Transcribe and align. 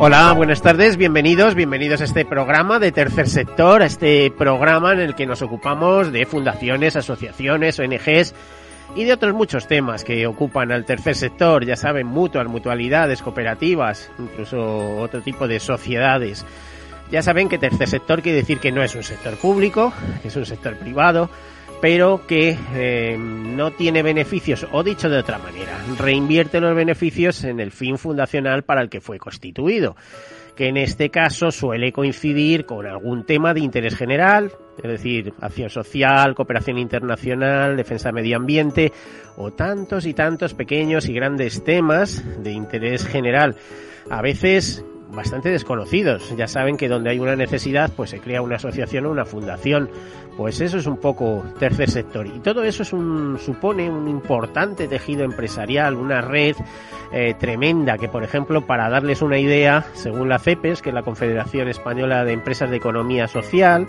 Hola, 0.00 0.32
buenas 0.32 0.62
tardes, 0.62 0.96
bienvenidos, 0.96 1.56
bienvenidos 1.56 2.00
a 2.00 2.04
este 2.04 2.24
programa 2.24 2.78
de 2.78 2.92
Tercer 2.92 3.28
Sector, 3.28 3.82
a 3.82 3.86
este 3.86 4.30
programa 4.30 4.92
en 4.92 5.00
el 5.00 5.16
que 5.16 5.26
nos 5.26 5.42
ocupamos 5.42 6.12
de 6.12 6.24
fundaciones, 6.24 6.94
asociaciones, 6.94 7.80
ONGs 7.80 8.32
y 8.94 9.02
de 9.02 9.12
otros 9.12 9.34
muchos 9.34 9.66
temas 9.66 10.04
que 10.04 10.24
ocupan 10.28 10.70
al 10.70 10.84
tercer 10.84 11.16
sector, 11.16 11.66
ya 11.66 11.74
saben, 11.74 12.06
mutuas, 12.06 12.46
mutualidades, 12.46 13.22
cooperativas, 13.22 14.08
incluso 14.20 14.98
otro 14.98 15.20
tipo 15.20 15.48
de 15.48 15.58
sociedades. 15.58 16.46
Ya 17.10 17.20
saben 17.20 17.48
que 17.48 17.58
tercer 17.58 17.88
sector 17.88 18.22
quiere 18.22 18.38
decir 18.38 18.60
que 18.60 18.70
no 18.70 18.84
es 18.84 18.94
un 18.94 19.02
sector 19.02 19.36
público, 19.36 19.92
es 20.22 20.36
un 20.36 20.46
sector 20.46 20.76
privado, 20.76 21.28
pero 21.80 22.26
que 22.26 22.56
eh, 22.74 23.16
no 23.18 23.72
tiene 23.72 24.02
beneficios, 24.02 24.66
o 24.72 24.82
dicho 24.82 25.08
de 25.08 25.18
otra 25.18 25.38
manera, 25.38 25.78
reinvierte 25.98 26.60
los 26.60 26.74
beneficios 26.74 27.44
en 27.44 27.60
el 27.60 27.70
fin 27.70 27.98
fundacional 27.98 28.64
para 28.64 28.80
el 28.82 28.88
que 28.88 29.00
fue 29.00 29.18
constituido, 29.18 29.96
que 30.56 30.66
en 30.66 30.76
este 30.76 31.10
caso 31.10 31.50
suele 31.52 31.92
coincidir 31.92 32.66
con 32.66 32.84
algún 32.86 33.24
tema 33.24 33.54
de 33.54 33.60
interés 33.60 33.94
general, 33.94 34.52
es 34.76 34.90
decir, 34.90 35.32
acción 35.40 35.70
social, 35.70 36.34
cooperación 36.34 36.78
internacional, 36.78 37.76
defensa 37.76 38.10
medio 38.10 38.36
ambiente, 38.36 38.92
o 39.36 39.52
tantos 39.52 40.04
y 40.06 40.14
tantos 40.14 40.54
pequeños 40.54 41.08
y 41.08 41.12
grandes 41.12 41.62
temas 41.62 42.24
de 42.42 42.52
interés 42.52 43.06
general. 43.06 43.54
A 44.10 44.20
veces 44.20 44.84
bastante 45.12 45.50
desconocidos. 45.50 46.34
Ya 46.36 46.46
saben 46.46 46.76
que 46.76 46.88
donde 46.88 47.10
hay 47.10 47.18
una 47.18 47.36
necesidad, 47.36 47.90
pues 47.94 48.10
se 48.10 48.20
crea 48.20 48.42
una 48.42 48.56
asociación 48.56 49.06
o 49.06 49.10
una 49.10 49.24
fundación. 49.24 49.90
Pues 50.36 50.60
eso 50.60 50.78
es 50.78 50.86
un 50.86 50.98
poco 50.98 51.42
tercer 51.58 51.90
sector. 51.90 52.26
Y 52.26 52.38
todo 52.40 52.62
eso 52.62 52.82
es 52.82 52.92
un, 52.92 53.38
supone 53.38 53.90
un 53.90 54.06
importante 54.06 54.86
tejido 54.86 55.24
empresarial, 55.24 55.96
una 55.96 56.20
red 56.20 56.54
eh, 57.12 57.34
tremenda 57.38 57.98
que, 57.98 58.08
por 58.08 58.22
ejemplo, 58.22 58.64
para 58.64 58.88
darles 58.88 59.20
una 59.22 59.38
idea, 59.38 59.86
según 59.94 60.28
la 60.28 60.38
CEPES, 60.38 60.82
que 60.82 60.90
es 60.90 60.94
la 60.94 61.02
Confederación 61.02 61.68
Española 61.68 62.24
de 62.24 62.32
Empresas 62.32 62.70
de 62.70 62.76
Economía 62.76 63.26
Social, 63.26 63.88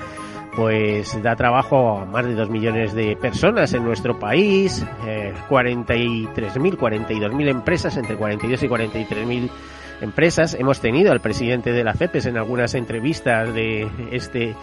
pues 0.55 1.21
da 1.21 1.35
trabajo 1.35 1.99
a 1.99 2.05
más 2.05 2.25
de 2.25 2.33
dos 2.33 2.49
millones 2.49 2.93
de 2.93 3.15
personas 3.15 3.73
en 3.73 3.83
nuestro 3.83 4.17
país, 4.17 4.83
eh, 5.05 5.33
43.000, 5.49 6.77
42.000 6.77 7.47
empresas, 7.47 7.95
entre 7.97 8.15
42 8.15 8.63
y 8.63 8.67
43.000 8.67 9.49
empresas. 10.02 10.53
Hemos 10.53 10.80
tenido 10.80 11.11
al 11.11 11.22
presidente 11.22 11.72
de 11.72 11.83
la 11.83 11.94
CEPES 11.94 12.28
en 12.28 12.38
algunas 12.38 12.73
entrevistas 12.73 13.53
de 13.53 13.88
este, 14.11 14.55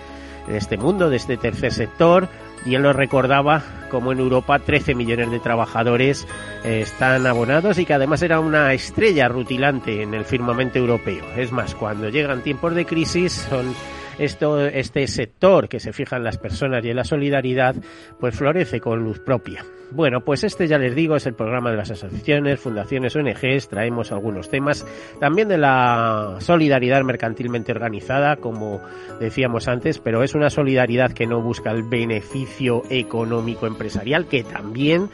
de 0.47 0.57
este 0.57 0.77
mundo, 0.77 1.11
de 1.11 1.17
este 1.17 1.37
tercer 1.37 1.73
sector, 1.73 2.29
y 2.65 2.75
él 2.75 2.83
nos 2.83 2.97
recordaba 2.97 3.63
como 3.91 4.13
en 4.13 4.19
Europa 4.19 4.59
13 4.59 4.95
millones 4.95 5.31
de 5.31 5.39
trabajadores 5.39 6.27
eh, 6.65 6.81
están 6.83 7.27
abonados 7.27 7.79
y 7.79 7.85
que 7.85 7.95
además 7.95 8.23
era 8.23 8.41
una 8.41 8.73
estrella 8.73 9.29
rutilante 9.29 10.03
en 10.03 10.15
el 10.15 10.25
firmamento 10.25 10.79
europeo. 10.79 11.25
Es 11.37 11.53
más, 11.53 11.75
cuando 11.75 12.09
llegan 12.09 12.43
tiempos 12.43 12.75
de 12.75 12.85
crisis 12.85 13.33
son 13.33 13.75
esto, 14.19 14.67
este 14.67 15.07
sector 15.07 15.69
que 15.69 15.81
se 15.81 15.93
fija 15.93 16.17
en 16.17 16.25
las 16.25 16.39
personas 16.39 16.85
y 16.85 16.91
en 16.91 16.97
la 16.97 17.05
solidaridad, 17.05 17.75
pues 18.21 18.35
florece 18.35 18.81
con 18.81 19.03
luz 19.03 19.21
propia. 19.21 19.65
Bueno, 19.93 20.21
pues 20.21 20.43
este 20.43 20.67
ya 20.67 20.79
les 20.79 20.97
digo 20.97 21.15
es 21.15 21.27
el 21.27 21.35
programa 21.35 21.71
de 21.71 21.77
las 21.77 21.91
asociaciones, 21.93 22.59
fundaciones, 22.59 23.15
ONGs, 23.15 23.69
traemos 23.69 24.11
algunos 24.11 24.49
temas, 24.49 24.85
también 25.21 25.47
de 25.49 25.59
la 25.59 26.37
solidaridad 26.41 27.03
mercantilmente 27.03 27.71
organizada, 27.71 28.37
como 28.37 28.81
decíamos 29.21 29.69
antes, 29.69 30.01
pero 30.01 30.25
es 30.25 30.35
una 30.35 30.51
solidaridad 30.51 31.13
que 31.13 31.27
no 31.27 31.41
busca 31.41 31.71
el 31.71 31.85
beneficio 31.85 32.83
económico 32.91 33.69
empresarial, 33.69 34.27
que 34.27 34.43
también, 34.43 35.09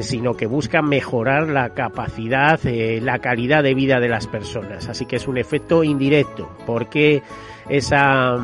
sino 0.00 0.34
que 0.34 0.46
busca 0.46 0.80
mejorar 0.80 1.48
la 1.48 1.70
capacidad, 1.70 2.58
eh, 2.66 3.00
la 3.02 3.18
calidad 3.18 3.64
de 3.64 3.74
vida 3.74 3.98
de 3.98 4.08
las 4.08 4.28
personas. 4.28 4.88
Así 4.88 5.06
que 5.06 5.16
es 5.16 5.26
un 5.26 5.38
efecto 5.38 5.82
indirecto, 5.82 6.50
porque 6.66 7.22
esa 7.68 8.36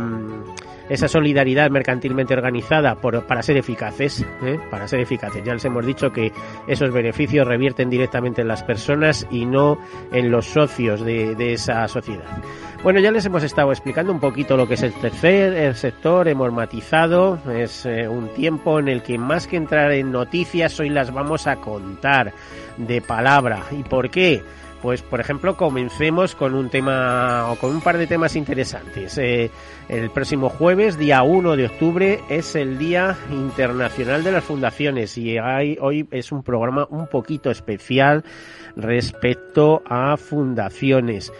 esa 0.91 1.07
solidaridad 1.07 1.71
mercantilmente 1.71 2.35
organizada 2.35 2.97
por, 2.97 3.25
para 3.25 3.43
ser 3.43 3.57
eficaces, 3.57 4.27
¿eh? 4.43 4.59
para 4.71 4.89
ser 4.89 4.99
eficaces. 4.99 5.43
Ya 5.45 5.55
les 5.55 5.65
hemos 5.65 5.87
dicho 5.87 6.11
que 6.11 6.33
esos 6.67 6.93
beneficios 6.93 7.47
revierten 7.47 7.89
directamente 7.89 8.43
en 8.43 8.49
las 8.49 8.65
personas 8.65 9.25
y 9.31 9.47
no 9.47 9.79
en 10.13 10.33
los 10.33 10.47
socios 10.47 11.01
de, 11.03 11.37
de 11.37 11.53
esa 11.53 11.87
sociedad. 11.87 12.43
Bueno, 12.83 12.99
ya 12.99 13.13
les 13.13 13.25
hemos 13.25 13.45
estado 13.45 13.71
explicando 13.71 14.13
un 14.13 14.19
poquito 14.19 14.57
lo 14.57 14.67
que 14.67 14.75
es 14.75 14.83
el 14.83 14.93
tercer 14.95 15.53
el 15.55 15.77
sector, 15.77 16.27
hemos 16.27 16.53
matizado, 16.53 17.39
es 17.49 17.87
eh, 17.87 18.09
un 18.09 18.29
tiempo 18.31 18.81
en 18.81 18.89
el 18.89 19.03
que 19.03 19.17
más 19.17 19.47
que 19.47 19.57
entrar 19.57 19.93
en 19.93 20.11
noticias, 20.11 20.81
hoy 20.81 20.89
las 20.89 21.13
vamos 21.13 21.47
a 21.47 21.57
contar 21.57 22.33
de 22.79 23.01
palabra. 23.01 23.63
¿Y 23.71 23.85
por 23.85 24.11
qué? 24.11 24.43
Pues, 24.83 25.03
por 25.03 25.21
ejemplo, 25.21 25.57
comencemos 25.57 26.35
con 26.35 26.55
un 26.55 26.71
tema 26.71 27.51
o 27.51 27.57
con 27.57 27.71
un 27.71 27.81
par 27.83 27.99
de 27.99 28.07
temas 28.07 28.35
interesantes. 28.35 29.19
Eh, 29.19 29.51
el 29.89 30.11
próximo 30.11 30.49
jueves, 30.49 30.97
día 30.97 31.23
1 31.23 31.57
de 31.57 31.67
octubre, 31.67 32.21
es 32.31 32.55
el 32.55 32.79
Día 32.79 33.17
Internacional 33.31 34.25
de 34.25 34.33
las 34.33 34.45
Fundaciones 34.45 35.19
y 35.19 35.39
hoy 35.39 36.09
es 36.11 36.33
un 36.33 36.43
programa 36.43 36.87
un 36.89 37.09
poquito 37.09 37.51
especial 37.51 38.25
respecto 38.75 39.83
a 39.87 40.17
fundaciones. 40.17 41.31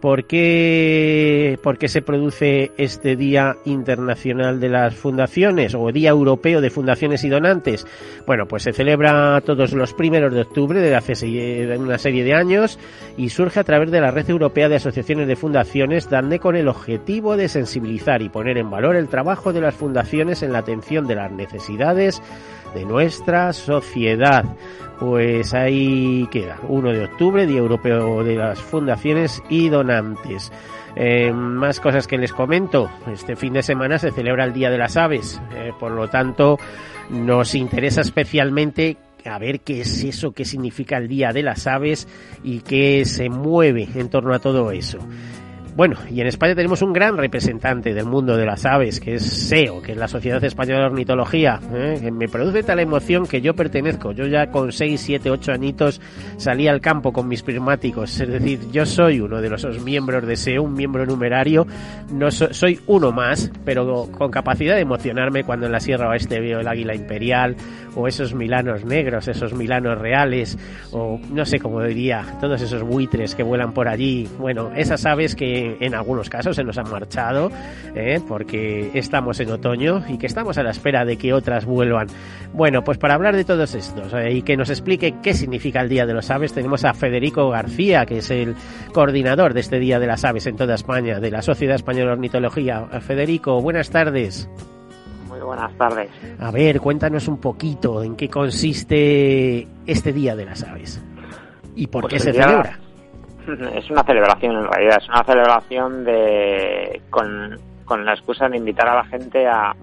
¿Por 0.00 0.26
qué, 0.26 1.58
¿Por 1.60 1.76
qué 1.76 1.88
se 1.88 2.02
produce 2.02 2.70
este 2.76 3.16
Día 3.16 3.56
Internacional 3.64 4.60
de 4.60 4.68
las 4.68 4.94
Fundaciones 4.94 5.74
o 5.74 5.90
Día 5.90 6.10
Europeo 6.10 6.60
de 6.60 6.70
Fundaciones 6.70 7.24
y 7.24 7.28
Donantes? 7.28 7.84
Bueno, 8.26 8.46
pues 8.46 8.62
se 8.62 8.72
celebra 8.72 9.40
todos 9.40 9.72
los 9.72 9.92
primeros 9.92 10.32
de 10.32 10.42
octubre 10.42 10.80
de 10.80 10.94
hace 10.94 11.76
una 11.76 11.98
serie 11.98 12.22
de 12.22 12.34
años 12.34 12.78
y 13.16 13.30
surge 13.30 13.58
a 13.58 13.64
través 13.64 13.90
de 13.90 14.00
la 14.00 14.12
Red 14.12 14.30
Europea 14.30 14.68
de 14.68 14.76
Asociaciones 14.76 15.26
de 15.26 15.34
Fundaciones, 15.34 16.08
DANDE 16.08 16.38
con 16.38 16.54
el 16.54 16.68
objetivo 16.68 17.36
de 17.36 17.48
sensibilizar 17.48 18.22
y 18.22 18.28
poner 18.28 18.56
en 18.56 18.70
valor 18.70 18.94
el 18.94 19.08
trabajo 19.08 19.52
de 19.52 19.62
las 19.62 19.74
fundaciones 19.74 20.44
en 20.44 20.52
la 20.52 20.60
atención 20.60 21.08
de 21.08 21.16
las 21.16 21.32
necesidades 21.32 22.22
de 22.74 22.84
nuestra 22.84 23.52
sociedad. 23.52 24.44
Pues 24.98 25.54
ahí 25.54 26.28
queda, 26.30 26.58
1 26.68 26.92
de 26.92 27.04
octubre, 27.04 27.46
Día 27.46 27.60
Europeo 27.60 28.22
de 28.22 28.36
las 28.36 28.60
Fundaciones 28.60 29.42
y 29.48 29.68
Donantes. 29.68 30.52
Eh, 30.96 31.32
más 31.32 31.80
cosas 31.80 32.06
que 32.06 32.18
les 32.18 32.32
comento. 32.32 32.90
Este 33.10 33.36
fin 33.36 33.54
de 33.54 33.62
semana 33.62 33.98
se 33.98 34.10
celebra 34.10 34.44
el 34.44 34.52
Día 34.52 34.70
de 34.70 34.78
las 34.78 34.96
Aves. 34.96 35.40
Eh, 35.54 35.72
por 35.78 35.92
lo 35.92 36.08
tanto, 36.08 36.58
nos 37.08 37.54
interesa 37.54 38.02
especialmente 38.02 38.98
a 39.24 39.38
ver 39.38 39.60
qué 39.60 39.80
es 39.82 40.02
eso, 40.04 40.32
qué 40.32 40.44
significa 40.44 40.96
el 40.96 41.08
Día 41.08 41.32
de 41.32 41.42
las 41.42 41.66
Aves 41.66 42.08
y 42.42 42.60
qué 42.60 43.04
se 43.04 43.28
mueve 43.28 43.88
en 43.94 44.08
torno 44.08 44.34
a 44.34 44.38
todo 44.38 44.70
eso. 44.70 44.98
Bueno, 45.80 45.96
y 46.10 46.20
en 46.20 46.26
España 46.26 46.54
tenemos 46.54 46.82
un 46.82 46.92
gran 46.92 47.16
representante 47.16 47.94
del 47.94 48.04
mundo 48.04 48.36
de 48.36 48.44
las 48.44 48.66
aves, 48.66 49.00
que 49.00 49.14
es 49.14 49.22
SEO, 49.22 49.80
que 49.80 49.92
es 49.92 49.96
la 49.96 50.08
Sociedad 50.08 50.44
Española 50.44 50.80
de 50.80 50.86
Ornitología, 50.88 51.58
¿eh? 51.72 51.96
que 52.02 52.10
me 52.10 52.28
produce 52.28 52.62
tal 52.62 52.80
emoción 52.80 53.26
que 53.26 53.40
yo 53.40 53.54
pertenezco. 53.54 54.12
Yo 54.12 54.26
ya 54.26 54.50
con 54.50 54.72
6, 54.72 55.00
7, 55.00 55.30
8 55.30 55.52
añitos 55.52 56.02
salí 56.36 56.68
al 56.68 56.82
campo 56.82 57.14
con 57.14 57.28
mis 57.28 57.42
prismáticos, 57.42 58.20
es 58.20 58.28
decir, 58.28 58.60
yo 58.70 58.84
soy 58.84 59.20
uno 59.20 59.40
de 59.40 59.48
los 59.48 59.64
miembros 59.82 60.26
de 60.26 60.36
SEO, 60.36 60.64
un 60.64 60.74
miembro 60.74 61.06
numerario, 61.06 61.66
no 62.12 62.30
soy 62.30 62.78
uno 62.86 63.10
más, 63.10 63.50
pero 63.64 64.06
con 64.12 64.30
capacidad 64.30 64.74
de 64.74 64.82
emocionarme 64.82 65.44
cuando 65.44 65.64
en 65.64 65.72
la 65.72 65.80
Sierra 65.80 66.10
Oeste 66.10 66.40
veo 66.40 66.60
el 66.60 66.68
águila 66.68 66.94
imperial, 66.94 67.56
o 67.94 68.08
esos 68.08 68.34
milanos 68.34 68.84
negros, 68.84 69.28
esos 69.28 69.52
milanos 69.52 69.98
reales, 69.98 70.58
o 70.92 71.20
no 71.30 71.44
sé 71.44 71.58
cómo 71.58 71.82
diría, 71.82 72.36
todos 72.40 72.60
esos 72.60 72.82
buitres 72.82 73.34
que 73.34 73.42
vuelan 73.42 73.72
por 73.72 73.88
allí, 73.88 74.28
bueno, 74.38 74.70
esas 74.74 75.04
aves 75.06 75.34
que 75.34 75.76
en 75.80 75.94
algunos 75.94 76.28
casos 76.28 76.56
se 76.56 76.64
nos 76.64 76.78
han 76.78 76.90
marchado 76.90 77.50
¿eh? 77.94 78.20
porque 78.26 78.90
estamos 78.94 79.40
en 79.40 79.50
otoño 79.50 80.04
y 80.08 80.18
que 80.18 80.26
estamos 80.26 80.58
a 80.58 80.62
la 80.62 80.70
espera 80.70 81.04
de 81.04 81.16
que 81.16 81.32
otras 81.32 81.64
vuelvan. 81.64 82.08
Bueno, 82.52 82.82
pues 82.82 82.98
para 82.98 83.14
hablar 83.14 83.36
de 83.36 83.44
todos 83.44 83.74
estos 83.74 84.12
¿eh? 84.14 84.32
y 84.32 84.42
que 84.42 84.56
nos 84.56 84.70
explique 84.70 85.16
qué 85.22 85.34
significa 85.34 85.80
el 85.80 85.88
Día 85.88 86.06
de 86.06 86.14
los 86.14 86.30
Aves, 86.30 86.52
tenemos 86.52 86.84
a 86.84 86.94
Federico 86.94 87.48
García, 87.50 88.06
que 88.06 88.18
es 88.18 88.30
el 88.30 88.54
coordinador 88.92 89.54
de 89.54 89.60
este 89.60 89.78
Día 89.78 89.98
de 89.98 90.06
las 90.06 90.24
Aves 90.24 90.46
en 90.46 90.56
toda 90.56 90.74
España, 90.74 91.20
de 91.20 91.30
la 91.30 91.42
Sociedad 91.42 91.76
Española 91.76 92.06
de 92.06 92.12
Ornitología. 92.12 92.86
Federico, 93.00 93.60
buenas 93.60 93.90
tardes. 93.90 94.48
Muy 95.40 95.46
buenas 95.46 95.72
tardes. 95.78 96.10
A 96.38 96.50
ver, 96.50 96.80
cuéntanos 96.80 97.26
un 97.28 97.40
poquito 97.40 98.02
en 98.02 98.14
qué 98.14 98.28
consiste 98.28 99.66
este 99.86 100.12
Día 100.12 100.36
de 100.36 100.44
las 100.44 100.62
Aves 100.64 101.02
y 101.74 101.86
por 101.86 102.02
Pues 102.02 102.12
qué 102.14 102.18
se 102.20 102.32
día- 102.32 102.44
celebra. 102.44 102.78
Es 103.78 103.90
una 103.90 104.04
celebración 104.04 104.54
en 104.54 104.66
realidad, 104.70 104.98
es 105.00 105.08
una 105.08 105.24
celebración 105.24 106.04
de 106.04 107.00
con, 107.08 107.58
con 107.86 108.04
la 108.04 108.12
excusa 108.12 108.48
de 108.50 108.58
invitar 108.58 108.86
a 108.88 108.96
la 108.96 109.04
gente 109.04 109.46
a, 109.48 109.74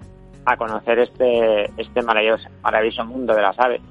a 0.46 0.58
conocer 0.58 1.00
este, 1.00 1.66
este 1.76 2.02
maravilloso, 2.04 2.48
maravilloso 2.62 3.04
mundo 3.06 3.34
de 3.34 3.42
las 3.42 3.60
aves. 3.60 3.82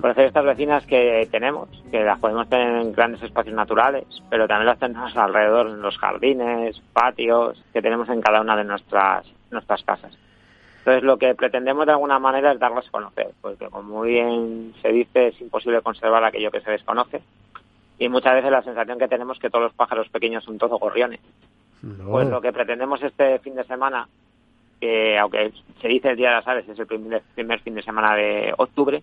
Conocer 0.00 0.26
estas 0.26 0.44
vecinas 0.44 0.86
que 0.86 1.26
tenemos, 1.32 1.68
que 1.90 2.04
las 2.04 2.18
podemos 2.20 2.48
tener 2.48 2.80
en 2.82 2.92
grandes 2.92 3.22
espacios 3.22 3.54
naturales, 3.56 4.04
pero 4.30 4.46
también 4.46 4.66
las 4.68 4.78
tenemos 4.78 5.14
alrededor 5.16 5.66
en 5.68 5.82
los 5.82 5.98
jardines, 5.98 6.80
patios, 6.92 7.60
que 7.72 7.82
tenemos 7.82 8.08
en 8.08 8.20
cada 8.22 8.40
una 8.40 8.56
de 8.56 8.64
nuestras, 8.64 9.26
nuestras 9.50 9.82
casas. 9.82 10.16
Entonces 10.86 11.02
lo 11.02 11.18
que 11.18 11.34
pretendemos 11.34 11.84
de 11.84 11.90
alguna 11.90 12.20
manera 12.20 12.52
es 12.52 12.60
darlas 12.60 12.86
a 12.86 12.90
conocer, 12.92 13.30
porque 13.40 13.68
como 13.68 13.82
muy 13.82 14.10
bien 14.10 14.72
se 14.80 14.92
dice, 14.92 15.26
es 15.26 15.40
imposible 15.40 15.82
conservar 15.82 16.22
aquello 16.22 16.52
que 16.52 16.60
se 16.60 16.70
desconoce. 16.70 17.22
Y 17.98 18.08
muchas 18.08 18.34
veces 18.34 18.52
la 18.52 18.62
sensación 18.62 18.96
que 18.96 19.08
tenemos 19.08 19.36
es 19.36 19.40
que 19.42 19.50
todos 19.50 19.64
los 19.64 19.74
pájaros 19.74 20.08
pequeños 20.10 20.44
son 20.44 20.58
todos 20.58 20.78
gorriones. 20.78 21.18
No. 21.82 22.12
Pues 22.12 22.28
lo 22.28 22.40
que 22.40 22.52
pretendemos 22.52 23.02
este 23.02 23.40
fin 23.40 23.56
de 23.56 23.64
semana, 23.64 24.06
que 24.80 25.18
aunque 25.18 25.52
se 25.82 25.88
dice 25.88 26.10
el 26.10 26.16
Día 26.16 26.28
de 26.28 26.36
las 26.36 26.46
Aves, 26.46 26.68
es 26.68 26.78
el 26.78 26.86
primer, 26.86 27.20
primer 27.34 27.58
fin 27.62 27.74
de 27.74 27.82
semana 27.82 28.14
de 28.14 28.54
octubre, 28.56 29.02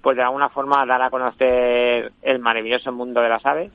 pues 0.00 0.16
de 0.16 0.22
alguna 0.22 0.48
forma 0.48 0.86
dar 0.86 1.02
a 1.02 1.10
conocer 1.10 2.12
el 2.22 2.38
maravilloso 2.38 2.92
mundo 2.92 3.20
de 3.20 3.28
las 3.28 3.44
aves, 3.44 3.70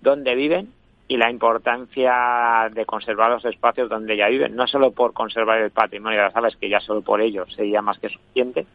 dónde 0.00 0.34
viven 0.34 0.72
y 1.08 1.16
la 1.16 1.30
importancia 1.30 2.68
de 2.72 2.84
conservar 2.84 3.30
los 3.30 3.44
espacios 3.44 3.88
donde 3.88 4.16
ya 4.16 4.28
viven, 4.28 4.56
no 4.56 4.66
solo 4.66 4.90
por 4.90 5.12
conservar 5.12 5.58
el 5.58 5.70
patrimonio 5.70 6.18
de 6.18 6.24
las 6.24 6.36
aves, 6.36 6.56
que 6.56 6.68
ya 6.68 6.80
solo 6.80 7.02
por 7.02 7.20
ello 7.20 7.46
sería 7.46 7.80
más 7.80 7.98
que 7.98 8.08
suficiente, 8.08 8.66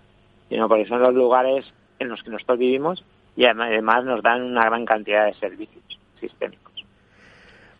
sino 0.50 0.68
porque 0.69 0.86
son 0.86 1.01
los 1.01 1.13
lugares 1.13 1.66
en 2.00 2.10
los 2.10 2.24
que 2.24 2.30
nosotros 2.30 2.60
vivimos 2.60 3.04
y 3.36 3.45
además 3.45 4.06
nos 4.06 4.22
dan 4.22 4.42
una 4.44 4.66
gran 4.66 4.86
cantidad 4.86 5.25
de 5.25 5.33
servicios 5.36 5.83
sistémicos. 6.19 6.62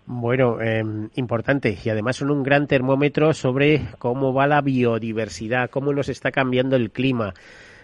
Bueno, 0.06 0.62
eh, 0.62 0.84
importante 1.16 1.78
y 1.84 1.90
además 1.90 2.18
son 2.18 2.32
un 2.32 2.44
gran 2.44 2.68
termómetro 2.68 3.34
sobre 3.34 3.82
cómo 3.98 4.34
va 4.34 4.48
la 4.48 4.62
biodiversidad, 4.62 5.70
cómo 5.70 5.94
nos 5.94 6.10
está 6.10 6.32
cambiando 6.32 6.76
el 6.76 6.92
clima, 6.92 7.34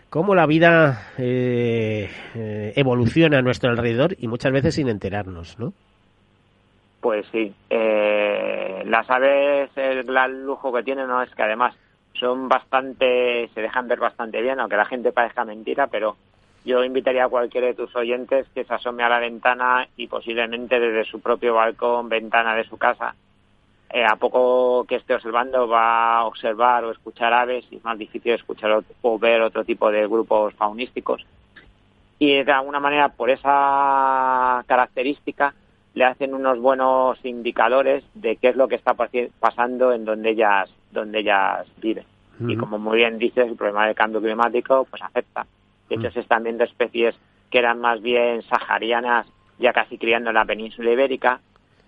cómo 0.10 0.36
la 0.36 0.46
vida 0.46 1.12
eh, 1.18 2.10
eh, 2.36 2.74
evoluciona 2.76 3.38
a 3.38 3.42
nuestro 3.42 3.70
alrededor 3.70 4.18
y 4.20 4.28
muchas 4.28 4.52
veces 4.52 4.76
sin 4.76 4.90
enterarnos, 4.90 5.58
¿no? 5.60 5.74
Pues 7.02 7.26
sí, 7.32 7.54
eh, 7.70 8.84
las 8.86 9.10
aves, 9.10 9.70
el 9.76 10.04
gran 10.04 10.46
lujo 10.46 10.74
que 10.74 10.84
tienen 10.84 11.08
¿no? 11.08 11.22
es 11.22 11.34
que 11.34 11.44
además 11.44 11.76
son 12.14 12.50
bastante, 12.50 13.50
se 13.54 13.62
dejan 13.62 13.88
ver 13.88 14.00
bastante 14.00 14.42
bien, 14.42 14.60
aunque 14.60 14.78
la 14.78 14.86
gente 14.86 15.12
parezca 15.12 15.46
mentira, 15.46 15.88
pero 15.88 16.18
yo 16.66 16.84
invitaría 16.84 17.26
a 17.26 17.30
cualquiera 17.30 17.68
de 17.68 17.76
tus 17.76 17.96
oyentes 17.96 18.48
que 18.54 18.66
se 18.66 18.74
asome 18.74 19.04
a 19.04 19.10
la 19.10 19.20
ventana 19.20 19.88
y 19.96 20.08
posiblemente 20.08 20.80
desde 20.80 21.10
su 21.10 21.22
propio 21.22 21.54
balcón, 21.54 22.10
ventana 22.10 22.56
de 22.56 22.66
su 22.66 22.78
casa, 22.78 23.16
eh, 23.90 24.04
a 24.04 24.18
poco 24.18 24.84
que 24.86 24.96
esté 24.96 25.16
observando 25.16 25.68
va 25.68 26.18
a 26.18 26.26
observar 26.26 26.84
o 26.84 26.92
escuchar 26.92 27.32
aves 27.34 27.66
y 27.72 27.78
es 27.78 27.84
más 27.86 27.98
difícil 27.98 28.34
escuchar 28.34 28.84
o 29.02 29.20
ver 29.20 29.42
otro 29.42 29.64
tipo 29.64 29.90
de 29.92 30.06
grupos 30.08 30.54
faunísticos. 30.56 31.26
Y 32.20 32.44
de 32.44 32.52
alguna 32.52 32.80
manera, 32.80 33.10
por 33.10 33.30
esa 33.30 34.64
característica, 34.68 35.54
le 35.98 36.06
hacen 36.06 36.36
unos 36.36 36.60
buenos 36.60 37.18
indicadores 37.26 38.04
de 38.14 38.36
qué 38.36 38.50
es 38.50 38.56
lo 38.56 38.68
que 38.68 38.76
está 38.76 38.94
pasando 39.40 39.92
en 39.92 40.06
donde 40.06 40.30
ellas, 40.30 40.70
donde 40.92 41.20
ellas 41.20 41.66
viven. 41.82 42.06
Y 42.48 42.56
como 42.56 42.78
muy 42.78 42.98
bien 42.98 43.18
dices, 43.18 43.48
el 43.48 43.56
problema 43.56 43.88
del 43.88 43.96
cambio 43.96 44.22
climático 44.22 44.86
pues 44.88 45.02
afecta. 45.02 45.48
De 45.90 45.96
hecho, 45.96 46.10
Mm. 46.10 46.12
se 46.12 46.20
están 46.20 46.44
viendo 46.44 46.64
especies 46.66 47.16
que 47.50 47.58
eran 47.58 47.82
más 47.82 48.00
bien 48.00 48.44
saharianas, 48.44 49.26
ya 49.58 49.74
casi 49.74 49.98
criando 49.98 50.30
en 50.30 50.36
la 50.36 50.46
península 50.46 50.92
ibérica, 50.92 51.40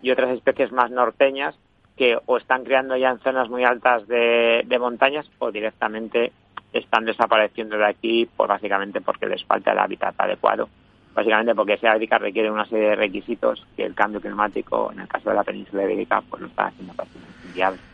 y 0.01 0.09
otras 0.09 0.31
especies 0.31 0.71
más 0.71 0.89
norteñas 0.89 1.55
que 1.95 2.17
o 2.25 2.37
están 2.37 2.63
criando 2.63 2.97
ya 2.97 3.11
en 3.11 3.19
zonas 3.19 3.47
muy 3.47 3.63
altas 3.63 4.07
de, 4.07 4.63
de 4.65 4.79
montañas 4.79 5.29
o 5.37 5.51
directamente 5.51 6.31
están 6.73 7.05
desapareciendo 7.05 7.77
de 7.77 7.85
aquí, 7.85 8.27
pues 8.35 8.47
básicamente 8.49 9.01
porque 9.01 9.27
les 9.27 9.43
falta 9.43 9.71
el 9.73 9.77
hábitat 9.77 10.15
adecuado. 10.17 10.67
Básicamente 11.13 11.55
porque 11.55 11.79
ibérica 11.81 12.17
requiere 12.17 12.51
una 12.51 12.65
serie 12.65 12.89
de 12.89 12.95
requisitos 12.95 13.65
que 13.75 13.85
el 13.85 13.95
cambio 13.95 14.21
climático, 14.21 14.91
en 14.93 15.01
el 15.01 15.07
caso 15.07 15.29
de 15.29 15.35
la 15.35 15.43
península 15.43 15.83
ibérica, 15.83 16.21
pues 16.29 16.41
lo 16.41 16.47
está 16.47 16.67
haciendo 16.67 16.93
prácticamente. 16.93 17.89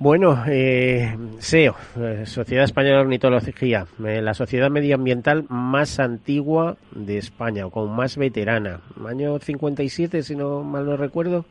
Bueno, 0.00 0.44
eh, 0.46 1.16
SEO, 1.38 1.74
eh, 1.96 2.24
Sociedad 2.24 2.62
Española 2.62 2.98
de 2.98 3.02
Ornitología, 3.02 3.84
eh, 4.06 4.22
la 4.22 4.32
sociedad 4.32 4.70
medioambiental 4.70 5.44
más 5.48 5.98
antigua 5.98 6.76
de 6.92 7.18
España, 7.18 7.66
o 7.66 7.70
con 7.70 7.90
más 7.96 8.16
veterana. 8.16 8.80
Año 9.04 9.40
57, 9.40 10.22
si 10.22 10.36
no 10.36 10.62
mal 10.62 10.86
no 10.86 10.96
recuerdo. 10.96 11.44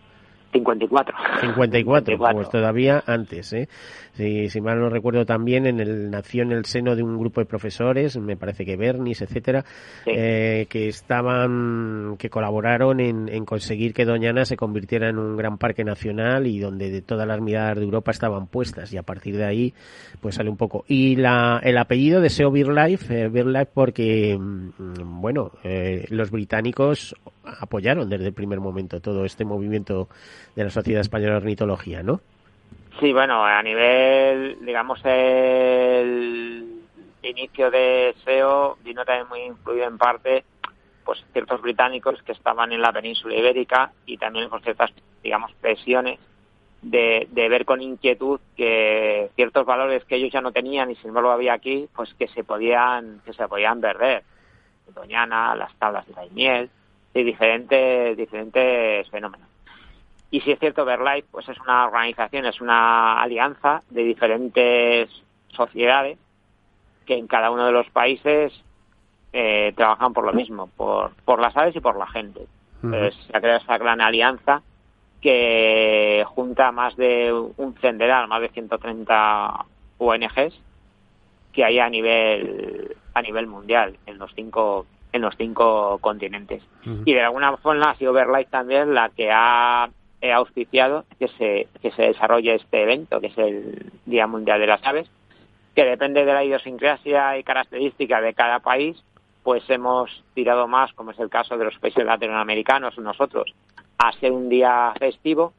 54. 0.53 1.17
54, 1.41 2.17
pues 2.17 2.49
todavía 2.49 3.03
antes, 3.05 3.51
¿eh? 3.51 3.67
Si, 4.17 4.49
si 4.49 4.59
mal 4.61 4.79
no 4.79 4.89
recuerdo 4.89 5.25
también, 5.25 5.65
en 5.67 5.79
el, 5.79 6.09
nació 6.09 6.43
en 6.43 6.51
el 6.51 6.65
seno 6.65 6.95
de 6.95 7.03
un 7.03 7.17
grupo 7.17 7.39
de 7.39 7.45
profesores, 7.45 8.17
me 8.17 8.35
parece 8.35 8.65
que 8.65 8.75
Bernis, 8.75 9.21
etcétera, 9.21 9.63
Sí. 10.03 10.11
eh, 10.15 10.65
que 10.69 10.87
estaban, 10.87 12.15
que 12.17 12.29
colaboraron 12.29 12.99
en, 12.99 13.29
en 13.29 13.45
conseguir 13.45 13.93
que 13.93 14.05
Doñana 14.05 14.45
se 14.45 14.57
convirtiera 14.57 15.09
en 15.09 15.17
un 15.17 15.37
gran 15.37 15.57
parque 15.57 15.83
nacional 15.83 16.47
y 16.47 16.59
donde 16.59 16.89
de 16.89 17.01
todas 17.01 17.27
las 17.27 17.39
miradas 17.41 17.77
de 17.77 17.83
Europa 17.83 18.11
estaban 18.11 18.47
puestas 18.47 18.91
y 18.93 18.97
a 18.97 19.03
partir 19.03 19.37
de 19.37 19.45
ahí 19.45 19.73
pues 20.21 20.35
sale 20.35 20.49
un 20.49 20.57
poco. 20.57 20.83
Y 20.87 21.15
la, 21.15 21.59
el 21.63 21.77
apellido 21.77 22.21
de 22.21 22.29
SEO 22.29 22.51
BirdLife, 22.51 23.23
eh, 23.23 23.27
BirdLife 23.29 23.69
porque, 23.73 24.37
mm, 24.37 25.21
bueno, 25.21 25.51
eh, 25.63 26.05
los 26.09 26.31
británicos 26.31 27.15
apoyaron 27.59 28.09
desde 28.09 28.27
el 28.27 28.33
primer 28.33 28.59
momento 28.59 28.99
todo 28.99 29.25
este 29.25 29.45
movimiento 29.45 30.07
de 30.55 30.63
la 30.65 30.69
Sociedad 30.69 31.01
Española 31.01 31.33
de 31.33 31.37
Ornitología, 31.37 32.03
¿no? 32.03 32.21
Sí, 32.99 33.13
bueno, 33.13 33.45
a 33.45 33.61
nivel, 33.61 34.57
digamos, 34.65 34.99
el 35.03 36.81
inicio 37.21 37.69
de 37.69 38.15
SEO 38.23 38.77
vino 38.83 39.05
también 39.05 39.27
muy 39.27 39.41
influido 39.41 39.85
en 39.85 39.97
parte 39.97 40.43
pues 41.05 41.23
ciertos 41.31 41.61
británicos 41.61 42.21
que 42.23 42.33
estaban 42.33 42.71
en 42.73 42.81
la 42.81 42.91
península 42.91 43.35
ibérica 43.35 43.93
y 44.05 44.17
también 44.17 44.49
con 44.49 44.61
ciertas, 44.61 44.91
digamos, 45.23 45.53
presiones 45.61 46.19
de, 46.81 47.27
de 47.31 47.49
ver 47.49 47.65
con 47.65 47.81
inquietud 47.81 48.41
que 48.57 49.29
ciertos 49.35 49.65
valores 49.65 50.03
que 50.03 50.15
ellos 50.15 50.31
ya 50.33 50.41
no 50.41 50.51
tenían 50.51 50.91
y 50.91 50.95
sin 50.95 51.09
embargo 51.09 51.31
había 51.31 51.53
aquí, 51.53 51.87
pues 51.95 52.13
que 52.15 52.27
se 52.27 52.43
podían, 52.43 53.21
que 53.23 53.33
se 53.33 53.47
podían 53.47 53.79
perder. 53.79 54.23
Doñana, 54.93 55.55
las 55.55 55.73
tablas 55.75 56.05
de 56.07 56.13
Daimiel 56.13 56.69
y 57.13 57.23
diferentes, 57.23 58.17
diferentes 58.17 59.09
fenómenos. 59.09 59.46
Y 60.29 60.41
si 60.41 60.51
es 60.51 60.59
cierto, 60.59 60.83
Verlife 60.85 61.27
pues 61.31 61.47
es 61.47 61.59
una 61.59 61.85
organización, 61.85 62.45
es 62.45 62.59
una 62.59 63.21
alianza 63.21 63.81
de 63.89 64.03
diferentes 64.03 65.09
sociedades 65.49 66.17
que 67.05 67.17
en 67.17 67.27
cada 67.27 67.49
uno 67.51 67.65
de 67.65 67.71
los 67.71 67.89
países 67.89 68.53
eh, 69.31 69.73
trabajan 69.75 70.13
por 70.13 70.25
lo 70.25 70.33
mismo, 70.33 70.67
por, 70.75 71.11
por 71.23 71.39
las 71.39 71.55
aves 71.55 71.75
y 71.75 71.79
por 71.79 71.97
la 71.97 72.07
gente. 72.07 72.41
Entonces, 72.83 73.15
se 73.25 73.35
ha 73.35 73.41
creado 73.41 73.59
esa 73.59 73.77
gran 73.77 74.01
alianza 74.01 74.61
que 75.21 76.23
junta 76.27 76.71
más 76.71 76.95
de 76.95 77.33
un 77.33 77.73
centenar, 77.75 78.27
más 78.27 78.41
de 78.41 78.49
130 78.49 79.65
ONGs 79.97 80.61
que 81.53 81.65
hay 81.65 81.79
a 81.79 81.89
nivel 81.89 82.95
a 83.15 83.21
nivel 83.23 83.47
mundial 83.47 83.97
en 84.05 84.19
los 84.19 84.31
cinco 84.35 84.85
en 85.11 85.21
los 85.21 85.35
cinco 85.37 85.97
continentes. 85.99 86.61
Y 86.83 87.13
de 87.13 87.21
alguna 87.21 87.57
forma 87.57 87.89
ha 87.89 87.95
sido 87.95 88.13
Verlife 88.13 88.51
también 88.51 88.93
la 88.93 89.09
que 89.09 89.31
ha 89.31 89.89
he 90.21 90.31
auspiciado 90.31 91.05
que 91.19 91.27
se, 91.29 91.67
que 91.81 91.91
se 91.91 92.03
desarrolle 92.03 92.55
este 92.55 92.83
evento, 92.83 93.19
que 93.19 93.27
es 93.27 93.37
el 93.37 93.91
Día 94.05 94.27
Mundial 94.27 94.59
de 94.59 94.67
las 94.67 94.83
Aves, 94.85 95.09
que 95.75 95.85
depende 95.85 96.25
de 96.25 96.33
la 96.33 96.43
idiosincrasia 96.43 97.37
y 97.37 97.43
característica 97.43 98.19
de 98.19 98.33
cada 98.33 98.59
país, 98.59 99.01
pues 99.43 99.63
hemos 99.69 100.23
tirado 100.33 100.67
más, 100.67 100.91
como 100.93 101.11
es 101.11 101.19
el 101.19 101.29
caso 101.29 101.57
de 101.57 101.65
los 101.65 101.77
países 101.79 102.03
latinoamericanos, 102.03 102.97
nosotros, 102.97 103.53
a 103.97 104.11
ser 104.13 104.31
un 104.31 104.49
día 104.49 104.93
festivo, 104.99 105.53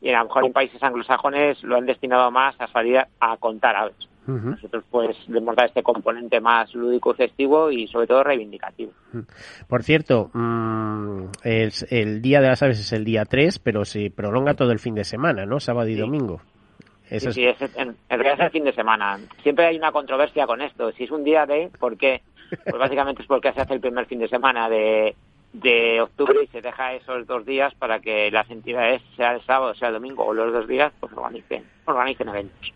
y 0.00 0.10
a 0.10 0.18
lo 0.18 0.26
mejor 0.26 0.46
en 0.46 0.52
países 0.52 0.82
anglosajones 0.82 1.62
lo 1.62 1.76
han 1.76 1.86
destinado 1.86 2.30
más 2.30 2.54
a 2.60 2.66
salir 2.68 3.02
a 3.20 3.36
contar 3.38 3.76
aves. 3.76 4.11
Nosotros 4.26 4.84
pues 4.90 5.16
le 5.28 5.38
hemos 5.38 5.56
dado 5.56 5.66
este 5.68 5.82
componente 5.82 6.40
más 6.40 6.72
lúdico 6.74 7.12
festivo 7.14 7.70
y 7.70 7.88
sobre 7.88 8.06
todo 8.06 8.22
reivindicativo. 8.22 8.92
Por 9.68 9.82
cierto, 9.82 10.30
mmm, 10.32 11.24
el, 11.42 11.72
el, 11.90 12.22
Día 12.22 12.40
de 12.40 12.48
las 12.48 12.62
Aves 12.62 12.78
es 12.80 12.92
el 12.92 13.04
día 13.04 13.24
3, 13.24 13.58
pero 13.58 13.84
se 13.84 14.10
prolonga 14.14 14.54
todo 14.54 14.70
el 14.70 14.78
fin 14.78 14.94
de 14.94 15.04
semana, 15.04 15.44
¿no? 15.44 15.58
Sábado 15.60 15.88
y 15.88 15.94
Sí. 15.94 16.00
domingo. 16.00 16.40
Eso 17.10 17.32
Sí, 17.32 17.44
es- 17.44 17.56
sí, 17.58 17.64
es, 17.64 17.76
en, 17.76 17.88
en 17.88 17.96
realidad 18.08 18.34
es 18.40 18.46
el 18.46 18.50
fin 18.52 18.64
de 18.64 18.72
semana. 18.72 19.18
Siempre 19.42 19.66
hay 19.66 19.76
una 19.76 19.92
controversia 19.92 20.46
con 20.46 20.62
esto. 20.62 20.92
Si 20.92 21.04
es 21.04 21.10
un 21.10 21.24
día 21.24 21.44
de, 21.44 21.70
¿por 21.78 21.96
qué? 21.98 22.22
Pues 22.64 22.78
básicamente 22.78 23.22
es 23.22 23.28
porque 23.28 23.52
se 23.52 23.60
hace 23.60 23.74
el 23.74 23.80
primer 23.80 24.06
fin 24.06 24.18
de 24.20 24.28
semana 24.28 24.68
de, 24.68 25.14
de 25.52 26.00
octubre 26.00 26.38
y 26.44 26.46
se 26.46 26.62
deja 26.62 26.94
esos 26.94 27.26
dos 27.26 27.44
días 27.44 27.74
para 27.74 27.98
que 28.00 28.30
las 28.30 28.48
entidades, 28.50 29.02
sea 29.16 29.34
el 29.34 29.42
sábado, 29.42 29.74
sea 29.74 29.88
el 29.88 29.94
domingo 29.94 30.24
o 30.24 30.32
los 30.32 30.52
dos 30.52 30.66
días, 30.68 30.92
pues 31.00 31.12
organicen, 31.12 31.64
organicen 31.86 32.28
eventos. 32.28 32.72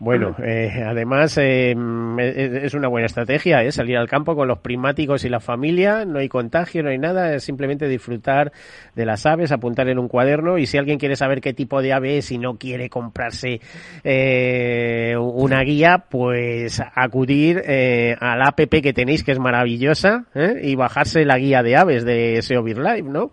Bueno, 0.00 0.36
eh, 0.38 0.84
además 0.86 1.36
eh, 1.38 1.74
es 2.20 2.74
una 2.74 2.86
buena 2.86 3.06
estrategia, 3.06 3.64
¿eh? 3.64 3.72
salir 3.72 3.96
al 3.96 4.08
campo 4.08 4.36
con 4.36 4.46
los 4.46 4.60
primáticos 4.60 5.24
y 5.24 5.28
la 5.28 5.40
familia, 5.40 6.04
no 6.04 6.20
hay 6.20 6.28
contagio, 6.28 6.84
no 6.84 6.90
hay 6.90 6.98
nada, 6.98 7.34
es 7.34 7.42
simplemente 7.42 7.88
disfrutar 7.88 8.52
de 8.94 9.04
las 9.04 9.26
aves, 9.26 9.50
apuntar 9.50 9.88
en 9.88 9.98
un 9.98 10.06
cuaderno 10.06 10.56
y 10.56 10.66
si 10.66 10.78
alguien 10.78 11.00
quiere 11.00 11.16
saber 11.16 11.40
qué 11.40 11.52
tipo 11.52 11.82
de 11.82 11.92
ave 11.92 12.18
es 12.18 12.30
y 12.30 12.38
no 12.38 12.58
quiere 12.58 12.88
comprarse 12.88 13.60
eh, 14.04 15.16
una 15.18 15.62
guía, 15.62 16.04
pues 16.08 16.80
acudir 16.94 17.60
eh, 17.66 18.14
al 18.20 18.42
app 18.42 18.60
que 18.70 18.92
tenéis 18.92 19.24
que 19.24 19.32
es 19.32 19.40
maravillosa 19.40 20.26
¿eh? 20.32 20.60
y 20.62 20.76
bajarse 20.76 21.24
la 21.24 21.38
guía 21.38 21.64
de 21.64 21.76
aves 21.76 22.04
de 22.04 22.40
SEO 22.42 22.64
Live, 22.64 23.02
¿no? 23.02 23.32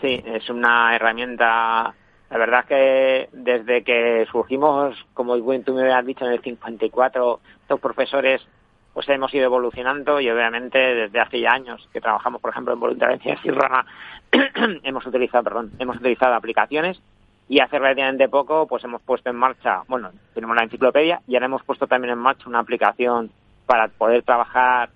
Sí, 0.00 0.22
es 0.24 0.48
una 0.48 0.94
herramienta 0.94 1.94
la 2.30 2.38
verdad 2.38 2.60
es 2.60 2.66
que 2.66 3.28
desde 3.32 3.84
que 3.84 4.26
surgimos, 4.30 4.96
como 5.14 5.36
tú 5.36 5.74
me 5.74 5.82
habías 5.82 6.04
dicho, 6.04 6.24
en 6.26 6.32
el 6.32 6.40
54, 6.40 7.40
estos 7.62 7.80
profesores 7.80 8.46
pues 8.92 9.08
hemos 9.10 9.32
ido 9.34 9.44
evolucionando 9.44 10.20
y 10.20 10.30
obviamente 10.30 10.78
desde 10.78 11.20
hace 11.20 11.38
ya 11.38 11.52
años 11.52 11.86
que 11.92 12.00
trabajamos, 12.00 12.40
por 12.40 12.50
ejemplo, 12.50 12.72
en 12.72 12.80
voluntariado 12.80 13.42
Sirrana, 13.42 13.84
hemos 14.82 15.06
utilizado, 15.06 15.44
perdón, 15.44 15.72
hemos 15.78 15.96
utilizado 15.98 16.34
aplicaciones 16.34 17.00
y 17.46 17.60
hace 17.60 17.78
relativamente 17.78 18.28
poco 18.28 18.66
pues 18.66 18.82
hemos 18.84 19.02
puesto 19.02 19.28
en 19.28 19.36
marcha, 19.36 19.82
bueno, 19.86 20.10
tenemos 20.34 20.56
la 20.56 20.62
enciclopedia 20.62 21.20
y 21.28 21.34
ahora 21.34 21.46
hemos 21.46 21.62
puesto 21.62 21.86
también 21.86 22.14
en 22.14 22.18
marcha 22.18 22.48
una 22.48 22.60
aplicación 22.60 23.30
para 23.66 23.88
poder 23.88 24.22
trabajar 24.22 24.88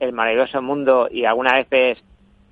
el 0.00 0.12
maravilloso 0.12 0.62
mundo 0.62 1.08
y 1.10 1.26
algunas 1.26 1.68
veces 1.68 2.02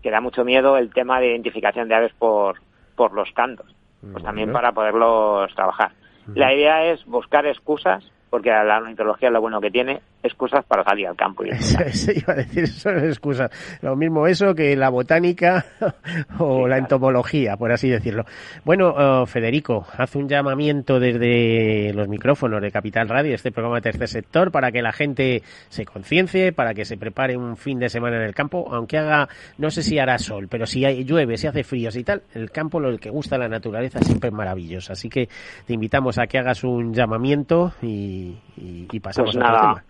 que 0.02 0.10
da 0.10 0.20
mucho 0.20 0.44
miedo 0.44 0.76
el 0.76 0.92
tema 0.92 1.20
de 1.20 1.28
identificación 1.28 1.88
de 1.88 1.94
aves 1.94 2.12
por, 2.18 2.60
por 2.96 3.14
los 3.14 3.32
cantos 3.32 3.74
pues 4.10 4.24
también 4.24 4.52
para 4.52 4.72
poderlos 4.72 5.54
trabajar. 5.54 5.92
La 6.34 6.52
idea 6.54 6.84
es 6.86 7.04
buscar 7.06 7.46
excusas 7.46 8.04
porque 8.32 8.48
la 8.48 8.78
ornitología 8.78 9.28
lo 9.28 9.42
bueno 9.42 9.60
que 9.60 9.70
tiene, 9.70 10.00
excusas 10.22 10.64
para 10.64 10.82
salir 10.84 11.06
al 11.06 11.14
campo. 11.14 11.44
Y 11.44 11.50
eso, 11.50 12.12
iba 12.12 12.32
a 12.32 12.36
decir, 12.36 12.66
son 12.66 12.96
excusas. 13.04 13.50
Lo 13.82 13.94
mismo 13.94 14.26
eso 14.26 14.54
que 14.54 14.74
la 14.74 14.88
botánica 14.88 15.66
o 16.38 16.66
la 16.66 16.78
entomología, 16.78 17.58
por 17.58 17.72
así 17.72 17.90
decirlo. 17.90 18.24
Bueno, 18.64 18.94
oh, 18.96 19.26
Federico, 19.26 19.86
haz 19.98 20.16
un 20.16 20.30
llamamiento 20.30 20.98
desde 20.98 21.92
los 21.92 22.08
micrófonos 22.08 22.62
de 22.62 22.70
Capital 22.70 23.06
Radio, 23.10 23.34
este 23.34 23.52
programa 23.52 23.76
de 23.76 23.82
tercer 23.82 24.08
sector, 24.08 24.50
para 24.50 24.72
que 24.72 24.80
la 24.80 24.92
gente 24.92 25.42
se 25.68 25.84
conciencie, 25.84 26.54
para 26.54 26.72
que 26.72 26.86
se 26.86 26.96
prepare 26.96 27.36
un 27.36 27.58
fin 27.58 27.78
de 27.78 27.90
semana 27.90 28.16
en 28.16 28.22
el 28.22 28.34
campo, 28.34 28.66
aunque 28.72 28.96
haga, 28.96 29.28
no 29.58 29.70
sé 29.70 29.82
si 29.82 29.98
hará 29.98 30.16
sol, 30.18 30.48
pero 30.48 30.64
si 30.64 30.86
hay, 30.86 31.04
llueve, 31.04 31.36
si 31.36 31.48
hace 31.48 31.64
frío 31.64 31.90
y 31.94 32.02
tal, 32.02 32.22
el 32.32 32.50
campo, 32.50 32.80
lo 32.80 32.96
que 32.96 33.10
gusta 33.10 33.36
la 33.36 33.48
naturaleza, 33.48 34.00
siempre 34.00 34.28
es 34.28 34.34
maravilloso. 34.34 34.94
Así 34.94 35.10
que 35.10 35.28
te 35.66 35.74
invitamos 35.74 36.16
a 36.16 36.26
que 36.26 36.38
hagas 36.38 36.64
un 36.64 36.94
llamamiento 36.94 37.74
y 37.82 38.21
y, 38.56 39.00
pasamos 39.00 39.34
pues 39.34 39.42
nada, 39.42 39.84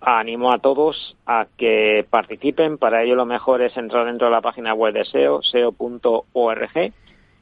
Animo 0.00 0.52
a 0.52 0.58
todos 0.58 1.16
a 1.26 1.46
que 1.56 2.06
participen. 2.08 2.78
Para 2.78 3.02
ello 3.02 3.16
lo 3.16 3.26
mejor 3.26 3.62
es 3.62 3.76
entrar 3.76 4.06
dentro 4.06 4.28
de 4.28 4.32
la 4.32 4.40
página 4.40 4.72
web 4.72 4.94
de 4.94 5.04
SEO, 5.04 5.42
seo.org. 5.42 6.92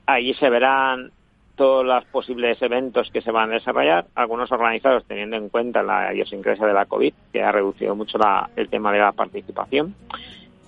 Allí 0.06 0.34
se 0.34 0.48
verán 0.48 1.12
todos 1.56 1.84
los 1.84 2.04
posibles 2.06 2.60
eventos 2.62 3.10
que 3.10 3.22
se 3.22 3.30
van 3.30 3.50
a 3.50 3.54
desarrollar, 3.54 4.06
algunos 4.14 4.52
organizados 4.52 5.04
teniendo 5.06 5.36
en 5.36 5.48
cuenta 5.48 5.82
la 5.82 6.12
idiosincrasia 6.12 6.66
de 6.66 6.74
la 6.74 6.84
COVID, 6.84 7.12
que 7.32 7.42
ha 7.42 7.50
reducido 7.50 7.94
mucho 7.96 8.18
el 8.56 8.68
tema 8.68 8.92
de 8.92 8.98
la 8.98 9.12
participación, 9.12 9.94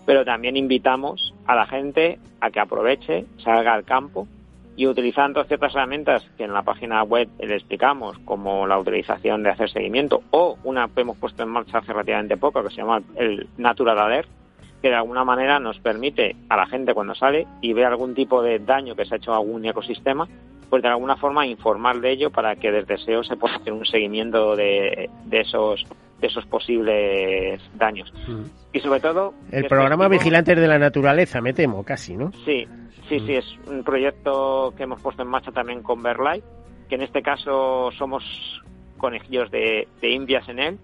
pero 0.07 0.25
también 0.25 0.57
invitamos 0.57 1.35
a 1.47 1.55
la 1.55 1.67
gente 1.67 2.19
a 2.41 2.51
que 2.51 2.61
aproveche, 2.61 3.27
salga 3.45 3.75
al 3.75 3.85
campo, 3.85 4.27
y 4.79 4.87
utilizando 4.87 5.43
ciertas 5.43 5.75
herramientas 5.75 6.25
que 6.37 6.45
en 6.45 6.53
la 6.53 6.63
página 6.63 7.03
web 7.03 7.29
le 7.41 7.57
explicamos, 7.57 8.17
como 8.21 8.65
la 8.65 8.79
utilización 8.79 9.43
de 9.43 9.51
hacer 9.51 9.69
seguimiento 9.69 10.23
o 10.31 10.57
una 10.63 10.87
que 10.87 11.01
hemos 11.01 11.19
puesto 11.19 11.43
en 11.43 11.49
marcha 11.49 11.79
hace 11.79 11.93
relativamente 11.93 12.37
poco 12.37 12.63
que 12.63 12.71
se 12.71 12.77
llama 12.77 13.03
el 13.17 13.49
Natural 13.57 13.99
Alert, 13.99 14.29
que 14.81 14.89
de 14.89 14.95
alguna 14.95 15.25
manera 15.25 15.59
nos 15.59 15.81
permite 15.81 16.37
a 16.49 16.57
la 16.57 16.67
gente 16.67 16.95
cuando 16.95 17.17
sale 17.17 17.49
y 17.61 17.73
ve 17.73 17.85
algún 17.85 18.15
tipo 18.15 18.41
de 18.41 18.61
daño 18.61 18.95
que 18.95 19.05
se 19.05 19.15
ha 19.15 19.17
hecho 19.17 19.33
a 19.33 19.39
algún 19.39 19.67
ecosistema, 19.67 20.29
pues 20.71 20.81
de 20.81 20.89
alguna 20.89 21.17
forma 21.17 21.45
informar 21.45 21.99
de 22.01 22.13
ello 22.13 22.31
para 22.31 22.55
que 22.55 22.71
desde 22.71 22.99
SEO 22.99 23.25
se 23.25 23.37
pueda 23.37 23.57
hacer 23.57 23.73
un 23.73 23.85
seguimiento 23.85 24.55
de, 24.55 25.11
de 25.25 25.41
esos 25.41 25.85
de 26.21 26.27
esos 26.27 26.47
posibles 26.47 27.61
daños. 27.75 28.13
Mm. 28.27 28.43
Y 28.73 28.81
sobre 28.81 29.01
todo... 29.01 29.35
El 29.53 29.67
programa 29.67 30.09
Vigilantes 30.09 30.59
de 30.59 30.67
la 30.67 30.79
Naturaleza, 30.79 31.41
me 31.41 31.53
temo, 31.53 31.85
casi, 31.85 32.17
¿no? 32.17 32.33
Sí, 32.45 32.67
Sí, 33.09 33.21
sí, 33.21 33.37
es 33.37 33.59
un 33.67 33.85
proyecto 33.85 34.75
que 34.77 34.83
hemos 34.83 35.01
puesto 35.01 35.23
en 35.23 35.29
marcha 35.29 35.51
también 35.51 35.83
con 35.83 36.03
Verlight, 36.03 36.45
que 36.91 36.97
en 36.97 37.03
este 37.03 37.23
caso 37.23 37.91
somos 37.93 38.23
conejillos 38.99 39.51
de, 39.51 39.89
de 40.03 40.11
indias 40.11 40.47
en 40.49 40.59
él, 40.59 40.79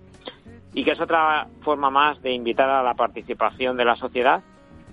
y 0.73 0.85
que 0.85 0.93
es 0.93 1.00
otra 1.00 1.49
forma 1.61 1.90
más 1.90 2.23
de 2.23 2.33
invitar 2.33 2.71
a 2.71 2.83
la 2.83 2.95
participación 2.95 3.76
de 3.76 3.85
la 3.85 3.97
sociedad, 3.97 4.43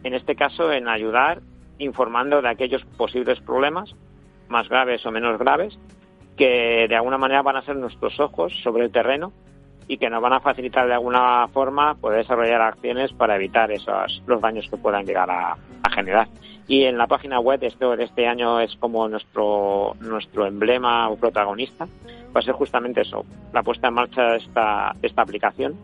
en 0.03 0.13
este 0.13 0.35
caso 0.35 0.73
en 0.73 0.89
ayudar 0.89 1.41
informando 1.77 2.41
de 2.41 2.49
aquellos 2.49 2.83
posibles 2.97 3.39
problemas, 3.39 3.95
más 4.49 4.67
graves 4.67 5.05
o 5.05 5.11
menos 5.11 5.39
graves, 5.39 5.79
que 6.35 6.85
de 6.89 6.95
alguna 6.95 7.17
manera 7.17 7.41
van 7.41 7.55
a 7.55 7.61
ser 7.61 7.77
nuestros 7.77 8.19
ojos 8.19 8.53
sobre 8.61 8.83
el 8.83 8.91
terreno 8.91 9.31
y 9.87 9.97
que 9.97 10.09
nos 10.09 10.21
van 10.21 10.33
a 10.33 10.41
facilitar 10.41 10.85
de 10.87 10.93
alguna 10.93 11.47
forma 11.49 11.95
poder 11.95 12.19
desarrollar 12.19 12.61
acciones 12.61 13.13
para 13.13 13.35
evitar 13.35 13.71
esos 13.71 14.21
los 14.27 14.41
daños 14.41 14.67
que 14.69 14.77
puedan 14.77 15.05
llegar 15.05 15.29
a 15.31 15.57
generar. 15.93 16.27
Y 16.71 16.85
en 16.85 16.97
la 16.97 17.05
página 17.05 17.37
web, 17.41 17.61
esto 17.63 17.93
este 17.95 18.27
año 18.27 18.61
es 18.61 18.77
como 18.77 19.05
nuestro, 19.09 19.97
nuestro 19.99 20.45
emblema 20.45 21.09
o 21.09 21.17
protagonista, 21.17 21.85
va 22.33 22.39
a 22.39 22.41
ser 22.41 22.53
justamente 22.53 23.01
eso, 23.01 23.25
la 23.51 23.61
puesta 23.61 23.89
en 23.89 23.95
marcha 23.95 24.21
de 24.21 24.37
esta, 24.37 24.95
esta 25.01 25.21
aplicación, 25.21 25.75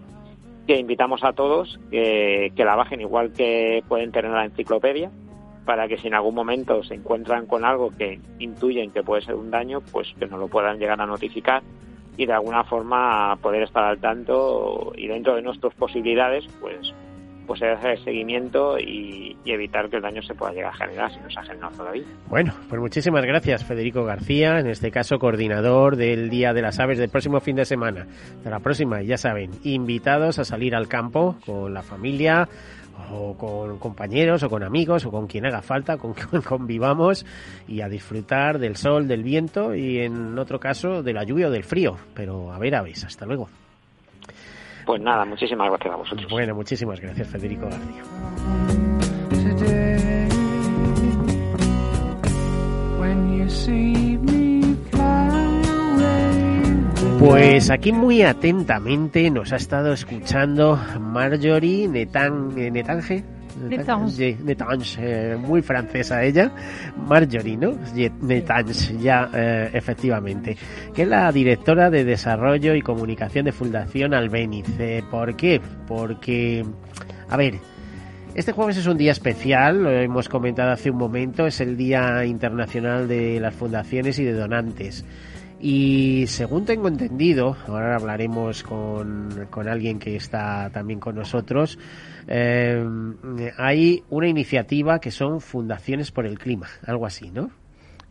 que 0.66 0.80
invitamos 0.80 1.26
a 1.26 1.34
todos 1.34 1.78
que, 1.92 2.54
la 2.56 2.78
bajen 2.78 3.02
igual 3.02 3.34
que 3.34 3.84
pueden 3.90 4.14
tener 4.14 4.32
la 4.32 4.46
enciclopedia, 4.46 5.12
para 5.66 5.90
que 5.90 5.98
si 5.98 6.08
en 6.08 6.14
algún 6.14 6.36
momento 6.36 6.82
se 6.86 6.94
encuentran 6.94 7.48
con 7.48 7.66
algo 7.66 7.92
que 7.92 8.22
intuyen 8.40 8.92
que 8.92 9.04
puede 9.04 9.24
ser 9.24 9.36
un 9.36 9.52
daño, 9.52 9.82
pues 9.92 10.08
que 10.18 10.26
nos 10.26 10.40
lo 10.40 10.48
puedan 10.48 10.80
llegar 10.80 11.02
a 11.02 11.06
notificar 11.06 11.64
y 12.16 12.26
de 12.26 12.32
alguna 12.32 12.64
forma 12.64 13.38
poder 13.42 13.64
estar 13.64 13.84
al 13.84 14.00
tanto 14.00 14.94
y 14.96 15.08
dentro 15.08 15.36
de 15.36 15.42
nuestras 15.42 15.74
posibilidades, 15.74 16.48
pues 16.62 16.94
pues 17.48 17.62
hacer 17.64 17.92
el 17.92 18.04
seguimiento 18.04 18.78
y, 18.78 19.36
evitar 19.46 19.90
que 19.90 19.96
el 19.96 20.02
daño 20.02 20.22
se 20.22 20.36
pueda 20.36 20.52
llegar 20.52 20.74
a 20.74 20.76
generar 20.76 21.12
si 21.14 21.20
no 21.22 21.30
se 21.32 21.40
ha 21.40 21.44
generado 21.44 21.78
todavía. 21.78 22.04
Bueno, 22.28 22.54
pues 22.68 22.82
muchísimas 22.82 23.24
gracias 23.26 23.64
Federico 23.64 24.04
García, 24.04 24.60
en 24.60 24.68
este 24.68 24.92
caso 24.92 25.20
coordinador 25.20 25.96
del 25.96 26.30
Día 26.30 26.54
de 26.54 26.62
las 26.62 26.80
Aves 26.80 26.98
del 26.98 27.10
próximo 27.10 27.40
fin 27.40 27.56
de 27.56 27.64
semana. 27.64 28.06
De 28.44 28.50
la 28.50 28.60
próxima, 28.60 29.02
ya 29.02 29.18
saben, 29.18 29.52
invitados 29.64 30.38
a 30.38 30.44
salir 30.44 30.76
al 30.76 30.90
campo 30.90 31.38
con 31.46 31.74
la 31.74 31.82
familia 31.82 32.50
o 33.12 33.38
con 33.38 33.80
compañeros 33.80 34.44
o 34.44 34.50
con 34.50 34.64
amigos 34.64 35.06
o 35.06 35.12
con 35.12 35.28
quien 35.28 35.46
haga 35.46 35.62
falta, 35.62 35.98
con 35.98 36.14
quien 36.14 36.42
convivamos 36.42 37.26
y 37.68 37.82
a 37.82 37.88
disfrutar 37.88 38.60
del 38.60 38.76
sol, 38.76 39.08
del 39.08 39.24
viento 39.24 39.74
y 39.76 40.00
en 40.00 40.38
otro 40.38 40.60
caso 40.60 41.04
de 41.04 41.14
la 41.14 41.24
lluvia 41.24 41.48
o 41.48 41.52
del 41.52 41.64
frío. 41.64 41.96
Pero 42.14 42.52
a 42.52 42.60
ver 42.60 42.76
aves, 42.76 43.06
hasta 43.06 43.26
luego. 43.26 43.48
Pues 44.88 45.02
nada, 45.02 45.26
muchísimas 45.26 45.68
gracias 45.68 45.94
a 45.94 45.98
vosotros. 45.98 46.32
Bueno, 46.32 46.56
muchísimas 46.56 47.02
gracias, 47.02 47.28
Federico 47.28 47.66
García. 47.66 48.04
Pues 57.20 57.70
aquí 57.70 57.92
muy 57.92 58.22
atentamente 58.22 59.30
nos 59.30 59.52
ha 59.52 59.58
estado 59.58 59.92
escuchando 59.92 60.80
Marjorie 61.02 61.90
Netan, 61.90 62.56
Netange, 63.70 64.38
Netange, 64.44 65.00
eh, 65.02 65.36
muy 65.36 65.62
francesa 65.62 66.24
ella, 66.24 66.52
Marjorie, 66.96 67.58
¿no? 67.58 67.74
Netange, 68.22 68.98
ya 68.98 69.30
eh, 69.34 69.70
efectivamente, 69.74 70.58
que 70.94 71.04
es 71.04 71.08
la 71.08 71.32
directora 71.32 71.90
de 71.90 72.04
Desarrollo 72.04 72.76
y 72.76 72.82
Comunicación 72.82 73.46
de 73.46 73.52
Fundación 73.52 74.14
Albeniz. 74.14 74.66
¿Por 75.10 75.36
qué? 75.36 75.62
Porque, 75.88 76.66
a 77.30 77.38
ver, 77.38 77.56
este 78.38 78.52
jueves 78.52 78.78
es 78.78 78.86
un 78.86 78.98
día 78.98 79.12
especial, 79.12 79.82
lo 79.82 79.90
hemos 79.90 80.30
comentado 80.30 80.72
hace 80.72 80.92
un 80.92 80.98
momento, 80.98 81.48
es 81.48 81.60
el 81.60 81.76
Día 81.76 82.24
Internacional 82.24 83.08
de 83.08 83.40
las 83.40 83.56
Fundaciones 83.56 84.20
y 84.20 84.26
de 84.26 84.34
Donantes. 84.34 85.04
Y 85.60 86.26
según 86.28 86.66
tengo 86.66 86.88
entendido, 86.88 87.58
ahora 87.68 87.96
hablaremos 87.96 88.62
con, 88.62 89.48
con 89.50 89.68
alguien 89.68 89.98
que 89.98 90.16
está 90.16 90.70
también 90.72 91.00
con 91.00 91.16
nosotros, 91.16 91.80
eh, 92.28 92.86
hay 93.58 94.04
una 94.10 94.28
iniciativa 94.28 95.00
que 95.00 95.12
son 95.12 95.42
Fundaciones 95.42 96.12
por 96.12 96.26
el 96.26 96.38
Clima, 96.38 96.68
algo 96.86 97.06
así, 97.06 97.32
¿no? 97.32 97.50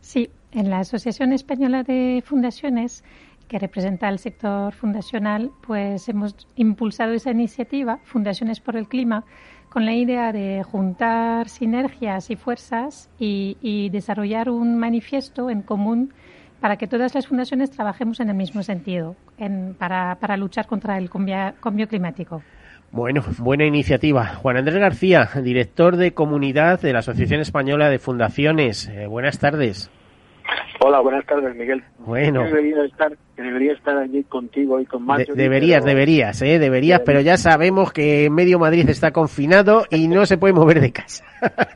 Sí, 0.01 0.29
en 0.51 0.69
la 0.69 0.79
Asociación 0.79 1.33
Española 1.33 1.83
de 1.83 2.23
Fundaciones, 2.25 3.03
que 3.47 3.59
representa 3.59 4.07
al 4.07 4.19
sector 4.19 4.73
fundacional, 4.73 5.51
pues 5.65 6.09
hemos 6.09 6.35
impulsado 6.55 7.13
esa 7.13 7.31
iniciativa, 7.31 7.99
Fundaciones 8.03 8.59
por 8.59 8.75
el 8.75 8.87
Clima, 8.87 9.23
con 9.69 9.85
la 9.85 9.93
idea 9.93 10.31
de 10.31 10.63
juntar 10.63 11.49
sinergias 11.49 12.29
y 12.29 12.35
fuerzas 12.35 13.09
y, 13.19 13.57
y 13.61 13.89
desarrollar 13.89 14.49
un 14.49 14.77
manifiesto 14.77 15.49
en 15.49 15.61
común 15.61 16.13
para 16.59 16.77
que 16.77 16.87
todas 16.87 17.13
las 17.13 17.27
fundaciones 17.27 17.69
trabajemos 17.69 18.19
en 18.19 18.29
el 18.29 18.35
mismo 18.35 18.63
sentido, 18.63 19.15
para, 19.77 20.15
para 20.15 20.37
luchar 20.37 20.67
contra 20.67 20.97
el 20.97 21.09
cambio 21.09 21.87
climático. 21.87 22.41
Bueno, 22.91 23.21
buena 23.37 23.65
iniciativa. 23.65 24.25
Juan 24.25 24.57
Andrés 24.57 24.77
García, 24.79 25.29
director 25.43 25.97
de 25.97 26.13
comunidad 26.13 26.81
de 26.81 26.93
la 26.93 26.99
Asociación 26.99 27.41
Española 27.41 27.89
de 27.89 27.99
Fundaciones. 27.99 28.87
Eh, 28.87 29.07
buenas 29.07 29.39
tardes. 29.39 29.91
Hola, 30.79 31.01
buenas 31.01 31.25
tardes, 31.25 31.55
Miguel. 31.55 31.83
Bueno. 31.99 32.43
Debería 32.43 32.83
estar, 32.85 33.11
debería 33.35 33.73
estar 33.73 33.97
allí 33.97 34.23
contigo 34.23 34.79
y 34.79 34.85
con 34.85 35.05
Mario. 35.05 35.35
deberías, 35.35 35.83
deberías, 35.83 36.41
¿eh? 36.41 36.59
Deberías, 36.59 37.01
pero 37.05 37.19
ya 37.19 37.35
sabemos 37.35 37.91
que 37.91 38.29
medio 38.29 38.57
Madrid 38.57 38.87
está 38.89 39.11
confinado 39.11 39.85
y 39.89 40.07
no 40.07 40.25
se 40.25 40.37
puede 40.37 40.53
mover 40.53 40.79
de 40.79 40.91
casa. 40.91 41.25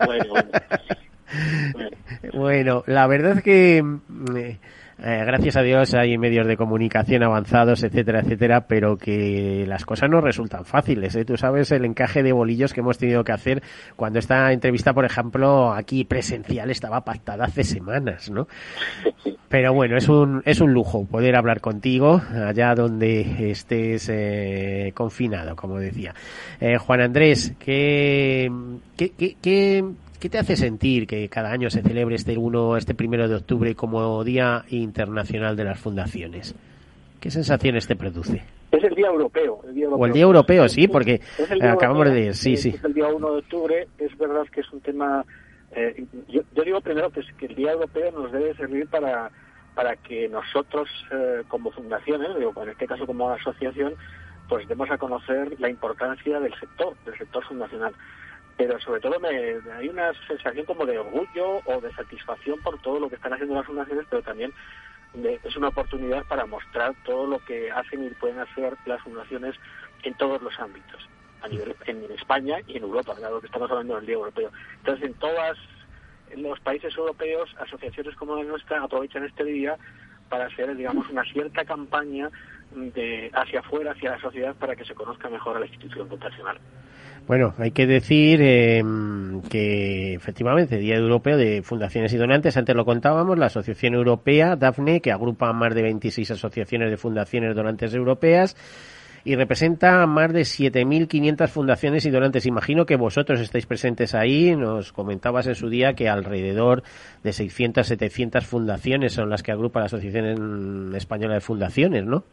Bueno, 0.05 0.25
bueno. 0.29 1.89
bueno 2.33 2.83
la 2.87 3.07
verdad 3.07 3.37
es 3.37 3.43
que... 3.43 3.83
Mm, 3.83 4.37
eh, 4.37 4.59
eh, 4.99 5.23
gracias 5.25 5.57
a 5.57 5.61
Dios 5.61 5.93
hay 5.93 6.17
medios 6.17 6.47
de 6.47 6.57
comunicación 6.57 7.23
avanzados, 7.23 7.83
etcétera, 7.83 8.21
etcétera, 8.21 8.67
pero 8.67 8.97
que 8.97 9.65
las 9.67 9.85
cosas 9.85 10.09
no 10.09 10.21
resultan 10.21 10.65
fáciles. 10.65 11.15
¿eh? 11.15 11.25
Tú 11.25 11.37
sabes 11.37 11.71
el 11.71 11.85
encaje 11.85 12.23
de 12.23 12.31
bolillos 12.31 12.73
que 12.73 12.81
hemos 12.81 12.97
tenido 12.97 13.23
que 13.23 13.31
hacer 13.31 13.63
cuando 13.95 14.19
esta 14.19 14.51
entrevista, 14.51 14.93
por 14.93 15.05
ejemplo, 15.05 15.73
aquí 15.73 16.03
presencial 16.05 16.69
estaba 16.69 17.01
pactada 17.01 17.45
hace 17.45 17.63
semanas, 17.63 18.29
¿no? 18.29 18.47
Pero 19.49 19.73
bueno, 19.73 19.97
es 19.97 20.07
un, 20.07 20.41
es 20.45 20.61
un 20.61 20.73
lujo 20.73 21.05
poder 21.05 21.35
hablar 21.35 21.59
contigo 21.59 22.21
allá 22.33 22.73
donde 22.73 23.51
estés 23.51 24.07
eh, 24.09 24.91
confinado, 24.93 25.55
como 25.55 25.77
decía. 25.77 26.13
Juan 26.79 27.01
Andrés, 27.01 27.53
¿qué, 27.59 28.49
qué, 28.95 29.11
qué 29.17 29.35
¿Qué 29.41 29.83
te 30.29 30.37
hace 30.37 30.55
sentir 30.55 31.07
que 31.07 31.27
cada 31.29 31.51
año 31.51 31.69
se 31.69 31.81
celebre 31.81 32.15
este 32.15 32.37
uno, 32.37 32.77
este 32.77 32.93
primero 32.93 33.27
de 33.27 33.35
octubre 33.35 33.75
como 33.75 34.23
Día 34.23 34.63
Internacional 34.69 35.55
de 35.55 35.63
las 35.63 35.79
Fundaciones? 35.79 36.55
¿Qué 37.19 37.31
sensaciones 37.31 37.87
te 37.87 37.95
produce? 37.95 38.43
Es 38.71 38.83
el 38.83 38.95
Día 38.95 39.07
Europeo. 39.07 39.61
O 39.91 40.05
el 40.05 40.13
Día 40.13 40.23
Europeo, 40.23 40.67
sí, 40.69 40.87
porque 40.87 41.21
acabamos 41.61 42.05
de 42.05 42.13
decir, 42.13 42.57
sí, 42.57 42.71
sí. 42.71 42.77
Es 42.77 42.83
el 42.83 42.93
Día 42.93 43.07
1 43.07 43.31
de 43.31 43.37
octubre, 43.39 43.87
es 43.97 44.17
verdad 44.17 44.43
que 44.51 44.61
es 44.61 44.71
un 44.71 44.81
tema... 44.81 45.25
Eh, 45.73 46.05
yo, 46.27 46.63
digo 46.63 46.81
primero 46.81 47.09
que, 47.09 47.21
que 47.37 47.45
el 47.45 47.55
Día 47.55 47.71
Europeo 47.71 48.11
nos 48.11 48.31
debe 48.31 48.53
servir 48.55 48.87
para, 48.87 49.31
para 49.75 49.95
que 49.95 50.27
nosotros, 50.27 50.89
eh, 51.11 51.43
como 51.47 51.71
fundaciones, 51.71 52.35
digo, 52.37 52.53
en 52.61 52.69
este 52.69 52.87
caso 52.87 53.05
como 53.05 53.29
asociación, 53.29 53.93
pues 54.49 54.67
demos 54.67 54.89
a 54.91 54.97
conocer 54.97 55.59
la 55.59 55.69
importancia 55.69 56.39
del 56.39 56.53
sector, 56.59 56.95
del 57.05 57.17
sector 57.17 57.43
fundacional 57.45 57.93
pero 58.57 58.79
sobre 58.79 59.01
todo 59.01 59.19
me, 59.19 59.29
hay 59.29 59.89
una 59.89 60.11
sensación 60.27 60.65
como 60.65 60.85
de 60.85 60.99
orgullo 60.99 61.61
o 61.65 61.81
de 61.81 61.91
satisfacción 61.93 62.59
por 62.61 62.79
todo 62.81 62.99
lo 62.99 63.09
que 63.09 63.15
están 63.15 63.33
haciendo 63.33 63.55
las 63.55 63.65
fundaciones, 63.65 64.05
pero 64.09 64.21
también 64.21 64.53
es 65.43 65.55
una 65.57 65.69
oportunidad 65.69 66.25
para 66.25 66.45
mostrar 66.45 66.93
todo 67.03 67.27
lo 67.27 67.39
que 67.39 67.71
hacen 67.71 68.05
y 68.05 68.09
pueden 68.11 68.39
hacer 68.39 68.77
las 68.85 69.01
fundaciones 69.01 69.55
en 70.03 70.13
todos 70.15 70.41
los 70.41 70.57
ámbitos, 70.59 71.07
a 71.41 71.47
nivel 71.47 71.75
en 71.85 72.11
España 72.11 72.57
y 72.67 72.77
en 72.77 72.83
Europa, 72.83 73.15
dado 73.19 73.41
que 73.41 73.47
estamos 73.47 73.69
hablando 73.69 73.95
del 73.95 74.05
Día 74.05 74.15
Europeo. 74.15 74.51
Entonces, 74.77 75.05
en 75.05 75.13
todos 75.15 75.57
los 76.37 76.59
países 76.61 76.95
europeos, 76.95 77.49
asociaciones 77.59 78.15
como 78.15 78.35
la 78.35 78.43
nuestra 78.43 78.81
aprovechan 78.81 79.25
este 79.25 79.43
día 79.43 79.77
para 80.29 80.45
hacer, 80.45 80.75
digamos, 80.75 81.09
una 81.09 81.23
cierta 81.25 81.65
campaña 81.65 82.29
de 82.71 83.29
hacia 83.33 83.59
afuera, 83.59 83.91
hacia 83.91 84.11
la 84.11 84.21
sociedad, 84.21 84.55
para 84.55 84.75
que 84.77 84.85
se 84.85 84.95
conozca 84.95 85.29
mejor 85.29 85.57
a 85.57 85.59
la 85.59 85.65
institución 85.65 86.07
fundacional. 86.07 86.57
Bueno, 87.27 87.53
hay 87.59 87.71
que 87.71 87.87
decir 87.87 88.39
eh, 88.41 88.83
que 89.49 90.13
efectivamente, 90.15 90.77
Día 90.77 90.95
Europeo 90.95 91.37
de 91.37 91.61
Fundaciones 91.61 92.11
y 92.13 92.17
Donantes, 92.17 92.57
antes 92.57 92.75
lo 92.75 92.83
contábamos, 92.83 93.37
la 93.37 93.45
Asociación 93.45 93.93
Europea, 93.93 94.55
DAFNE, 94.55 95.01
que 95.01 95.11
agrupa 95.11 95.53
más 95.53 95.73
de 95.73 95.83
26 95.83 96.31
asociaciones 96.31 96.89
de 96.89 96.97
fundaciones 96.97 97.55
donantes 97.55 97.93
europeas 97.93 98.57
y 99.23 99.35
representa 99.35 100.05
más 100.07 100.33
de 100.33 100.41
7.500 100.41 101.47
fundaciones 101.47 102.05
y 102.05 102.09
donantes. 102.09 102.45
Imagino 102.45 102.85
que 102.85 102.95
vosotros 102.95 103.39
estáis 103.39 103.65
presentes 103.65 104.15
ahí. 104.15 104.55
Nos 104.55 104.91
comentabas 104.91 105.47
en 105.47 105.55
su 105.55 105.69
día 105.69 105.93
que 105.93 106.09
alrededor 106.09 106.83
de 107.23 107.31
600, 107.31 107.85
700 107.85 108.45
fundaciones 108.45 109.13
son 109.13 109.29
las 109.29 109.43
que 109.43 109.51
agrupa 109.51 109.79
la 109.79 109.85
Asociación 109.85 110.95
Española 110.95 111.35
de 111.35 111.41
Fundaciones, 111.41 112.05
¿no? 112.05 112.23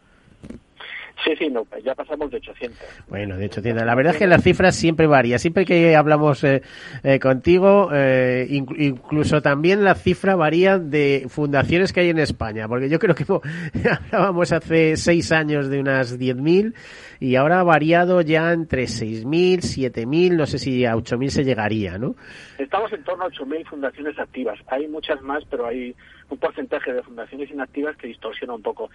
Sí, 1.24 1.34
sí, 1.36 1.48
no, 1.48 1.66
ya 1.82 1.94
pasamos 1.94 2.30
de 2.30 2.36
800. 2.36 2.78
Bueno, 3.08 3.36
de 3.36 3.46
800. 3.46 3.84
La 3.84 3.94
verdad 3.94 4.12
es 4.12 4.18
que 4.18 4.26
las 4.26 4.42
cifras 4.42 4.76
siempre 4.76 5.06
varían. 5.06 5.38
Siempre 5.38 5.64
que 5.64 5.96
hablamos 5.96 6.44
eh, 6.44 6.62
eh, 7.02 7.18
contigo, 7.18 7.90
eh, 7.92 8.46
incluso 8.48 9.42
también 9.42 9.82
la 9.82 9.94
cifra 9.94 10.36
varía 10.36 10.78
de 10.78 11.26
fundaciones 11.28 11.92
que 11.92 12.00
hay 12.00 12.10
en 12.10 12.18
España. 12.18 12.68
Porque 12.68 12.88
yo 12.88 12.98
creo 12.98 13.14
que 13.16 13.24
hablábamos 14.12 14.52
hace 14.52 14.96
seis 14.96 15.32
años 15.32 15.68
de 15.68 15.80
unas 15.80 16.18
10.000 16.18 16.74
y 17.20 17.34
ahora 17.34 17.60
ha 17.60 17.64
variado 17.64 18.20
ya 18.20 18.52
entre 18.52 18.84
6.000, 18.84 19.58
7.000, 19.58 20.36
no 20.36 20.46
sé 20.46 20.58
si 20.58 20.84
a 20.84 20.94
8.000 20.94 21.28
se 21.28 21.44
llegaría, 21.44 21.98
¿no? 21.98 22.14
Estamos 22.58 22.92
en 22.92 23.02
torno 23.02 23.24
a 23.24 23.28
8.000 23.28 23.66
fundaciones 23.66 24.16
activas. 24.18 24.58
Hay 24.68 24.86
muchas 24.86 25.20
más, 25.22 25.44
pero 25.50 25.66
hay 25.66 25.96
un 26.30 26.38
porcentaje 26.38 26.92
de 26.92 27.02
fundaciones 27.02 27.50
inactivas 27.50 27.96
que 27.96 28.06
distorsiona 28.06 28.54
un 28.54 28.62
poco 28.62 28.90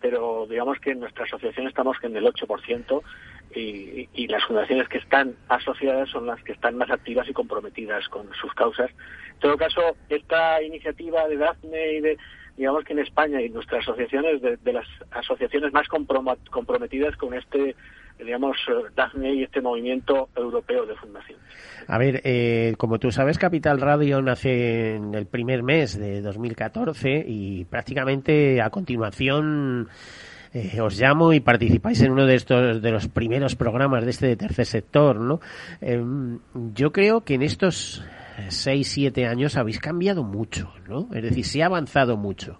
pero 0.00 0.46
digamos 0.48 0.78
que 0.80 0.90
en 0.90 1.00
nuestra 1.00 1.24
asociación 1.24 1.66
estamos 1.66 1.96
en 2.02 2.16
el 2.16 2.24
8% 2.24 3.02
y, 3.54 4.08
y 4.12 4.26
las 4.28 4.44
fundaciones 4.44 4.88
que 4.88 4.98
están 4.98 5.34
asociadas 5.48 6.08
son 6.10 6.26
las 6.26 6.42
que 6.42 6.52
están 6.52 6.76
más 6.76 6.90
activas 6.90 7.28
y 7.28 7.32
comprometidas 7.32 8.08
con 8.08 8.32
sus 8.34 8.52
causas. 8.54 8.90
En 9.34 9.40
todo 9.40 9.56
caso, 9.56 9.96
esta 10.08 10.62
iniciativa 10.62 11.26
de 11.28 11.36
DAFNE 11.36 11.92
y 11.92 12.00
de 12.00 12.18
digamos 12.56 12.84
que 12.84 12.94
en 12.94 13.00
España 13.00 13.40
y 13.42 13.50
nuestras 13.50 13.82
asociaciones 13.82 14.40
de, 14.40 14.56
de 14.56 14.72
las 14.72 14.86
asociaciones 15.10 15.72
más 15.72 15.86
comprometidas 15.88 17.14
con 17.16 17.34
este 17.34 17.76
digamos, 18.18 18.56
DAFNE 18.94 19.34
y 19.34 19.42
este 19.42 19.60
movimiento 19.60 20.28
europeo 20.34 20.86
de 20.86 20.94
fundaciones. 20.96 21.44
A 21.86 21.98
ver, 21.98 22.20
eh, 22.24 22.74
como 22.78 22.98
tú 22.98 23.10
sabes, 23.10 23.38
Capital 23.38 23.80
Radio 23.80 24.20
nace 24.22 24.94
en 24.94 25.14
el 25.14 25.26
primer 25.26 25.62
mes 25.62 25.98
de 25.98 26.20
2014 26.20 27.24
y 27.26 27.64
prácticamente 27.66 28.60
a 28.60 28.70
continuación 28.70 29.88
eh, 30.52 30.80
os 30.80 30.98
llamo 30.98 31.32
y 31.32 31.40
participáis 31.40 32.00
en 32.02 32.12
uno 32.12 32.26
de 32.26 32.34
estos 32.34 32.82
de 32.82 32.90
los 32.90 33.08
primeros 33.08 33.54
programas 33.54 34.04
de 34.04 34.10
este 34.10 34.36
tercer 34.36 34.66
sector, 34.66 35.20
¿no? 35.20 35.40
Em, 35.80 36.40
yo 36.74 36.92
creo 36.92 37.22
que 37.22 37.34
en 37.34 37.42
estos 37.42 38.04
seis, 38.48 38.88
siete 38.88 39.26
años 39.26 39.56
habéis 39.56 39.78
cambiado 39.78 40.24
mucho, 40.24 40.72
¿no? 40.88 41.08
Es 41.14 41.22
decir, 41.22 41.44
se 41.44 41.62
ha 41.62 41.66
avanzado 41.66 42.16
mucho 42.16 42.58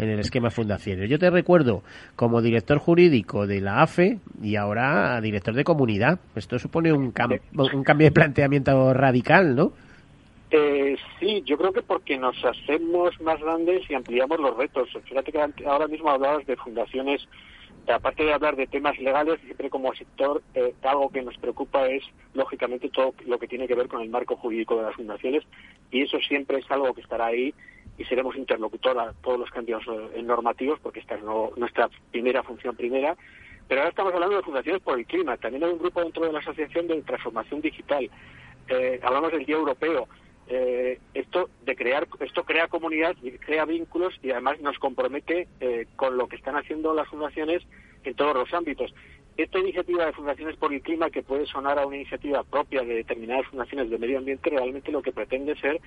en 0.00 0.08
el 0.08 0.20
esquema 0.20 0.50
fundaciones. 0.50 1.08
Yo 1.10 1.18
te 1.18 1.30
recuerdo 1.30 1.82
como 2.16 2.40
director 2.40 2.78
jurídico 2.78 3.46
de 3.46 3.60
la 3.60 3.82
AFE 3.82 4.18
y 4.42 4.56
ahora 4.56 5.20
director 5.20 5.54
de 5.54 5.64
comunidad. 5.64 6.18
Esto 6.34 6.58
supone 6.58 6.92
un, 6.92 7.12
un 7.54 7.84
cambio 7.84 8.06
de 8.06 8.12
planteamiento 8.12 8.94
radical, 8.94 9.54
¿no? 9.54 9.72
Eh, 10.50 10.96
sí, 11.20 11.42
yo 11.46 11.56
creo 11.56 11.72
que 11.72 11.82
porque 11.82 12.16
nos 12.18 12.36
hacemos 12.44 13.20
más 13.20 13.40
grandes 13.40 13.88
y 13.88 13.94
ampliamos 13.94 14.40
los 14.40 14.56
retos. 14.56 14.88
Fíjate 15.04 15.30
que 15.30 15.64
ahora 15.64 15.86
mismo 15.86 16.10
hablabas 16.10 16.44
de 16.46 16.56
fundaciones, 16.56 17.28
aparte 17.86 18.24
de 18.24 18.32
hablar 18.32 18.56
de 18.56 18.66
temas 18.66 18.98
legales, 18.98 19.38
siempre 19.42 19.70
como 19.70 19.94
sector, 19.94 20.42
eh, 20.54 20.74
algo 20.82 21.10
que 21.10 21.22
nos 21.22 21.36
preocupa 21.36 21.86
es, 21.86 22.02
lógicamente, 22.34 22.88
todo 22.88 23.14
lo 23.26 23.38
que 23.38 23.46
tiene 23.46 23.68
que 23.68 23.76
ver 23.76 23.86
con 23.86 24.00
el 24.00 24.08
marco 24.08 24.34
jurídico 24.36 24.76
de 24.76 24.82
las 24.82 24.96
fundaciones 24.96 25.44
y 25.92 26.02
eso 26.02 26.18
siempre 26.18 26.58
es 26.58 26.70
algo 26.70 26.94
que 26.94 27.02
estará 27.02 27.26
ahí 27.26 27.54
y 28.00 28.04
seremos 28.06 28.34
interlocutor 28.34 28.98
a 28.98 29.12
todos 29.22 29.38
los 29.38 29.50
cambios 29.50 29.82
eh, 29.86 30.22
normativos, 30.22 30.80
porque 30.80 31.00
esta 31.00 31.16
es 31.16 31.22
nuestra 31.22 31.90
primera 32.10 32.42
función 32.42 32.74
primera. 32.74 33.14
Pero 33.68 33.82
ahora 33.82 33.90
estamos 33.90 34.14
hablando 34.14 34.36
de 34.36 34.42
fundaciones 34.42 34.80
por 34.80 34.98
el 34.98 35.04
clima. 35.04 35.36
También 35.36 35.64
hay 35.64 35.70
un 35.70 35.78
grupo 35.78 36.00
dentro 36.00 36.24
de 36.24 36.32
la 36.32 36.38
Asociación 36.38 36.88
de 36.88 37.02
Transformación 37.02 37.60
Digital. 37.60 38.10
Eh, 38.68 39.00
hablamos 39.02 39.32
del 39.32 39.44
Día 39.44 39.56
Europeo. 39.56 40.08
Eh, 40.48 40.98
esto 41.12 41.50
de 41.66 41.76
crear 41.76 42.08
esto 42.20 42.44
crea 42.44 42.68
comunidad 42.68 43.14
crea 43.44 43.66
vínculos 43.66 44.18
y 44.22 44.30
además 44.30 44.58
nos 44.60 44.78
compromete 44.80 45.46
con 45.94 46.16
lo 46.16 46.26
que 46.26 46.34
están 46.34 46.56
haciendo 46.56 46.92
las 46.92 47.06
fundaciones 47.06 47.62
en 48.02 48.14
todos 48.14 48.34
los 48.34 48.52
ámbitos 48.52 48.92
esta 49.36 49.58
iniciativa 49.58 50.06
de 50.06 50.12
fundaciones 50.12 50.56
por 50.56 50.72
el 50.72 50.82
clima 50.82 51.10
que 51.10 51.22
puede 51.22 51.46
sonar 51.46 51.78
a 51.78 51.86
una 51.86 51.96
iniciativa 51.96 52.42
propia 52.42 52.82
de 52.82 52.94
determinadas 52.94 53.46
fundaciones 53.46 53.90
de 53.90 53.98
medio 53.98 54.18
ambiente 54.18 54.50
realmente 54.50 54.90
lo 54.90 55.02
que 55.02 55.12
pretende 55.12 55.54
ser 55.56 55.80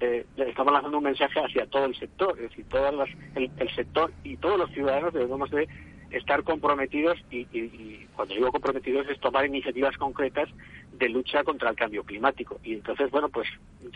eh, 0.00 0.24
estamos 0.36 0.72
lanzando 0.72 0.98
un 0.98 1.04
mensaje 1.04 1.40
hacia 1.40 1.66
todo 1.66 1.86
el 1.86 1.96
sector, 1.96 2.36
es 2.36 2.50
decir, 2.50 2.64
todas 2.68 2.94
las, 2.94 3.08
el, 3.34 3.74
sector 3.74 4.12
y 4.22 4.36
todos 4.36 4.58
los 4.58 4.70
ciudadanos 4.70 5.12
debemos 5.12 5.50
de 5.50 5.68
estar 6.10 6.42
comprometidos 6.42 7.18
y, 7.30 8.06
cuando 8.14 8.34
digo 8.34 8.50
comprometidos 8.50 9.08
es 9.08 9.20
tomar 9.20 9.44
iniciativas 9.46 9.96
concretas 9.96 10.48
de 10.92 11.08
lucha 11.08 11.44
contra 11.44 11.70
el 11.70 11.76
cambio 11.76 12.02
climático. 12.02 12.58
Y 12.64 12.74
entonces, 12.74 13.10
bueno, 13.10 13.28
pues 13.28 13.46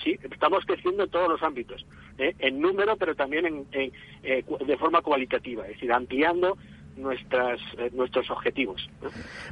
sí, 0.04 0.18
estamos 0.30 0.64
creciendo 0.66 1.04
en 1.04 1.10
todos 1.10 1.28
los 1.28 1.42
ámbitos, 1.42 1.86
¿eh? 2.18 2.34
en 2.38 2.60
número, 2.60 2.96
pero 2.96 3.14
también 3.14 3.46
en, 3.46 3.92
eh, 4.22 4.44
de 4.66 4.76
forma 4.76 5.02
cualitativa, 5.02 5.62
es 5.64 5.74
decir, 5.74 5.92
ampliando 5.92 6.58
nuestras, 6.96 7.61
eh, 7.78 7.90
nuestros 7.92 8.31
objetivos. 8.31 8.88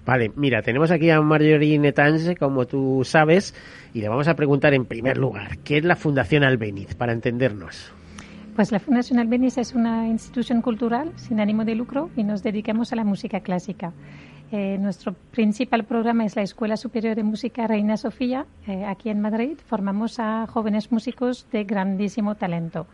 Vale, 0.04 0.30
mira, 0.36 0.62
tenemos 0.62 0.90
aquí 0.90 1.10
a 1.10 1.20
Marjorie 1.20 1.78
Netange, 1.78 2.36
como 2.36 2.66
tú 2.66 3.02
sabes, 3.04 3.54
y 3.94 4.00
le 4.00 4.08
vamos 4.08 4.28
a 4.28 4.34
preguntar 4.34 4.74
en 4.74 4.84
primer 4.84 5.18
lugar, 5.18 5.58
¿qué 5.58 5.78
es 5.78 5.84
la 5.84 5.96
Fundación 5.96 6.44
Albeniz, 6.44 6.94
para 6.94 7.12
entendernos? 7.12 7.92
Pues 8.56 8.72
la 8.72 8.80
Fundación 8.80 9.18
Albeniz 9.18 9.58
es 9.58 9.74
una 9.74 10.08
institución 10.08 10.60
cultural 10.60 11.12
sin 11.16 11.40
ánimo 11.40 11.64
de 11.64 11.74
lucro 11.74 12.10
y 12.16 12.24
nos 12.24 12.42
dedicamos 12.42 12.92
a 12.92 12.96
la 12.96 13.04
música 13.04 13.40
clásica. 13.40 13.92
Eh, 14.52 14.78
nuestro 14.78 15.14
principal 15.30 15.84
programa 15.84 16.24
es 16.24 16.34
la 16.34 16.42
Escuela 16.42 16.76
Superior 16.76 17.14
de 17.14 17.22
Música 17.22 17.68
Reina 17.68 17.96
Sofía, 17.96 18.46
eh, 18.66 18.84
aquí 18.84 19.08
en 19.08 19.20
Madrid. 19.20 19.56
Formamos 19.64 20.18
a 20.18 20.46
jóvenes 20.48 20.90
músicos 20.90 21.46
de 21.52 21.62
grandísimo 21.62 22.34
talento. 22.34 22.88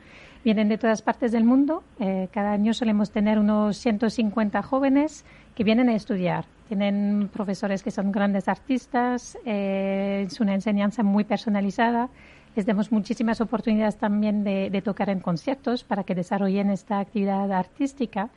Vienen 0.45 0.69
de 0.69 0.79
todas 0.79 1.03
partes 1.03 1.33
del 1.33 1.45
mundo. 1.45 1.83
Eh, 1.99 2.29
cada 2.33 2.53
año 2.53 2.73
solemos 2.75 3.11
tener 3.11 3.39
unos 3.39 3.77
150 3.79 4.63
jóvenes 4.63 5.25
que 5.55 5.65
vienen 5.65 5.89
a 5.89 5.95
estudiar. 5.95 6.45
Tienen 6.69 7.29
profesores 7.33 7.83
que 7.83 7.91
son 7.91 8.11
grandes 8.11 8.49
artistas, 8.49 9.39
es 9.45 10.41
una 10.41 10.55
enseñanza 10.55 11.05
muy 11.05 11.23
personalizada 11.23 12.09
les 12.57 12.65
damos 12.65 12.91
muchísimas 12.91 13.41
oportunidades 13.41 13.97
también 13.99 14.43
de, 14.43 14.83
tocar 14.83 15.11
en 15.11 15.21
conciertos 15.21 15.85
para 15.85 16.05
que 16.05 16.15
desarrollen 16.15 16.71
esta 16.71 16.99
actividad 16.99 17.53
artística 17.53 18.31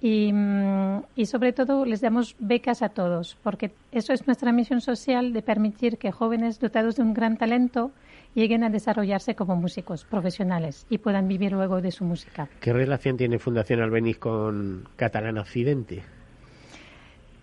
mm, 0.00 0.98
y, 1.16 1.26
sobre 1.26 1.52
todo 1.52 1.84
les 1.84 2.00
damos 2.00 2.36
becas 2.38 2.82
a 2.82 2.88
todos, 2.88 3.36
porque 3.42 3.72
eso 3.90 4.12
es 4.12 4.26
nuestra 4.26 4.52
misión 4.52 4.80
social 4.80 5.32
de 5.32 5.42
permitir 5.42 5.98
que 5.98 6.12
jóvenes 6.12 6.60
dotados 6.60 6.96
de 6.96 7.02
un 7.02 7.14
gran 7.14 7.36
talento 7.36 7.90
lleguen 8.34 8.62
a 8.62 8.70
desarrollarse 8.70 9.34
como 9.34 9.56
músicos 9.56 10.04
profesionales 10.04 10.86
y 10.88 10.98
puedan 10.98 11.26
vivir 11.26 11.52
luego 11.52 11.80
de 11.80 11.90
su 11.90 12.04
música. 12.04 12.48
¿Qué 12.60 12.72
relación 12.72 13.16
tiene 13.16 13.40
Fundación 13.40 13.80
Albeniz 13.80 14.18
con 14.18 14.88
Catalán 14.96 15.38
Occidente? 15.38 16.04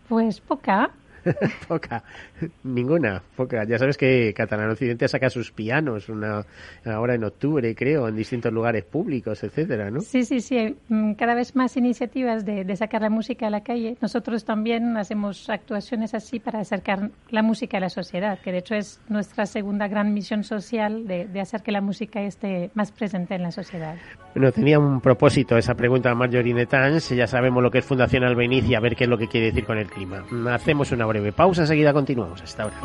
Pues 0.07 0.39
poca, 0.39 0.91
poca, 1.67 2.03
ninguna, 2.63 3.21
poca. 3.35 3.63
Ya 3.65 3.77
sabes 3.77 3.97
que 3.97 4.33
Catalán 4.33 4.69
Occidente 4.69 5.07
saca 5.07 5.29
sus 5.29 5.51
pianos 5.51 6.09
una 6.09 6.45
ahora 6.85 7.15
en 7.15 7.23
octubre, 7.23 7.73
creo, 7.75 8.07
en 8.07 8.15
distintos 8.15 8.51
lugares 8.53 8.83
públicos, 8.83 9.43
etcétera, 9.43 9.89
¿no? 9.89 10.01
Sí, 10.01 10.23
sí, 10.23 10.39
sí. 10.39 10.75
Mm, 10.89 11.13
cada 11.13 11.35
vez 11.35 11.55
más 11.55 11.75
iniciativas 11.77 12.45
de, 12.45 12.75
sacar 12.75 13.01
la 13.01 13.09
música 13.09 13.47
a 13.47 13.49
la 13.49 13.63
calle. 13.63 13.97
Nosotros 14.01 14.43
también 14.43 14.97
hacemos 14.97 15.49
actuaciones 15.49 16.13
así 16.13 16.39
para 16.39 16.59
acercar 16.59 17.11
la 17.29 17.41
música 17.41 17.77
a 17.77 17.79
la 17.79 17.89
sociedad, 17.89 18.39
que 18.39 18.51
de 18.51 18.59
hecho 18.59 18.75
es 18.75 18.99
nuestra 19.07 19.45
segunda 19.45 19.87
gran 19.87 20.13
misión 20.13 20.43
social 20.43 21.07
de, 21.07 21.39
hacer 21.39 21.61
que 21.61 21.71
la 21.71 21.81
música 21.81 22.21
esté 22.21 22.69
más 22.73 22.91
presente 22.91 23.35
en 23.35 23.43
la 23.43 23.51
sociedad. 23.51 23.95
Bueno, 24.33 24.51
tenía 24.51 24.79
un 24.79 24.99
propósito 24.99 25.57
esa 25.57 25.75
pregunta 25.75 26.11
a 26.11 26.15
Marjorie 26.15 26.53
Netans. 26.53 27.09
Ya 27.09 27.27
sabemos 27.27 27.63
lo 27.63 27.71
que 27.71 27.79
es 27.79 27.85
Fundación 27.85 28.23
Albeniz 28.23 28.67
y 28.67 28.75
a 28.75 28.79
ver 28.79 28.95
qué 28.95 29.05
es 29.05 29.09
lo 29.09 29.17
que 29.17 29.27
quiere 29.27 29.47
decir 29.47 29.65
con 29.65 29.77
el 29.77 29.87
clima. 29.87 30.25
Hacemos 30.51 30.91
una 30.91 31.05
breve 31.15 31.31
pausa, 31.31 31.61
enseguida 31.61 31.93
continuamos. 31.93 32.41
Hasta 32.41 32.63
ahora. 32.63 32.75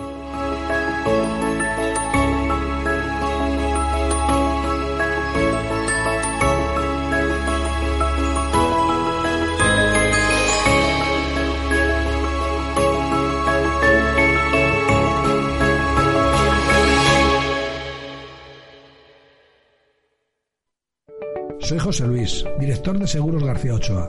Soy 21.58 21.78
José 21.78 22.04
Luis, 22.06 22.44
director 22.58 22.98
de 22.98 23.06
Seguros 23.06 23.44
García 23.44 23.74
Ochoa 23.74 24.08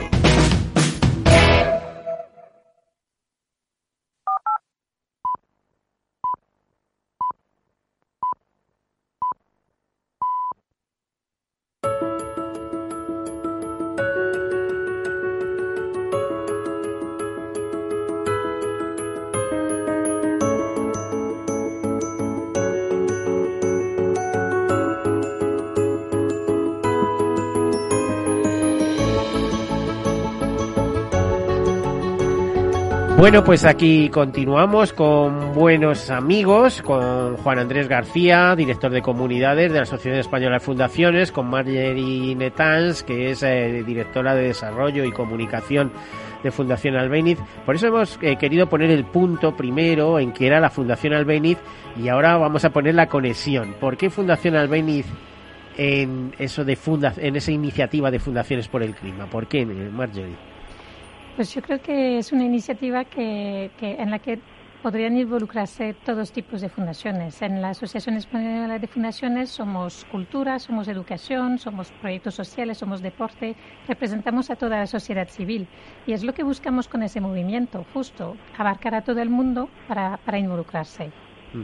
Bueno, 33.21 33.43
pues 33.43 33.65
aquí 33.65 34.09
continuamos 34.09 34.93
con 34.93 35.53
buenos 35.53 36.09
amigos, 36.09 36.81
con 36.81 37.37
Juan 37.37 37.59
Andrés 37.59 37.87
García, 37.87 38.55
director 38.55 38.91
de 38.91 39.03
comunidades 39.03 39.71
de 39.71 39.77
la 39.77 39.83
Asociación 39.83 40.15
Española 40.15 40.55
de 40.55 40.59
Fundaciones, 40.59 41.31
con 41.31 41.47
Marjorie 41.47 42.33
Netans, 42.33 43.03
que 43.03 43.29
es 43.29 43.43
eh, 43.43 43.83
directora 43.85 44.33
de 44.33 44.47
Desarrollo 44.47 45.05
y 45.05 45.11
Comunicación 45.11 45.91
de 46.41 46.49
Fundación 46.49 46.95
Albeniz. 46.95 47.37
Por 47.63 47.75
eso 47.75 47.85
hemos 47.85 48.17
eh, 48.23 48.37
querido 48.37 48.67
poner 48.67 48.89
el 48.89 49.05
punto 49.05 49.55
primero 49.55 50.17
en 50.17 50.31
que 50.31 50.47
era 50.47 50.59
la 50.59 50.71
Fundación 50.71 51.13
Albeniz 51.13 51.59
y 51.95 52.07
ahora 52.07 52.37
vamos 52.37 52.65
a 52.65 52.71
poner 52.71 52.95
la 52.95 53.05
conexión. 53.05 53.75
¿Por 53.79 53.97
qué 53.97 54.09
Fundación 54.09 54.55
Albeniz 54.55 55.05
en 55.77 56.33
eso 56.39 56.65
de 56.65 56.75
funda 56.75 57.13
en 57.17 57.35
esa 57.35 57.51
iniciativa 57.51 58.09
de 58.09 58.17
Fundaciones 58.17 58.67
por 58.67 58.81
el 58.81 58.95
Clima? 58.95 59.27
¿Por 59.27 59.45
qué, 59.45 59.63
Marjorie? 59.63 60.60
Pues 61.35 61.53
yo 61.55 61.61
creo 61.61 61.81
que 61.81 62.17
es 62.17 62.31
una 62.31 62.43
iniciativa 62.43 63.05
que, 63.05 63.71
en 63.79 64.11
la 64.11 64.19
que 64.19 64.39
podrían 64.83 65.15
involucrarse 65.15 65.95
todos 66.05 66.31
tipos 66.31 66.59
de 66.59 66.67
fundaciones. 66.67 67.41
En 67.41 67.61
la 67.61 67.69
Asociación 67.69 68.17
Española 68.17 68.79
de 68.79 68.87
Fundaciones 68.87 69.49
somos 69.49 70.05
cultura, 70.11 70.59
somos 70.59 70.87
educación, 70.87 71.57
somos 71.57 71.91
proyectos 72.01 72.35
sociales, 72.35 72.79
somos 72.79 73.01
deporte, 73.01 73.55
representamos 73.87 74.49
a 74.49 74.55
toda 74.55 74.79
la 74.79 74.87
sociedad 74.87 75.29
civil 75.29 75.67
y 76.05 76.13
es 76.13 76.23
lo 76.23 76.33
que 76.33 76.43
buscamos 76.43 76.87
con 76.87 77.03
ese 77.03 77.21
movimiento, 77.21 77.85
justo 77.93 78.35
abarcar 78.57 78.95
a 78.95 79.01
todo 79.03 79.21
el 79.21 79.29
mundo 79.29 79.69
para, 79.87 80.17
para 80.17 80.39
involucrarse. 80.39 81.11
Mm. 81.53 81.63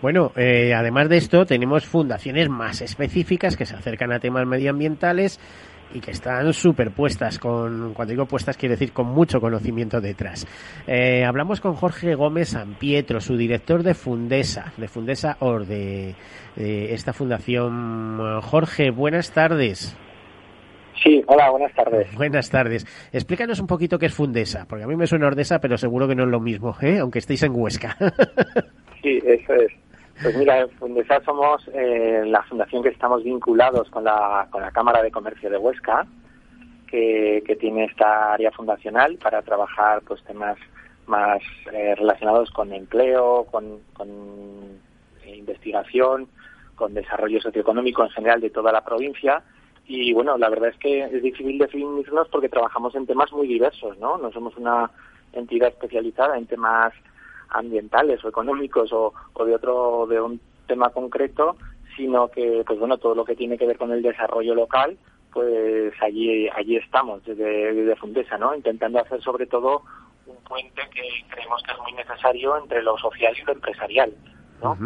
Bueno, 0.00 0.32
eh, 0.36 0.72
además 0.74 1.08
de 1.08 1.16
esto, 1.16 1.46
tenemos 1.46 1.84
fundaciones 1.84 2.48
más 2.48 2.80
específicas 2.80 3.56
que 3.56 3.66
se 3.66 3.74
acercan 3.74 4.12
a 4.12 4.20
temas 4.20 4.46
medioambientales 4.46 5.40
y 5.94 6.00
que 6.00 6.12
están 6.12 6.52
superpuestas 6.52 7.38
con, 7.38 7.94
cuando 7.94 8.12
digo 8.12 8.26
puestas 8.26 8.56
quiero 8.56 8.74
decir 8.74 8.92
con 8.92 9.06
mucho 9.06 9.40
conocimiento 9.40 10.00
detrás. 10.00 10.46
Eh, 10.86 11.24
hablamos 11.24 11.60
con 11.60 11.74
Jorge 11.74 12.14
Gómez 12.14 12.50
San 12.50 12.74
Pietro, 12.74 13.20
su 13.20 13.36
director 13.36 13.82
de 13.82 13.94
Fundesa, 13.94 14.72
de 14.76 14.88
Fundesa 14.88 15.36
OR, 15.40 15.66
de, 15.66 16.14
esta 16.56 17.12
fundación. 17.12 18.40
Jorge, 18.42 18.90
buenas 18.90 19.32
tardes. 19.32 19.96
Sí, 21.02 21.22
hola, 21.26 21.50
buenas 21.50 21.74
tardes. 21.74 22.14
Buenas 22.14 22.50
tardes. 22.50 22.86
Explícanos 23.12 23.58
un 23.60 23.66
poquito 23.66 23.98
qué 23.98 24.06
es 24.06 24.14
Fundesa, 24.14 24.66
porque 24.68 24.84
a 24.84 24.86
mí 24.86 24.94
me 24.94 25.06
suena 25.06 25.26
Ordesa, 25.26 25.58
pero 25.58 25.76
seguro 25.76 26.06
que 26.06 26.14
no 26.14 26.24
es 26.24 26.30
lo 26.30 26.40
mismo, 26.40 26.76
¿eh? 26.80 26.98
aunque 26.98 27.18
estéis 27.18 27.42
en 27.42 27.52
Huesca. 27.54 27.96
sí, 29.02 29.18
eso 29.24 29.54
es. 29.54 29.81
Pues 30.22 30.36
mira, 30.36 30.60
en 30.60 30.70
Fundesa 30.70 31.20
somos 31.24 31.68
eh, 31.74 32.22
la 32.26 32.42
fundación 32.44 32.82
que 32.82 32.90
estamos 32.90 33.24
vinculados 33.24 33.90
con 33.90 34.04
la, 34.04 34.46
con 34.50 34.62
la 34.62 34.70
Cámara 34.70 35.02
de 35.02 35.10
Comercio 35.10 35.50
de 35.50 35.58
Huesca, 35.58 36.06
que, 36.86 37.42
que 37.44 37.56
tiene 37.56 37.86
esta 37.86 38.34
área 38.34 38.52
fundacional 38.52 39.16
para 39.16 39.42
trabajar 39.42 40.02
pues 40.06 40.22
temas 40.22 40.58
más 41.06 41.42
eh, 41.72 41.96
relacionados 41.96 42.50
con 42.52 42.72
empleo, 42.72 43.46
con, 43.50 43.80
con 43.94 44.08
investigación, 45.26 46.28
con 46.76 46.94
desarrollo 46.94 47.40
socioeconómico 47.40 48.04
en 48.04 48.10
general 48.10 48.40
de 48.40 48.50
toda 48.50 48.70
la 48.70 48.84
provincia. 48.84 49.42
Y 49.86 50.12
bueno, 50.12 50.38
la 50.38 50.48
verdad 50.48 50.68
es 50.68 50.76
que 50.76 51.02
es 51.02 51.22
difícil 51.22 51.58
definirnos 51.58 52.28
porque 52.28 52.48
trabajamos 52.48 52.94
en 52.94 53.06
temas 53.06 53.32
muy 53.32 53.48
diversos, 53.48 53.98
¿no? 53.98 54.18
No 54.18 54.30
somos 54.30 54.56
una 54.56 54.88
entidad 55.32 55.70
especializada 55.70 56.38
en 56.38 56.46
temas 56.46 56.92
ambientales 57.52 58.24
o 58.24 58.28
económicos 58.28 58.92
o, 58.92 59.12
de 59.44 59.54
otro 59.54 60.06
de 60.06 60.20
un 60.20 60.40
tema 60.66 60.90
concreto 60.90 61.56
sino 61.96 62.28
que 62.28 62.62
pues 62.66 62.78
bueno 62.78 62.98
todo 62.98 63.14
lo 63.14 63.24
que 63.24 63.36
tiene 63.36 63.58
que 63.58 63.66
ver 63.66 63.78
con 63.78 63.92
el 63.92 64.02
desarrollo 64.02 64.54
local 64.54 64.96
pues 65.32 65.92
allí 66.00 66.48
allí 66.48 66.76
estamos 66.76 67.24
desde, 67.24 67.74
desde 67.74 67.96
Fundesa 67.96 68.38
no 68.38 68.54
intentando 68.54 69.00
hacer 69.00 69.20
sobre 69.22 69.46
todo 69.46 69.82
un 70.26 70.36
puente 70.44 70.82
que 70.92 71.02
creemos 71.28 71.62
que 71.62 71.72
es 71.72 71.78
muy 71.78 71.92
necesario 71.92 72.56
entre 72.56 72.82
lo 72.82 72.96
social 72.98 73.34
y 73.36 73.44
lo 73.44 73.52
empresarial 73.52 74.12
no 74.62 74.76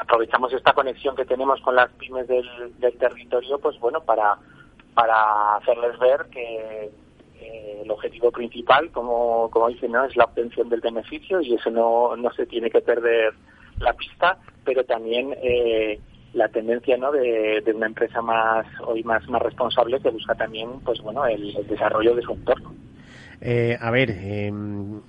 aprovechamos 0.00 0.52
esta 0.52 0.72
conexión 0.72 1.16
que 1.16 1.24
tenemos 1.24 1.60
con 1.60 1.76
las 1.76 1.90
pymes 1.92 2.26
del, 2.28 2.46
del 2.78 2.96
territorio 2.98 3.58
pues 3.58 3.78
bueno 3.78 4.00
para 4.00 4.38
para 4.94 5.56
hacerles 5.56 5.98
ver 5.98 6.26
que 6.30 6.90
eh, 7.42 7.82
el 7.84 7.90
objetivo 7.90 8.30
principal, 8.30 8.90
como, 8.90 9.50
como 9.50 9.68
dice, 9.68 9.88
¿no? 9.88 10.04
es 10.04 10.16
la 10.16 10.24
obtención 10.24 10.68
del 10.68 10.80
beneficio 10.80 11.40
y 11.40 11.54
eso 11.54 11.70
no, 11.70 12.16
no 12.16 12.32
se 12.32 12.46
tiene 12.46 12.70
que 12.70 12.80
perder 12.80 13.34
la 13.78 13.92
pista, 13.94 14.38
pero 14.64 14.84
también 14.84 15.34
eh, 15.42 15.98
la 16.32 16.48
tendencia 16.48 16.96
¿no? 16.96 17.12
de, 17.12 17.62
una 17.74 17.86
empresa 17.86 18.22
más 18.22 18.66
hoy 18.86 19.02
más, 19.02 19.28
más 19.28 19.42
responsable 19.42 20.00
que 20.00 20.10
busca 20.10 20.34
también 20.34 20.80
pues 20.84 21.00
bueno 21.00 21.26
el 21.26 21.54
desarrollo 21.66 22.14
de 22.14 22.22
su 22.22 22.32
entorno. 22.32 22.71
Eh, 23.44 23.76
a 23.80 23.90
ver, 23.90 24.12
em, 24.12 25.00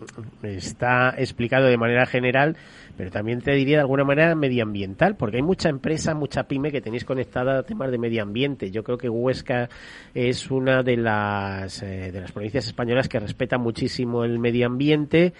está 0.42 1.14
explicado 1.16 1.68
de 1.68 1.78
manera 1.78 2.08
general, 2.08 2.58
pero 2.98 3.12
también 3.12 3.42
te 3.42 3.52
diría 3.52 3.78
de 3.78 3.82
alguna 3.82 4.04
manera 4.04 4.34
medioambiental, 4.34 5.16
porque 5.16 5.38
hay 5.38 5.44
mucha 5.44 5.70
empresa, 5.70 6.16
mucha 6.16 6.48
pyme 6.48 6.72
que 6.72 6.82
tenéis 6.82 7.06
conectada 7.06 7.60
a 7.60 7.64
temas 7.64 7.92
de 7.92 8.00
medio 8.00 8.24
ambiente. 8.24 8.72
Yo 8.72 8.84
creo 8.84 8.98
que 8.98 9.08
Huesca 9.08 9.70
es 10.16 10.50
una 10.50 10.82
de 10.82 10.98
las, 10.98 11.84
eh, 11.84 12.12
de 12.12 12.22
las 12.22 12.32
provincias 12.32 12.66
españolas 12.66 13.08
que 13.08 13.20
respeta 13.20 13.60
muchísimo 13.60 14.24
el 14.24 14.40
medio 14.40 14.66
ambiente 14.66 15.34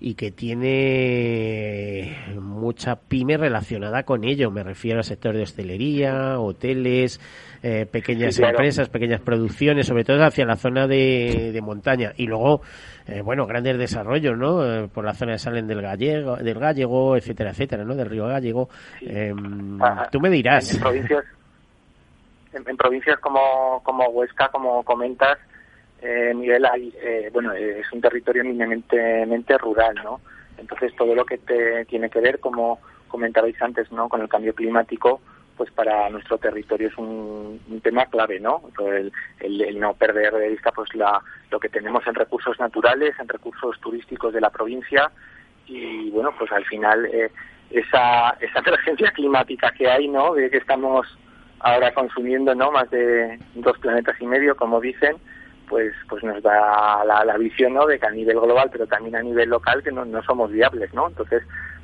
y 0.00 0.14
que 0.14 0.30
tiene 0.30 2.16
mucha 2.40 2.96
pyme 2.96 3.36
relacionada 3.36 4.04
con 4.04 4.24
ello. 4.24 4.50
Me 4.50 4.62
refiero 4.62 4.98
al 4.98 5.04
sector 5.04 5.36
de 5.36 5.42
hostelería, 5.42 6.40
hoteles, 6.40 7.20
eh, 7.62 7.86
pequeñas 7.86 8.38
empresas, 8.38 8.88
pequeñas 8.88 9.20
producciones, 9.20 9.86
sobre 9.86 10.04
todo 10.04 10.22
hacia 10.24 10.44
la 10.46 10.56
zona 10.56 10.86
de, 10.86 11.50
de 11.52 11.60
montaña. 11.60 12.12
Y 12.16 12.26
luego, 12.26 12.62
eh, 13.06 13.20
bueno, 13.22 13.46
grandes 13.46 13.78
desarrollos, 13.78 14.36
¿no? 14.36 14.64
Eh, 14.64 14.88
por 14.88 15.04
la 15.04 15.14
zona 15.14 15.32
de 15.32 15.38
Salen 15.38 15.66
del 15.66 15.82
Gallego, 15.82 16.36
del 16.36 16.58
Gallego, 16.58 17.16
etcétera, 17.16 17.50
etcétera, 17.50 17.84
¿no? 17.84 17.94
Del 17.94 18.08
río 18.08 18.26
Gallego. 18.26 18.68
Em, 19.00 19.78
tú 20.10 20.20
me 20.20 20.30
dirás. 20.30 20.74
En 20.74 20.80
provincias, 20.80 21.24
en, 22.52 22.76
provincias 22.76 23.18
como, 23.20 23.82
como 23.82 24.08
Huesca, 24.08 24.48
como 24.48 24.82
comentas, 24.82 25.38
eh, 26.00 26.32
Miguel, 26.34 26.64
hay, 26.64 26.94
eh, 27.02 27.30
bueno, 27.32 27.52
es 27.52 27.90
un 27.92 28.00
territorio 28.00 28.42
eminentemente 28.42 29.58
rural, 29.58 29.94
¿no? 30.04 30.20
Entonces 30.56 30.94
todo 30.96 31.14
lo 31.14 31.24
que 31.24 31.38
te, 31.38 31.84
tiene 31.86 32.08
que 32.08 32.20
ver, 32.20 32.38
como 32.38 32.78
comentabais 33.08 33.60
antes, 33.60 33.90
¿no? 33.90 34.08
Con 34.08 34.20
el 34.20 34.28
cambio 34.28 34.54
climático, 34.54 35.20
pues 35.58 35.72
para 35.72 36.08
nuestro 36.08 36.38
territorio 36.38 36.88
es 36.88 36.96
un, 36.96 37.60
tema 37.82 38.06
clave, 38.06 38.38
¿no? 38.38 38.62
El, 38.80 39.12
el, 39.40 39.80
no 39.80 39.94
perder 39.94 40.32
de 40.32 40.50
vista, 40.50 40.70
pues 40.70 40.94
la, 40.94 41.20
lo 41.50 41.58
que 41.58 41.68
tenemos 41.68 42.06
en 42.06 42.14
recursos 42.14 42.58
naturales, 42.60 43.14
en 43.18 43.28
recursos 43.28 43.78
turísticos 43.80 44.32
de 44.32 44.40
la 44.40 44.50
provincia 44.50 45.10
y 45.66 46.10
bueno, 46.10 46.32
pues 46.38 46.50
al 46.52 46.64
final 46.64 47.06
eh, 47.06 47.30
esa 47.70 48.30
esa 48.40 48.58
emergencia 48.66 49.10
climática 49.10 49.72
que 49.72 49.90
hay, 49.90 50.08
¿no? 50.08 50.34
De 50.34 50.48
que 50.48 50.58
estamos 50.58 51.06
ahora 51.60 51.92
consumiendo, 51.92 52.54
¿no? 52.54 52.70
Más 52.70 52.88
de 52.90 53.38
dos 53.56 53.76
planetas 53.78 54.20
y 54.20 54.26
medio, 54.26 54.56
como 54.56 54.80
dicen 54.80 55.16
pues 55.68 55.92
pues 56.08 56.24
nos 56.24 56.42
da 56.42 57.04
la, 57.04 57.36
visión 57.36 57.74
¿no? 57.74 57.84
de 57.84 57.98
que 57.98 58.06
a 58.06 58.10
nivel 58.10 58.40
global 58.40 58.70
pero 58.72 58.86
también 58.86 59.16
a 59.16 59.22
nivel 59.22 59.50
local 59.50 59.82
que 59.82 59.92
no, 59.92 60.06
no 60.06 60.22
somos 60.22 60.50
viables 60.50 60.94
no 60.94 61.08
entonces 61.08 61.42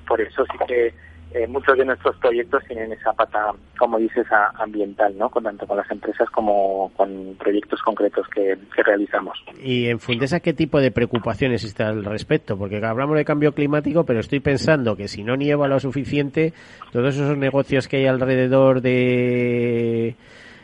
por 0.08 0.22
eso 0.22 0.46
sí 0.46 0.58
que 0.66 0.94
eh, 1.34 1.48
muchos 1.48 1.76
de 1.76 1.84
nuestros 1.84 2.16
proyectos 2.18 2.62
tienen 2.68 2.92
esa 2.92 3.12
pata 3.12 3.52
como 3.76 3.98
dices 3.98 4.24
ambiental 4.54 5.18
no 5.18 5.28
con 5.28 5.42
tanto 5.42 5.66
con 5.66 5.76
las 5.76 5.90
empresas 5.90 6.30
como 6.30 6.92
con 6.96 7.34
proyectos 7.38 7.82
concretos 7.82 8.24
que, 8.28 8.56
realizamos. 8.84 9.42
Y 9.60 9.88
en 9.88 9.98
Fundesa 9.98 10.38
qué 10.38 10.52
tipo 10.52 10.80
de 10.80 10.92
preocupaciones 10.92 11.62
existe 11.62 11.82
al 11.82 12.04
respecto 12.04 12.56
porque 12.56 12.76
hablamos 12.84 13.16
de 13.16 13.24
cambio 13.24 13.52
climático 13.52 14.04
pero 14.04 14.20
estoy 14.20 14.38
pensando 14.38 14.94
que 14.94 15.08
si 15.08 15.24
no 15.24 15.36
nieva 15.36 15.66
lo 15.66 15.80
suficiente 15.80 16.52
todos 16.92 17.16
esos 17.16 17.36
negocios 17.36 17.88
que 17.88 17.96
hay 17.96 18.06
alrededor 18.06 18.80
de 18.80 20.14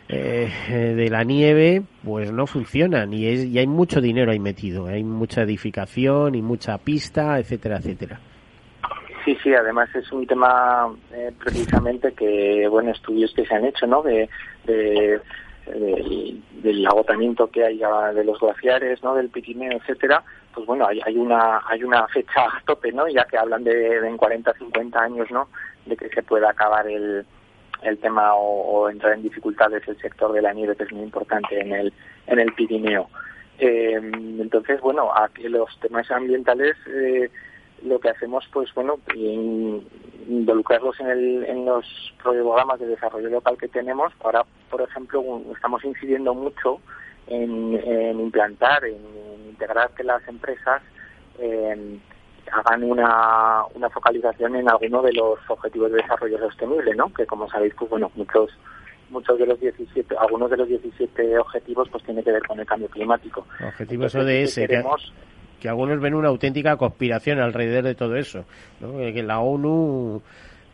eh, 0.09 0.95
de 0.97 1.11
la 1.11 1.25
nieve 1.25 1.83
pues 2.05 2.33
no 2.33 2.47
funcionan. 2.47 3.13
Y, 3.13 3.27
es, 3.27 3.45
y 3.45 3.59
hay 3.59 3.67
mucho 3.67 4.01
dinero 4.01 4.31
ahí 4.31 4.39
metido, 4.39 4.87
hay 4.87 5.03
mucha 5.03 5.43
edificación 5.43 6.35
y 6.35 6.43
mucha 6.43 6.79
pista, 6.79 7.39
etcétera, 7.39 7.79
etcétera. 7.79 8.21
Sí, 9.31 9.39
sí, 9.45 9.55
además 9.55 9.89
es 9.95 10.11
un 10.11 10.27
tema 10.27 10.93
eh, 11.13 11.31
precisamente 11.39 12.13
que, 12.15 12.67
bueno, 12.67 12.91
estudios 12.91 13.33
que 13.33 13.47
se 13.47 13.55
han 13.55 13.65
hecho, 13.65 13.87
¿no? 13.87 14.03
De, 14.03 14.29
del 14.65 16.85
agotamiento 16.85 17.49
que 17.49 17.65
hay 17.65 17.81
de 18.13 18.25
los 18.25 18.41
glaciares, 18.41 19.01
¿no? 19.05 19.15
Del 19.15 19.29
Pirineo, 19.29 19.79
etcétera, 19.79 20.25
pues 20.53 20.67
bueno, 20.67 20.85
hay, 20.85 21.01
hay 21.07 21.17
una 21.17 21.61
hay 21.69 21.85
una 21.85 22.09
fecha 22.09 22.43
a 22.43 22.61
tope, 22.67 22.91
¿no? 22.91 23.07
Ya 23.07 23.25
que 23.25 23.39
hablan 23.39 23.63
de, 23.63 24.01
de 24.01 24.09
en 24.09 24.17
40, 24.17 24.53
50 24.53 25.01
años, 25.01 25.31
¿no? 25.31 25.47
De 25.87 25.97
que 25.97 26.09
se 26.09 26.25
pueda 26.25 26.51
acabar 26.51 26.89
el, 26.89 27.25
el 27.83 27.99
tema 27.99 28.35
o, 28.35 28.91
entrar 28.91 29.13
en 29.13 29.23
dificultades 29.23 29.87
el 29.87 30.01
sector 30.01 30.33
de 30.33 30.43
la 30.43 30.53
nieve 30.53 30.75
que 30.75 30.83
es 30.83 30.93
muy 30.93 31.05
importante 31.05 31.61
en 31.61 31.73
el 31.73 31.93
en 32.27 32.41
el 32.41 32.53
Pirineo 32.53 33.09
eh, 33.61 33.95
entonces 33.95 34.81
bueno 34.81 35.17
aquí 35.17 35.49
los 35.49 35.79
temas 35.79 36.11
ambientales 36.11 36.77
eh, 36.89 37.31
lo 37.85 37.99
que 37.99 38.11
hacemos 38.11 38.49
pues 38.53 38.73
bueno 38.75 38.99
involucrarlos 40.29 40.99
en, 41.01 41.09
el, 41.09 41.45
en 41.45 41.65
los 41.65 41.85
programas 42.23 42.79
de 42.79 42.87
desarrollo 42.87 43.31
local 43.31 43.57
que 43.59 43.69
tenemos 43.69 44.13
ahora 44.23 44.45
por 44.71 44.83
ejemplo 44.83 45.43
estamos 45.55 45.85
incidiendo 45.85 46.35
mucho 46.35 46.81
en, 47.27 48.21
implantar 48.21 48.85
en 48.85 48.99
integrar 49.49 49.91
que 49.91 50.05
las 50.05 50.27
empresas 50.29 50.83
hagan 52.53 52.85
una, 52.85 53.65
una 53.75 53.91
focalización 53.91 54.57
en 54.57 54.69
alguno 54.69 55.03
de 55.03 55.13
los 55.13 55.39
objetivos 55.49 55.93
de 55.93 55.99
desarrollo 55.99 56.39
sostenible, 56.39 56.95
¿no? 56.95 57.13
Que 57.13 57.27
como 57.27 57.49
sabéis, 57.49 57.75
pues 57.79 57.91
bueno, 57.91 58.11
muchos 58.15 58.51
muchos 59.11 59.39
de 59.39 59.47
los 59.47 59.59
17, 59.59 60.15
algunos 60.19 60.51
de 60.51 60.57
los 60.57 60.69
17 60.69 61.39
objetivos 61.39 61.89
pues 61.91 62.05
tiene 62.05 62.23
que 62.23 62.31
ver 62.31 62.47
con 62.47 62.61
el 62.61 62.67
cambio 62.67 62.89
climático. 62.89 63.45
Objetivos 63.67 64.15
ODS, 64.15 64.55
que, 64.55 64.69
que, 64.69 64.85
algunos 65.69 66.01
ven 66.01 66.15
una 66.15 66.29
auténtica 66.29 66.77
conspiración 66.77 67.41
alrededor 67.41 67.85
de 67.85 67.95
todo 67.95 68.17
eso, 68.17 68.45
¿no? 68.81 68.99
Que 68.99 69.23
la 69.23 69.41
ONU 69.41 70.23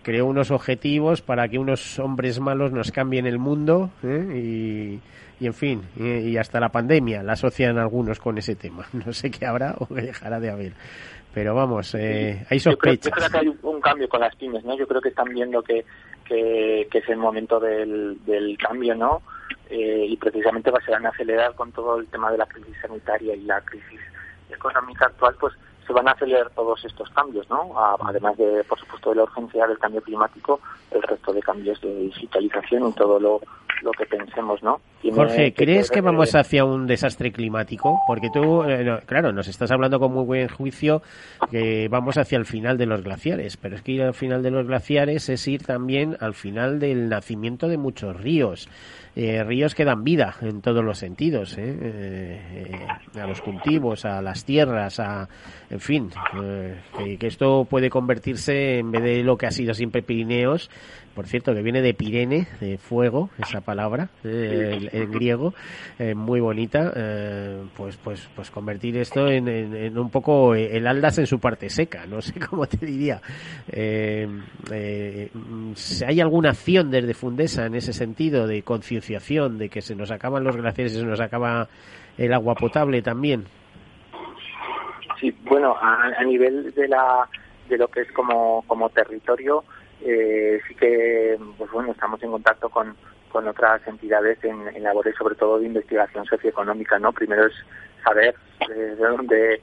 creó 0.07 0.27
unos 0.27 0.53
objetivos 0.53 1.21
para 1.21 1.49
que 1.49 1.59
unos 1.59 1.99
hombres 1.99 2.39
malos 2.39 2.71
nos 2.71 2.93
cambien 2.93 3.27
el 3.27 3.41
mundo 3.41 3.91
¿eh? 4.05 4.25
y, 4.37 5.01
y, 5.43 5.47
en 5.49 5.53
fin, 5.53 5.83
y, 5.97 6.37
hasta 6.37 6.61
la 6.61 6.69
pandemia 6.69 7.25
la 7.25 7.33
asocian 7.33 7.77
algunos 7.77 8.21
con 8.21 8.39
ese 8.39 8.55
tema. 8.55 8.87
No 9.05 9.13
sé 9.13 9.33
qué 9.33 9.47
habrá 9.47 9.75
o 9.81 9.87
qué 9.87 10.03
dejará 10.03 10.39
de 10.39 10.51
haber. 10.51 10.73
Pero 11.35 11.57
vamos, 11.57 11.93
eh, 11.97 12.47
hay 12.49 12.61
sospechas. 12.61 13.07
Yo 13.07 13.17
creo, 13.17 13.31
que 13.31 13.39
hay 13.39 13.59
un, 13.63 13.81
cambio 13.81 14.09
con 14.09 14.21
las 14.21 14.37
pymes, 14.37 14.65
¿no? 14.65 14.79
Yo 14.79 14.87
creo 14.87 15.01
que 15.01 15.09
están 15.09 15.29
viendo 15.35 15.61
que, 15.61 15.85
que, 16.25 16.87
es 16.89 17.09
el 17.09 17.17
momento 17.17 17.59
del, 17.59 18.25
del 18.25 18.57
cambio, 18.59 18.95
¿no? 18.95 19.23
Eh, 19.69 20.07
y 20.09 20.17
precisamente 20.19 20.71
va 20.71 20.79
a 20.79 20.85
ser 20.85 20.95
a 20.95 21.09
acelerar 21.09 21.53
con 21.57 21.73
todo 21.73 21.99
el 21.99 22.07
tema 22.07 22.31
de 22.31 22.39
la 22.39 22.47
crisis 22.47 22.77
sanitaria 22.81 23.35
y 23.35 23.41
la 23.41 23.61
crisis 23.63 23.99
económica 24.51 25.07
actual, 25.07 25.35
pues 25.41 25.55
se 25.87 25.93
van 25.93 26.09
a 26.09 26.13
acelerar 26.13 26.51
todos 26.51 26.85
estos 26.85 27.09
cambios, 27.11 27.49
¿no? 27.49 27.73
Además 28.05 28.37
de, 28.37 28.65
por 28.65 28.79
supuesto, 28.79 29.11
de 29.11 29.17
la 29.17 29.23
urgencia 29.23 29.67
del 29.67 29.79
cambio 29.79 30.03
climático, 30.03 30.61
el 30.91 31.03
resto 31.03 31.33
de 31.33 31.41
cambios 31.41 31.81
de 31.81 31.95
digitalización 31.95 32.89
y 32.89 32.93
todo 32.93 33.21
lo, 33.21 33.41
lo 33.83 33.93
que 33.93 34.07
pensemos, 34.07 34.63
¿no? 34.63 34.81
Jorge, 35.15 35.55
¿crees 35.55 35.91
que, 35.91 36.01
vamos 36.01 36.35
hacia 36.35 36.65
un 36.65 36.87
desastre 36.87 37.31
climático? 37.31 38.01
Porque 38.09 38.29
tú, 38.33 38.65
eh, 38.65 39.01
claro, 39.07 39.33
nos 39.33 39.47
estás 39.47 39.71
hablando 39.71 40.01
con 40.01 40.13
muy 40.13 40.25
buen 40.25 40.49
juicio 40.49 41.03
que 41.51 41.87
vamos 41.89 42.19
hacia 42.19 42.39
el 42.39 42.47
final 42.47 42.77
de 42.77 42.87
los 42.87 43.03
glaciares, 43.03 43.57
pero 43.57 43.77
es 43.77 43.83
que 43.83 43.93
ir 43.93 44.03
al 44.03 44.15
final 44.15 44.43
de 44.43 44.51
los 44.51 44.67
glaciares 44.67 45.29
es 45.29 45.47
ir 45.47 45.63
también 45.63 46.17
al 46.21 46.35
final 46.35 46.81
del 46.81 47.09
nacimiento 47.09 47.69
de 47.69 47.79
muchos 47.79 48.21
ríos. 48.21 48.69
Eh, 49.19 49.43
ríos 49.45 49.75
que 49.75 49.87
dan 49.87 50.05
vida 50.05 50.35
en 50.43 50.61
todos 50.61 50.85
los 50.85 50.99
sentidos, 50.99 51.57
¿eh? 51.57 51.75
Eh, 51.81 52.87
a 53.19 53.27
los 53.27 53.41
cultivos, 53.41 54.05
a 54.05 54.21
las 54.21 54.45
tierras, 54.45 55.01
a, 55.01 55.27
en 55.71 55.81
fin, 55.81 56.11
que, 57.19 57.27
esto 57.27 57.65
puede 57.65 57.89
convertirse 57.89 58.81
en 58.81 58.91
vez 58.91 59.03
de 59.03 59.23
lo 59.23 59.39
que 59.39 59.47
ha 59.47 59.51
sido 59.51 59.73
siempre 59.73 60.03
Pirineos, 60.03 60.71
por 61.17 61.27
cierto, 61.27 61.53
que 61.53 61.63
viene 61.63 61.83
de 61.83 61.95
Pirene, 61.95 62.47
de 62.61 62.79
fuego, 62.79 63.31
esa 63.39 63.61
palabra, 63.63 64.11
en, 64.23 65.11
griego, 65.11 65.53
muy 66.15 66.39
bonita, 66.39 66.93
pues, 67.77 67.97
pues, 67.97 68.29
pues 68.37 68.51
convertir 68.53 68.97
esto 68.99 69.27
en, 69.29 69.99
un 69.99 70.11
poco 70.11 70.55
el 70.55 70.87
Aldas 70.87 71.19
en 71.19 71.27
su 71.27 71.41
parte 71.41 71.69
seca, 71.69 72.07
no 72.07 72.21
sé 72.23 72.39
cómo 72.49 72.67
te 72.67 72.87
diría. 72.87 73.21
¿Hay 76.07 76.21
alguna 76.21 76.51
acción 76.51 76.93
desde 76.93 77.15
Fundesa 77.15 77.67
en 77.67 77.75
ese 77.75 77.93
sentido 77.93 78.47
de 78.47 78.63
conciencia 78.63 79.17
de 79.59 79.69
que 79.69 79.81
se 79.81 79.95
nos 79.95 80.11
acaban 80.11 80.45
los 80.45 80.57
glaciares 80.57 80.95
y 80.95 80.99
se 80.99 81.05
nos 81.05 81.21
acaba 81.21 81.69
el 82.19 82.33
agua 82.33 82.55
potable 82.55 83.03
también. 83.03 83.45
Sí, 85.21 85.35
bueno, 85.45 85.75
a, 85.81 86.23
nivel 86.25 86.75
de 86.75 86.89
la 86.89 87.29
de 87.69 87.79
lo 87.79 87.89
que 87.89 88.03
es 88.03 88.13
como, 88.13 88.63
como 88.67 88.91
territorio, 88.91 89.65
eh, 90.03 90.61
sí 90.67 90.75
que 90.75 91.39
pues 91.57 91.71
bueno 91.71 91.93
estamos 91.93 92.23
en 92.23 92.31
contacto 92.31 92.69
con, 92.69 92.95
con 93.31 93.47
otras 93.49 93.87
entidades 93.87 94.39
en, 94.45 94.83
labores 94.83 95.15
sobre 95.17 95.35
todo 95.35 95.59
de 95.59 95.67
investigación 95.67 96.25
socioeconómica, 96.27 96.99
¿no? 96.99 97.13
Primero 97.13 97.47
es 97.47 97.55
saber 98.05 98.35
eh, 98.71 98.75
de 98.75 98.97
dónde 98.97 99.55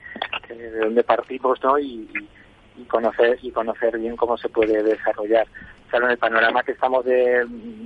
eh, 0.49 0.53
de 0.53 0.79
dónde 0.79 1.03
partimos, 1.03 1.61
¿no? 1.63 1.79
Y, 1.79 2.07
conocer 2.87 3.37
y 3.43 3.51
conocer 3.51 3.97
bien 3.99 4.15
cómo 4.15 4.35
se 4.35 4.49
puede 4.49 4.81
desarrollar 4.81 5.47
claro, 5.89 6.05
en 6.05 6.11
el 6.11 6.17
panorama 6.17 6.63
que 6.63 6.71
estamos 6.71 7.05
de, 7.05 7.45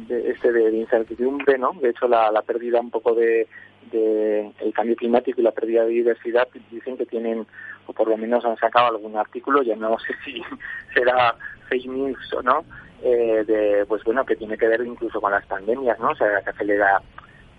este 0.09 0.51
de, 0.51 0.77
incertidumbre, 0.77 1.57
¿no? 1.57 1.73
De 1.81 1.89
hecho, 1.89 2.07
la, 2.07 2.41
pérdida 2.41 2.79
un 2.79 2.89
poco 2.89 3.13
de, 3.13 3.47
el 3.91 4.73
cambio 4.73 4.95
climático 4.95 5.41
y 5.41 5.43
la 5.43 5.51
pérdida 5.51 5.83
de 5.83 5.89
biodiversidad 5.89 6.47
dicen 6.71 6.97
que 6.97 7.05
tienen, 7.05 7.45
o 7.87 7.93
por 7.93 8.07
lo 8.07 8.17
menos 8.17 8.45
han 8.45 8.57
sacado 8.57 8.87
algún 8.87 9.17
artículo, 9.17 9.63
ya 9.63 9.75
no 9.75 9.97
sé 9.99 10.13
si 10.23 10.41
será 10.93 11.35
fake 11.69 11.87
news 11.87 12.33
o 12.33 12.41
no, 12.41 12.63
eh, 13.01 13.43
de, 13.45 13.85
pues 13.87 14.03
bueno, 14.03 14.25
que 14.25 14.35
tiene 14.35 14.57
que 14.57 14.67
ver 14.67 14.81
incluso 14.85 15.19
con 15.19 15.31
las 15.31 15.45
pandemias, 15.45 15.99
¿no? 15.99 16.09
O 16.09 16.15
sea, 16.15 16.41
que 16.43 16.49
acelera, 16.49 17.01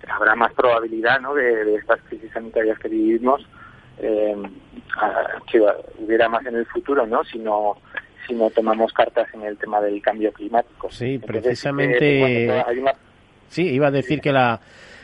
habrá 0.09 0.35
más 0.35 0.53
probabilidad, 0.53 1.21
¿no? 1.21 1.35
De, 1.35 1.75
estas 1.75 2.01
crisis 2.03 2.31
sanitarias 2.33 2.79
que 2.79 2.89
vivimos, 2.89 3.47
eh, 3.99 4.37
que 5.51 5.61
hubiera 5.99 6.29
más 6.29 6.45
en 6.47 6.57
el 6.57 6.67
futuro, 6.67 7.07
¿no? 7.07 7.25
Si 7.25 7.39
no 7.39 7.79
si 8.27 8.35
no 8.35 8.51
tomamos 8.51 8.93
cartas 8.93 9.27
en 9.33 9.43
el 9.43 9.57
tema 9.57 9.81
del 9.81 10.03
cambio 10.03 10.31
climático. 10.33 10.91
Sí, 10.91 11.19
precisamente. 11.19 12.59
Eh, 12.59 12.65
sí, 13.49 13.69
iba 13.71 13.87
a 13.87 13.91
decir 13.91 14.21
que 14.21 14.33
la 14.33 14.61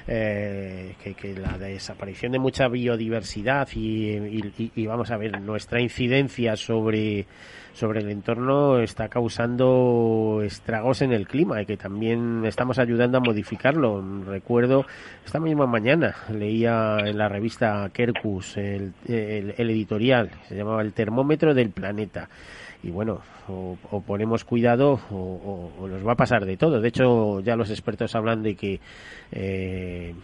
eh, 0.07 0.95
que, 1.03 1.35
la 1.35 1.57
desaparición 1.57 2.33
de 2.33 2.39
mucha 2.39 2.69
biodiversidad 2.69 3.69
y, 3.75 4.87
vamos 4.87 5.11
a 5.11 5.17
ver 5.17 5.41
nuestra 5.41 5.81
incidencia 5.81 6.57
sobre 6.57 7.27
sobre 7.73 8.01
el 8.01 8.11
entorno 8.11 8.79
está 8.79 9.09
causando 9.09 10.43
estragos 10.45 11.03
en 11.03 11.13
el 11.13 11.27
clima 11.27 11.61
y 11.61 11.67
que 11.67 11.77
también 11.77 12.45
estamos 12.45 12.79
ayudando 12.79 13.19
a 13.19 13.21
modificarlo. 13.21 14.01
Recuerdo 14.25 14.87
esta 15.25 15.41
misma 15.41 15.67
mañana 15.67 16.15
leía 16.31 16.99
en 17.01 17.19
la 17.19 17.29
revista 17.29 17.91
Kerkus 17.93 18.59
el, 18.59 18.93
el 19.09 19.71
editorial, 19.71 20.31
se 20.49 20.55
llamaba 20.55 20.83
El 20.83 20.93
termómetro 20.93 21.53
del 21.53 21.71
planeta 21.71 22.29
y 22.85 22.91
bueno, 22.91 23.21
o, 23.49 23.77
ponemos 24.07 24.45
cuidado 24.45 25.01
o, 25.11 25.89
nos 25.89 26.07
va 26.07 26.13
a 26.13 26.17
pasar 26.17 26.45
de 26.45 26.59
todo. 26.59 26.83
De 26.83 26.89
hecho, 26.89 27.41
ya 27.41 27.57
los 27.57 27.71
expertos 27.71 28.15
hablan 28.15 28.43
de 28.43 28.55
que 28.57 28.79
eh, 29.33 30.15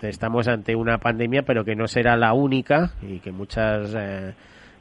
estamos 0.00 0.48
ante 0.48 0.74
una 0.74 0.96
pandemia, 0.96 1.42
pero 1.42 1.66
que 1.66 1.76
no 1.76 1.86
será 1.86 2.16
la 2.16 2.32
única 2.32 2.92
y 3.02 3.18
que 3.18 3.30
muchas 3.30 3.94
eh, 3.94 4.32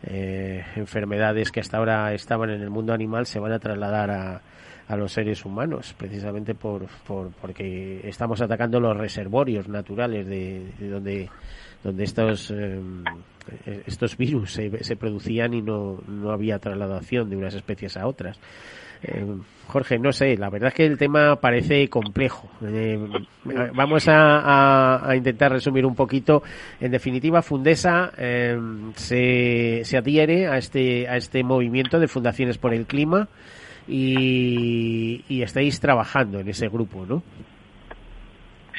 eh, 0.04 0.64
enfermedades 0.78 1.52
que 1.52 1.60
hasta 1.60 1.78
ahora 1.78 2.14
estaban 2.14 2.50
en 2.50 2.62
el 2.62 2.70
mundo 2.70 2.94
animal 2.94 3.26
se 3.26 3.40
van 3.40 3.52
a 3.52 3.60
trasladar 3.60 4.10
a, 4.10 4.42
a 4.88 4.96
los 4.96 5.12
seres 5.12 5.44
humanos, 5.44 5.94
precisamente 5.98 6.56
por, 6.56 6.88
por, 7.06 7.32
porque 7.42 8.08
estamos 8.08 8.42
atacando 8.42 8.80
los 8.80 8.96
reservorios 8.96 9.68
naturales 9.68 10.26
de, 10.26 10.72
donde, 10.80 11.30
donde 11.84 12.04
estos 12.04 12.52
eh, 13.66 13.84
estos 13.86 14.18
virus 14.18 14.54
se, 14.54 14.96
producían 14.96 15.54
y 15.54 15.62
no, 15.62 16.00
no 16.08 16.32
había 16.32 16.60
trasladación 16.60 17.30
de 17.30 17.38
unas 17.38 17.54
especies 17.54 17.96
a 17.98 18.08
otras. 18.08 18.40
Eh, 19.04 19.26
Jorge, 19.68 20.00
no 20.00 20.12
sé, 20.12 20.36
la 20.38 20.50
verdad 20.50 20.70
es 20.70 20.74
que 20.74 20.86
el 20.86 20.98
tema 20.98 21.36
parece 21.38 21.88
complejo. 21.88 22.50
Eh, 22.64 23.00
vamos 23.74 24.06
a, 24.08 25.14
intentar 25.16 25.52
resumir 25.52 25.86
un 25.86 25.96
poquito. 25.96 26.44
En 26.80 26.92
definitiva, 26.92 27.42
Fundesa 27.42 28.12
se, 28.96 29.82
se 29.84 29.98
adhiere 29.98 30.48
a 30.48 30.58
este, 30.58 31.08
a 31.08 31.18
este 31.18 31.44
movimiento 31.44 32.00
de 32.00 32.08
Fundaciones 32.08 32.58
por 32.58 32.74
el 32.74 32.86
Clima 32.86 33.28
y 33.88 35.42
estáis 35.42 35.80
trabajando 35.80 36.40
en 36.40 36.50
ese 36.50 36.68
grupo, 36.68 37.06
¿no? 37.06 37.24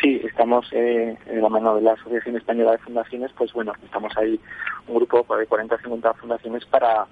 Sí, 0.00 0.20
estamos 0.24 0.66
eh, 0.72 1.16
en 1.26 1.42
la 1.42 1.48
mano 1.48 1.74
de 1.74 1.82
la 1.82 1.92
Asociación 1.94 2.36
Española 2.36 2.72
de 2.72 2.78
Fundaciones, 2.78 3.32
pues 3.36 3.52
bueno, 3.52 3.72
estamos 3.82 4.16
ahí 4.16 4.38
un 4.86 4.94
grupo 4.94 5.36
de 5.36 5.46
40 5.46 5.74
o 5.74 5.78
50 5.78 6.14
fundaciones 6.14 6.64
para, 6.66 7.06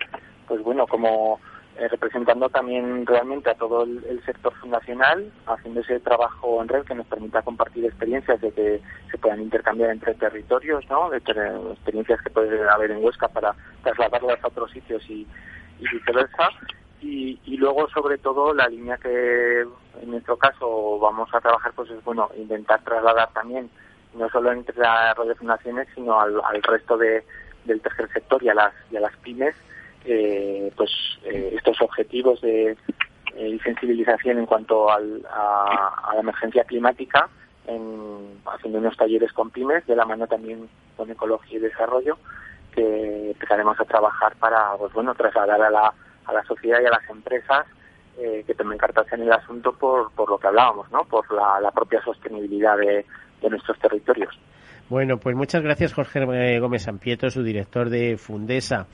pues 0.46 0.62
bueno, 0.62 0.86
como 0.86 1.40
eh, 1.78 1.88
representando 1.88 2.48
también 2.48 3.04
realmente 3.04 3.50
a 3.50 3.54
todo 3.54 3.82
el, 3.82 4.22
sector 4.24 4.54
fundacional, 4.54 5.32
haciendo 5.46 5.80
ese 5.80 5.98
trabajo 5.98 6.62
en 6.62 6.68
red 6.68 6.84
que 6.84 6.94
nos 6.94 7.06
permita 7.06 7.42
compartir 7.42 7.84
experiencias 7.84 8.40
de 8.40 8.52
que 8.52 8.80
se 9.10 9.18
puedan 9.18 9.42
intercambiar 9.42 9.90
entre 9.90 10.14
territorios, 10.14 10.88
¿no? 10.88 11.10
De 11.10 11.18
experiencias 11.18 12.20
que 12.22 12.30
puede 12.30 12.68
haber 12.68 12.92
en 12.92 13.04
Huesca 13.04 13.26
para 13.28 13.54
trasladarlas 13.82 14.42
a 14.44 14.48
otros 14.48 14.70
sitios 14.70 15.02
y 15.10 15.26
viceversa. 15.80 16.50
Y, 17.08 17.38
y, 17.46 17.56
luego 17.56 17.88
sobre 17.90 18.18
todo 18.18 18.52
la 18.52 18.66
línea 18.66 18.96
que 18.96 19.60
en 19.60 20.10
nuestro 20.10 20.36
caso 20.36 20.98
vamos 20.98 21.32
a 21.32 21.40
trabajar 21.40 21.72
pues 21.72 21.88
es 21.90 22.02
bueno 22.02 22.28
intentar 22.36 22.82
trasladar 22.82 23.32
también 23.32 23.70
no 24.14 24.28
solo 24.28 24.50
entre 24.50 24.76
las 24.76 25.16
fundaciones 25.38 25.86
sino 25.94 26.20
al, 26.20 26.62
resto 26.64 26.98
de, 26.98 27.22
del 27.64 27.80
tercer 27.80 28.08
sector 28.12 28.42
y 28.42 28.48
a 28.48 28.54
las 28.54 28.74
a 28.74 29.22
pymes 29.22 29.54
eh, 30.04 30.72
pues 30.76 30.90
eh, 31.24 31.52
estos 31.54 31.80
objetivos 31.80 32.40
de 32.40 32.76
eh, 33.36 33.58
sensibilización 33.62 34.38
en 34.38 34.46
cuanto 34.46 34.90
al, 34.90 35.24
a, 35.30 36.10
la 36.12 36.20
emergencia 36.20 36.64
climática 36.64 37.28
en, 37.68 38.40
haciendo 38.46 38.80
unos 38.80 38.96
talleres 38.96 39.32
con 39.32 39.50
pymes 39.50 39.86
de 39.86 39.94
la 39.94 40.06
mano 40.06 40.26
también 40.26 40.68
con 40.96 41.08
ecología 41.08 41.58
y 41.58 41.60
desarrollo 41.62 42.18
que 42.74 43.30
empezaremos 43.30 43.78
a 43.78 43.84
trabajar 43.84 44.34
para 44.40 44.74
pues 44.76 44.92
bueno 44.92 45.14
trasladar 45.14 45.62
a 45.62 45.70
la 45.70 45.94
a 46.26 46.32
la 46.32 46.42
sociedad 46.44 46.80
y 46.82 46.86
a 46.86 46.90
las 46.90 47.08
empresas 47.08 47.66
eh, 48.18 48.44
que 48.46 48.54
tomen 48.54 48.78
cartas 48.78 49.06
en 49.12 49.22
el 49.22 49.32
asunto 49.32 49.72
por, 49.72 50.10
por 50.12 50.30
lo 50.30 50.38
que 50.38 50.46
hablábamos, 50.46 50.90
¿no? 50.90 51.04
Por 51.04 51.30
la, 51.32 51.70
propia 51.70 52.02
sostenibilidad 52.02 52.76
de, 52.78 53.04
nuestros 53.48 53.78
territorios. 53.78 54.34
Bueno, 54.88 55.18
pues 55.18 55.36
muchas 55.36 55.62
gracias 55.62 55.92
Jorge 55.92 56.20
eh, 56.20 56.58
Gómez 56.58 56.82
Sampietro, 56.82 57.30
su 57.30 57.42
director 57.42 57.90
de 57.90 58.16
Fundesa. 58.16 58.86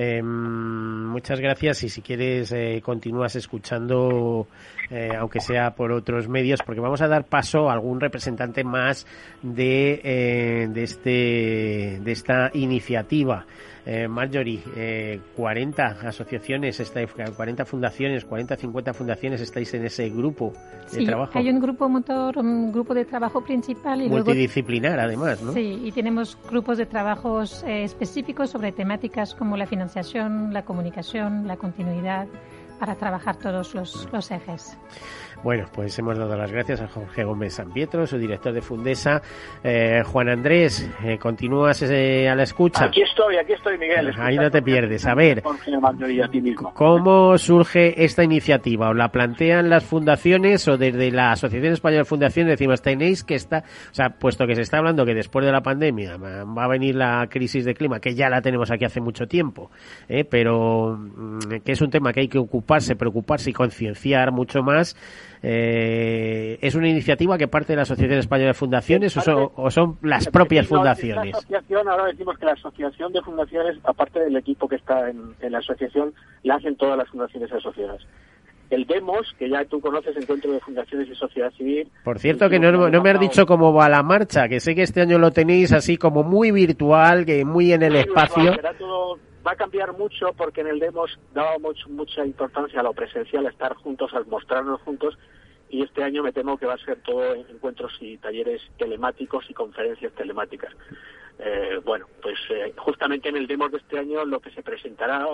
Eh, 0.00 0.22
muchas 0.22 1.40
gracias 1.40 1.82
y 1.82 1.88
si 1.88 2.02
quieres 2.02 2.52
eh, 2.52 2.80
continúas 2.84 3.34
escuchando, 3.34 4.46
eh, 4.90 5.10
aunque 5.18 5.40
sea 5.40 5.72
por 5.72 5.90
otros 5.90 6.28
medios, 6.28 6.62
porque 6.62 6.80
vamos 6.80 7.02
a 7.02 7.08
dar 7.08 7.24
paso 7.24 7.68
a 7.68 7.72
algún 7.72 8.00
representante 8.00 8.62
más 8.62 9.08
de, 9.42 10.00
eh, 10.04 10.68
de, 10.68 10.82
este, 10.84 11.98
de 12.00 12.12
esta 12.12 12.50
iniciativa. 12.54 13.44
Eh, 13.90 14.06
Marjorie, 14.06 14.62
eh, 14.76 15.18
40 15.34 15.86
asociaciones, 16.06 16.78
estáis, 16.78 17.08
40 17.10 17.64
fundaciones, 17.64 18.26
40, 18.26 18.56
50 18.56 18.92
fundaciones 18.92 19.40
estáis 19.40 19.72
en 19.72 19.86
ese 19.86 20.10
grupo 20.10 20.52
de 20.92 20.98
Sí, 20.98 21.06
trabajo. 21.06 21.38
hay 21.38 21.48
un 21.48 21.58
grupo 21.58 21.88
motor, 21.88 22.36
un 22.36 22.70
grupo 22.70 22.92
de 22.92 23.06
trabajo 23.06 23.40
principal 23.42 24.02
y 24.02 24.10
luego 24.10 24.26
Multidisciplinar, 24.26 25.00
además, 25.00 25.40
¿no? 25.40 25.54
Sí, 25.54 25.80
y 25.84 25.90
tenemos 25.92 26.36
grupos 26.50 26.76
de 26.76 26.84
trabajos 26.84 27.64
eh, 27.66 27.84
específicos 27.84 28.50
sobre 28.50 28.72
temáticas 28.72 29.34
como 29.34 29.56
la 29.56 29.66
financiación, 29.66 30.52
la 30.52 30.66
comunicación, 30.66 31.46
la 31.46 31.56
continuidad, 31.56 32.26
para 32.78 32.94
trabajar 32.94 33.36
todos 33.36 33.74
los, 33.74 34.06
los 34.12 34.30
ejes. 34.30 34.76
Bueno, 35.42 35.66
pues 35.72 35.96
hemos 35.98 36.18
dado 36.18 36.36
las 36.36 36.50
gracias 36.50 36.80
a 36.80 36.88
Jorge 36.88 37.22
Gómez 37.22 37.54
San 37.54 37.72
Pietro, 37.72 38.06
su 38.06 38.18
director 38.18 38.52
de 38.52 38.60
Fundesa. 38.60 39.22
Eh, 39.62 40.02
Juan 40.04 40.28
Andrés, 40.28 40.90
eh, 41.04 41.16
continúas 41.16 41.80
eh, 41.82 42.28
a 42.28 42.34
la 42.34 42.42
escucha. 42.42 42.86
Aquí 42.86 43.02
estoy, 43.02 43.36
aquí 43.36 43.52
estoy, 43.52 43.78
Miguel. 43.78 44.12
Ahí 44.18 44.36
no 44.36 44.50
te 44.50 44.62
pierdes. 44.62 45.06
A 45.06 45.14
ver. 45.14 45.42
¿cómo 46.74 47.38
surge 47.38 48.04
esta 48.04 48.24
iniciativa? 48.24 48.88
¿O 48.90 48.94
la 48.94 49.10
plantean 49.10 49.70
las 49.70 49.84
fundaciones 49.84 50.66
o 50.66 50.76
desde 50.76 51.10
la 51.12 51.32
Asociación 51.32 51.72
Española 51.72 52.00
de 52.00 52.04
Fundaciones 52.04 52.58
decimos 52.58 52.82
tenéis 52.82 53.22
que 53.22 53.36
estar, 53.36 53.62
o 53.62 53.94
sea, 53.94 54.10
puesto 54.10 54.46
que 54.46 54.54
se 54.54 54.62
está 54.62 54.78
hablando 54.78 55.06
que 55.06 55.14
después 55.14 55.44
de 55.46 55.52
la 55.52 55.62
pandemia 55.62 56.16
va 56.16 56.64
a 56.64 56.68
venir 56.68 56.96
la 56.96 57.26
crisis 57.30 57.64
de 57.64 57.74
clima, 57.74 58.00
que 58.00 58.14
ya 58.14 58.28
la 58.28 58.42
tenemos 58.42 58.70
aquí 58.70 58.84
hace 58.84 59.00
mucho 59.00 59.26
tiempo, 59.26 59.70
¿eh? 60.08 60.24
pero 60.24 60.96
mm, 60.98 61.60
que 61.64 61.72
es 61.72 61.80
un 61.80 61.90
tema 61.90 62.12
que 62.12 62.20
hay 62.20 62.28
que 62.28 62.38
ocuparse, 62.38 62.96
preocuparse 62.96 63.50
y 63.50 63.52
concienciar 63.52 64.32
mucho 64.32 64.62
más. 64.62 64.96
Eh, 65.42 66.58
¿Es 66.60 66.74
una 66.74 66.88
iniciativa 66.88 67.38
que 67.38 67.48
parte 67.48 67.72
de 67.72 67.76
la 67.76 67.82
Asociación 67.82 68.18
Española 68.18 68.48
de 68.48 68.54
Fundaciones 68.54 69.16
o 69.16 69.20
son, 69.20 69.50
o 69.54 69.70
son 69.70 69.98
las 70.02 70.26
propias 70.28 70.70
No, 70.70 70.76
fundaciones? 70.78 71.26
esta 71.26 71.38
asociación, 71.38 71.88
ahora 71.88 72.06
decimos 72.06 72.36
que 72.38 72.46
la 72.46 72.52
asociación 72.52 73.12
de 73.12 73.22
fundaciones, 73.22 73.78
aparte 73.84 74.20
del 74.20 74.36
equipo 74.36 74.68
que 74.68 74.76
está 74.76 75.08
en, 75.10 75.34
en 75.40 75.52
la 75.52 75.58
asociación, 75.58 76.12
la 76.42 76.56
hacen 76.56 76.76
todas 76.76 76.98
las 76.98 77.08
fundaciones 77.08 77.52
asociadas. 77.52 78.00
El 78.70 78.84
DEMOS, 78.86 79.34
que 79.38 79.48
ya 79.48 79.64
tú 79.64 79.80
conoces, 79.80 80.14
Encuentro 80.16 80.52
de 80.52 80.60
Fundaciones 80.60 81.08
y 81.08 81.14
Sociedad 81.14 81.50
Civil. 81.52 81.88
Por 82.04 82.18
cierto, 82.18 82.50
que 82.50 82.58
no, 82.58 82.70
no 82.70 83.02
me 83.02 83.10
has 83.10 83.18
dicho 83.20 83.46
cómo 83.46 83.72
va 83.72 83.88
la 83.88 84.02
marcha, 84.02 84.46
que 84.46 84.60
sé 84.60 84.74
que 84.74 84.82
este 84.82 85.00
año 85.00 85.18
lo 85.18 85.30
tenéis 85.30 85.72
así 85.72 85.96
como 85.96 86.22
muy 86.22 86.50
virtual, 86.50 87.24
que 87.24 87.46
muy 87.46 87.72
en 87.72 87.82
el 87.82 87.96
espacio. 87.96 88.54
Será 88.54 88.74
todo- 88.74 89.18
va 89.48 89.52
a 89.52 89.56
cambiar 89.56 89.96
mucho 89.96 90.34
porque 90.36 90.60
en 90.60 90.66
el 90.66 90.78
DEMOS 90.78 91.18
dábamos 91.32 91.88
mucha 91.88 92.22
importancia 92.22 92.80
a 92.80 92.82
lo 92.82 92.92
presencial, 92.92 93.46
a 93.46 93.48
estar 93.48 93.74
juntos, 93.76 94.12
al 94.12 94.26
mostrarnos 94.26 94.82
juntos. 94.82 95.16
Y 95.70 95.82
este 95.82 96.02
año 96.04 96.22
me 96.22 96.32
temo 96.32 96.58
que 96.58 96.66
va 96.66 96.74
a 96.74 96.84
ser 96.84 97.00
todo 97.00 97.34
encuentros 97.34 97.96
y 98.00 98.18
talleres 98.18 98.60
telemáticos 98.76 99.48
y 99.48 99.54
conferencias 99.54 100.12
telemáticas. 100.12 100.74
Eh, 101.38 101.80
bueno, 101.82 102.06
pues 102.20 102.38
eh, 102.50 102.74
justamente 102.76 103.30
en 103.30 103.36
el 103.38 103.46
demos 103.46 103.70
de 103.72 103.78
este 103.78 103.98
año 103.98 104.26
lo 104.26 104.40
que 104.40 104.50
se 104.50 104.62
presentará, 104.62 105.26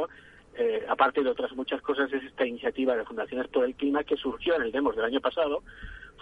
eh, 0.57 0.85
aparte 0.89 1.25
de 1.25 1.31
otras 1.31 1.53
muchas 1.57 1.83
cosas, 1.83 2.12
es 2.12 2.23
esta 2.23 2.47
iniciativa 2.47 2.95
de 2.95 3.05
Fundaciones 3.05 3.49
por 3.49 3.65
el 3.65 3.75
Clima 3.75 4.05
que 4.05 4.17
surgió 4.17 4.55
en 4.55 4.62
el 4.62 4.73
demos 4.73 4.95
del 4.95 5.07
año 5.07 5.21
pasado. 5.21 5.65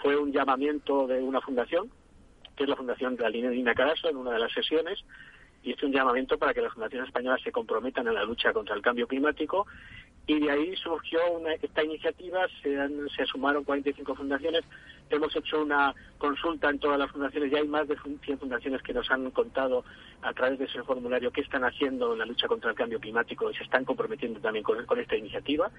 Fue 0.00 0.16
un 0.16 0.32
llamamiento 0.32 1.06
de 1.06 1.20
una 1.20 1.42
fundación, 1.42 1.90
que 2.56 2.62
es 2.62 2.70
la 2.70 2.76
Fundación 2.76 3.16
de 3.16 3.22
la 3.22 3.28
Línea 3.28 3.50
Dina 3.50 3.74
Caraso, 3.74 4.08
en 4.08 4.16
una 4.16 4.32
de 4.32 4.38
las 4.38 4.52
sesiones, 4.52 5.04
y 5.62 5.72
es 5.72 5.82
un 5.82 5.92
llamamiento 5.92 6.38
para 6.38 6.52
que 6.54 6.60
las 6.62 6.72
fundaciones 6.72 7.08
españolas 7.08 7.40
se 7.42 7.52
comprometan 7.52 8.06
en 8.08 8.14
la 8.14 8.24
lucha 8.24 8.52
contra 8.52 8.74
el 8.74 8.82
cambio 8.82 9.06
climático 9.06 9.66
y 10.26 10.38
de 10.40 10.50
ahí 10.50 10.76
surgió 10.76 11.18
una- 11.32 11.54
esta 11.54 11.82
iniciativa, 11.84 12.46
se, 12.62 12.78
han- 12.80 13.08
se 13.10 13.26
sumaron 13.26 13.64
45 13.64 14.14
fundaciones, 14.14 14.62
hemos 15.10 15.34
hecho 15.34 15.62
una 15.62 15.94
consulta 16.18 16.70
en 16.70 16.78
todas 16.78 16.98
las 16.98 17.10
fundaciones, 17.10 17.50
ya 17.50 17.58
hay 17.58 17.66
más 17.68 17.86
de 17.88 17.96
fun- 17.96 18.20
100 18.24 18.38
fundaciones 18.38 18.82
que 18.82 18.92
nos 18.94 19.10
han 19.10 19.30
contado 19.32 19.84
a 20.22 20.32
través 20.32 20.58
de 20.58 20.66
ese 20.66 20.82
formulario 20.84 21.30
qué 21.32 21.40
están 21.40 21.64
haciendo 21.64 22.12
en 22.12 22.20
la 22.20 22.26
lucha 22.26 22.46
contra 22.48 22.70
el 22.70 22.76
cambio 22.76 23.00
climático 23.00 23.50
y 23.50 23.54
se 23.54 23.64
están 23.64 23.84
comprometiendo 23.84 24.40
también 24.40 24.62
con, 24.64 24.84
con 24.86 24.98
esta 25.00 25.16
iniciativa. 25.16 25.70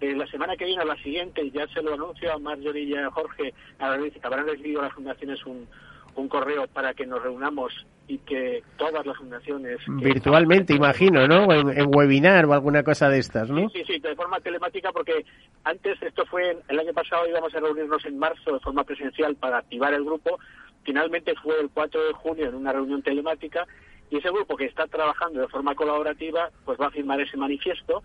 Eh, 0.00 0.14
la 0.16 0.26
semana 0.26 0.56
que 0.56 0.64
viene, 0.64 0.84
la 0.84 0.96
siguiente, 0.96 1.48
ya 1.52 1.66
se 1.68 1.80
lo 1.82 1.94
anuncio 1.94 2.32
a 2.32 2.38
Marjorie 2.38 2.82
y 2.84 2.94
a 2.96 3.10
Jorge, 3.10 3.54
habrán 3.78 4.46
recibido 4.46 4.82
las 4.82 4.92
fundaciones 4.92 5.44
un, 5.46 5.68
un 6.16 6.28
correo 6.28 6.66
para 6.66 6.94
que 6.94 7.06
nos 7.06 7.22
reunamos 7.22 7.72
y 8.08 8.18
que 8.18 8.62
todas 8.76 9.06
las 9.06 9.16
fundaciones... 9.16 9.78
Virtualmente, 9.86 10.74
imagino, 10.74 11.26
¿no? 11.26 11.52
En, 11.52 11.70
en 11.70 11.86
webinar 11.94 12.44
o 12.46 12.52
alguna 12.52 12.82
cosa 12.82 13.08
de 13.08 13.18
estas, 13.18 13.48
¿no? 13.48 13.68
Sí, 13.70 13.82
sí, 13.86 13.98
de 13.98 14.14
forma 14.16 14.40
telemática, 14.40 14.90
porque 14.92 15.24
antes 15.64 16.02
esto 16.02 16.26
fue, 16.26 16.58
el 16.68 16.78
año 16.78 16.92
pasado 16.92 17.26
íbamos 17.28 17.54
a 17.54 17.60
reunirnos 17.60 18.04
en 18.04 18.18
marzo 18.18 18.52
de 18.52 18.60
forma 18.60 18.84
presencial 18.84 19.36
para 19.36 19.58
activar 19.58 19.94
el 19.94 20.04
grupo, 20.04 20.38
finalmente 20.84 21.34
fue 21.42 21.60
el 21.60 21.70
4 21.70 22.06
de 22.08 22.12
junio 22.12 22.48
en 22.48 22.54
una 22.54 22.72
reunión 22.72 23.02
telemática 23.02 23.66
y 24.10 24.18
ese 24.18 24.30
grupo 24.30 24.56
que 24.56 24.66
está 24.66 24.86
trabajando 24.86 25.40
de 25.40 25.48
forma 25.48 25.74
colaborativa 25.74 26.50
pues 26.64 26.78
va 26.78 26.88
a 26.88 26.90
firmar 26.90 27.20
ese 27.20 27.36
manifiesto 27.36 28.02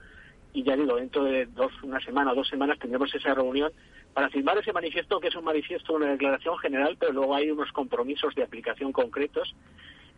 y 0.54 0.64
ya 0.64 0.76
digo, 0.76 0.96
dentro 0.96 1.24
de 1.24 1.46
dos, 1.48 1.72
una 1.84 2.00
semana 2.00 2.32
o 2.32 2.36
dos 2.36 2.48
semanas 2.48 2.80
tendremos 2.80 3.14
esa 3.14 3.34
reunión 3.34 3.72
para 4.14 4.30
firmar 4.30 4.58
ese 4.58 4.74
manifiesto 4.74 5.20
que 5.20 5.28
es 5.28 5.36
un 5.36 5.44
manifiesto, 5.44 5.94
una 5.94 6.12
declaración 6.12 6.58
general, 6.58 6.98
pero 7.00 7.14
luego 7.14 7.36
hay 7.36 7.52
unos 7.52 7.72
compromisos 7.72 8.34
de 8.36 8.44
aplicación 8.44 8.92
concretos 8.92 9.54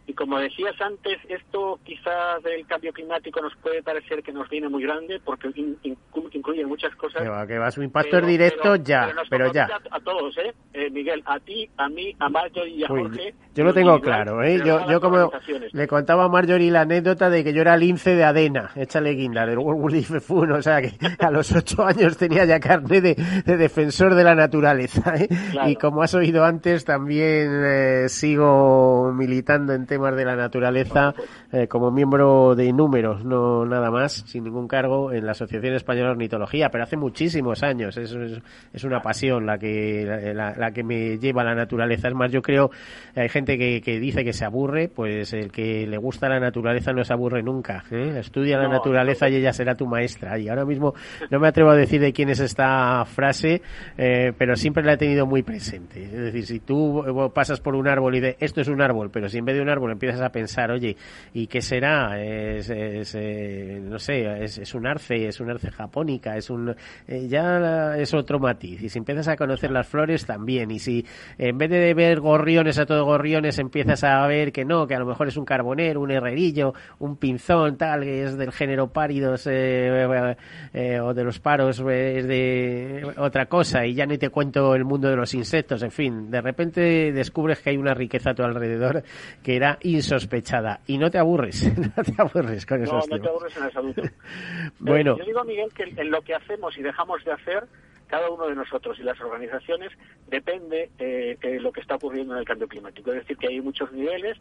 y 0.10 0.14
como 0.16 0.40
decías 0.40 0.74
antes, 0.82 1.18
esto 1.30 1.80
quizás 1.84 2.42
del 2.44 2.66
cambio 2.66 2.92
climático 2.92 3.40
nos 3.42 3.56
puede 3.58 3.84
parecer 3.84 4.24
que 4.24 4.32
nos 4.34 4.50
viene 4.50 4.68
muy 4.68 4.82
grande 4.84 5.22
porque 5.24 5.50
in- 5.54 5.78
inclu- 5.84 6.30
incluye 6.32 6.66
muchas 6.66 6.96
cosas. 6.96 7.22
Que 7.22 7.30
va, 7.30 7.46
que 7.46 7.60
va, 7.60 7.70
su 7.70 7.84
impacto 7.84 8.10
Pero- 8.14 8.26
es 8.26 8.32
directo 8.32 8.60
pero- 8.64 8.76
ya, 8.84 9.02
pero 9.06 9.16
nos 9.16 9.30
pero 9.30 9.54
ya. 9.54 9.66
A, 9.92 9.98
a 9.98 10.00
todos, 10.00 10.36
¿eh? 10.40 10.54
Eh, 10.74 10.90
Miguel, 10.90 11.22
a 11.28 11.40
ti, 11.40 11.70
a 11.78 11.88
mí, 11.90 12.16
a 12.20 12.28
Mayo 12.28 12.66
y 12.66 12.84
a 12.84 12.92
Uy, 12.92 13.02
Jorge. 13.04 13.36
yo 13.54 13.64
lo 13.64 13.70
en 13.70 13.76
tengo 13.76 14.02
claro, 14.02 14.42
¿eh? 14.44 14.60
Yo, 14.66 14.90
yo 14.90 15.00
como 15.00 15.32
le 15.74 15.88
contaba 15.88 16.24
a 16.26 16.30
Marjorie 16.30 16.72
la 16.72 16.82
anécdota 16.82 17.30
de 17.30 17.44
que 17.44 17.54
yo 17.54 17.62
era 17.62 17.78
lince 17.78 18.16
de 18.16 18.24
Adena, 18.24 18.72
échale 18.76 19.12
guinda, 19.12 19.46
del 19.46 19.60
Wolf 19.60 20.10
Fun, 20.26 20.52
o 20.54 20.62
sea 20.64 20.82
que 20.82 20.92
a 21.20 21.30
los 21.30 21.52
ocho 21.56 21.86
años 21.86 22.18
tenía 22.18 22.46
ya 22.46 22.60
carne 22.60 23.00
de, 23.02 23.16
de 23.46 23.58
defensor 23.58 24.16
de 24.16 24.24
la 24.24 24.34
naturaleza, 24.34 25.14
¿eh? 25.16 25.28
Claro. 25.52 25.70
Y 25.70 25.76
como 25.76 26.02
has 26.02 26.16
oído 26.16 26.44
antes, 26.44 26.84
también 26.84 27.52
eh, 27.64 28.06
sigo 28.10 29.12
militando 29.14 29.74
en 29.74 29.86
temas 29.86 29.99
de 30.00 30.26
la 30.26 30.36
naturaleza 30.36 31.14
eh, 31.52 31.68
como 31.68 31.92
miembro 31.92 32.56
de 32.56 32.72
números, 32.74 33.24
no 33.26 33.66
nada 33.66 33.92
más, 33.92 34.24
sin 34.28 34.44
ningún 34.44 34.68
cargo, 34.68 35.12
en 35.12 35.26
la 35.26 35.32
Asociación 35.32 35.74
Española 35.76 36.08
de 36.08 36.12
Ornitología, 36.12 36.70
pero 36.70 36.84
hace 36.84 36.98
muchísimos 36.98 37.64
años, 37.64 37.98
es, 37.98 38.12
es, 38.12 38.42
es 38.74 38.84
una 38.84 39.02
pasión 39.02 39.46
la 39.46 39.58
que, 39.58 40.34
la, 40.34 40.72
que 40.72 40.84
me 40.84 41.18
lleva 41.18 41.42
a 41.42 41.46
la 41.46 41.56
naturaleza. 41.56 42.08
Es 42.08 42.16
más, 42.16 42.32
yo 42.32 42.42
creo, 42.42 42.72
hay 43.16 43.30
gente 43.30 43.58
que, 43.58 43.82
que 43.82 44.00
dice 44.00 44.24
que 44.24 44.34
se 44.34 44.46
aburre, 44.46 44.88
pues 44.88 45.34
el 45.34 45.52
que 45.52 45.86
le 45.88 45.98
gusta 45.98 46.30
la 46.30 46.40
naturaleza 46.40 46.92
no 46.94 47.04
se 47.04 47.14
aburre 47.14 47.44
nunca. 47.44 47.84
¿eh? 47.92 48.16
Estudia 48.20 48.58
la 48.58 48.64
No, 48.64 48.74
naturaleza 48.74 49.30
y 49.30 49.36
ella 49.36 49.54
será 49.54 49.76
tu 49.76 49.86
maestra. 49.88 50.38
Y 50.40 50.50
ahora 50.50 50.66
mismo 50.66 50.94
no 51.30 51.40
me 51.40 51.48
atrevo 51.48 51.70
a 51.70 51.76
decir 51.76 52.02
de 52.02 52.14
quién 52.14 52.30
es 52.30 52.40
esta 52.40 53.04
frase, 53.06 53.62
eh, 53.98 54.34
pero 54.38 54.56
siempre 54.56 54.84
la 54.84 54.94
he 54.94 54.98
tenido 54.98 55.26
muy 55.26 55.44
presente. 55.44 56.04
Es 56.04 56.12
decir, 56.12 56.46
si 56.46 56.60
tú 56.60 57.32
pasas 57.34 57.60
por 57.62 57.76
un 57.76 57.88
árbol 57.88 58.16
y 58.16 58.20
de 58.20 58.38
esto 58.40 58.62
es 58.62 58.68
un 58.68 58.82
árbol, 58.82 59.10
pero 59.12 59.28
si 59.30 59.38
en 59.38 59.46
vez 59.46 59.56
de 59.56 59.62
un 59.62 59.70
árbol 59.70 59.89
empiezas 59.92 60.22
a 60.22 60.30
pensar, 60.30 60.72
oye, 60.72 60.96
¿y 61.34 61.48
qué 61.48 61.62
será? 61.62 62.22
Es, 62.22 62.70
es, 62.70 63.16
eh, 63.16 63.80
no 63.82 64.00
sé, 64.00 64.44
es, 64.44 64.74
un 64.74 64.88
arce, 64.88 65.28
es 65.28 65.40
un 65.40 65.50
arce 65.50 65.72
japónica, 65.72 66.38
es 66.38 66.50
un, 66.50 66.76
eh, 67.08 67.28
ya 67.28 67.98
es 67.98 68.14
otro 68.14 68.40
matiz. 68.40 68.82
Y 68.82 68.90
si 68.90 69.00
empiezas 69.00 69.28
a 69.28 69.36
conocer 69.36 69.72
las 69.72 69.88
flores 69.88 70.26
también, 70.26 70.72
y 70.72 70.80
si 70.80 71.06
en 71.38 71.58
vez 71.58 71.70
de 71.70 71.94
ver 71.94 72.20
gorriones 72.20 72.78
a 72.80 72.86
todo 72.86 73.06
gorriones 73.06 73.60
empiezas 73.60 74.04
a 74.04 74.26
ver 74.28 74.52
que 74.52 74.66
no, 74.66 74.88
que 74.88 74.96
a 74.96 75.00
lo 75.00 75.06
mejor 75.06 75.28
es 75.28 75.38
un 75.38 75.46
carbonero, 75.46 76.02
un 76.02 76.12
herrerillo, 76.12 76.74
un 77.00 77.18
pinzón, 77.18 77.78
tal, 77.78 78.02
que 78.02 78.24
es 78.24 78.38
del 78.38 78.52
género 78.52 78.92
páridos 78.92 79.48
eh, 79.48 80.36
eh, 80.74 81.00
o 81.00 81.14
de 81.14 81.24
los 81.24 81.40
paros, 81.40 81.80
es 81.80 82.28
de 82.28 83.08
otra 83.18 83.48
cosa, 83.48 83.86
y 83.86 83.94
ya 83.94 84.06
ni 84.06 84.18
te 84.18 84.30
cuento 84.30 84.76
el 84.76 84.86
mundo 84.86 85.10
de 85.10 85.16
los 85.16 85.34
insectos, 85.34 85.84
en 85.84 85.92
fin, 85.92 86.30
de 86.32 86.42
repente 86.42 87.12
descubres 87.12 87.60
que 87.60 87.72
hay 87.72 87.78
una 87.78 87.94
riqueza 87.94 88.32
a 88.32 88.34
tu 88.36 88.44
alrededor 88.44 89.04
que 89.44 89.56
era 89.56 89.79
insospechada, 89.82 90.82
y 90.88 90.98
no 90.98 91.10
te 91.10 91.18
aburres, 91.18 91.72
no 91.98 92.04
te 92.04 92.14
aburres 92.18 92.66
con 92.66 92.80
No, 92.80 92.86
esos 92.86 93.10
no 93.10 93.20
te 93.20 93.28
aburres 93.28 93.58
en 93.58 93.64
absoluto. 93.64 94.02
Bueno. 94.80 95.18
Yo 95.18 95.26
digo, 95.26 95.44
Miguel, 95.44 95.74
que 95.74 95.84
en 95.84 96.12
lo 96.12 96.22
que 96.22 96.36
hacemos 96.36 96.78
y 96.78 96.82
dejamos 96.82 97.24
de 97.26 97.32
hacer, 97.34 97.68
cada 98.08 98.30
uno 98.30 98.48
de 98.48 98.56
nosotros 98.56 98.98
y 99.00 99.04
las 99.04 99.20
organizaciones, 99.22 99.92
depende 100.28 100.90
eh, 100.98 101.38
de 101.40 101.60
lo 101.60 101.72
que 101.72 101.82
está 101.82 101.96
ocurriendo 101.96 102.34
en 102.34 102.40
el 102.40 102.46
cambio 102.46 102.68
climático. 102.68 103.12
Es 103.12 103.20
decir, 103.20 103.38
que 103.38 103.48
hay 103.48 103.62
muchos 103.62 103.92
niveles, 103.92 104.38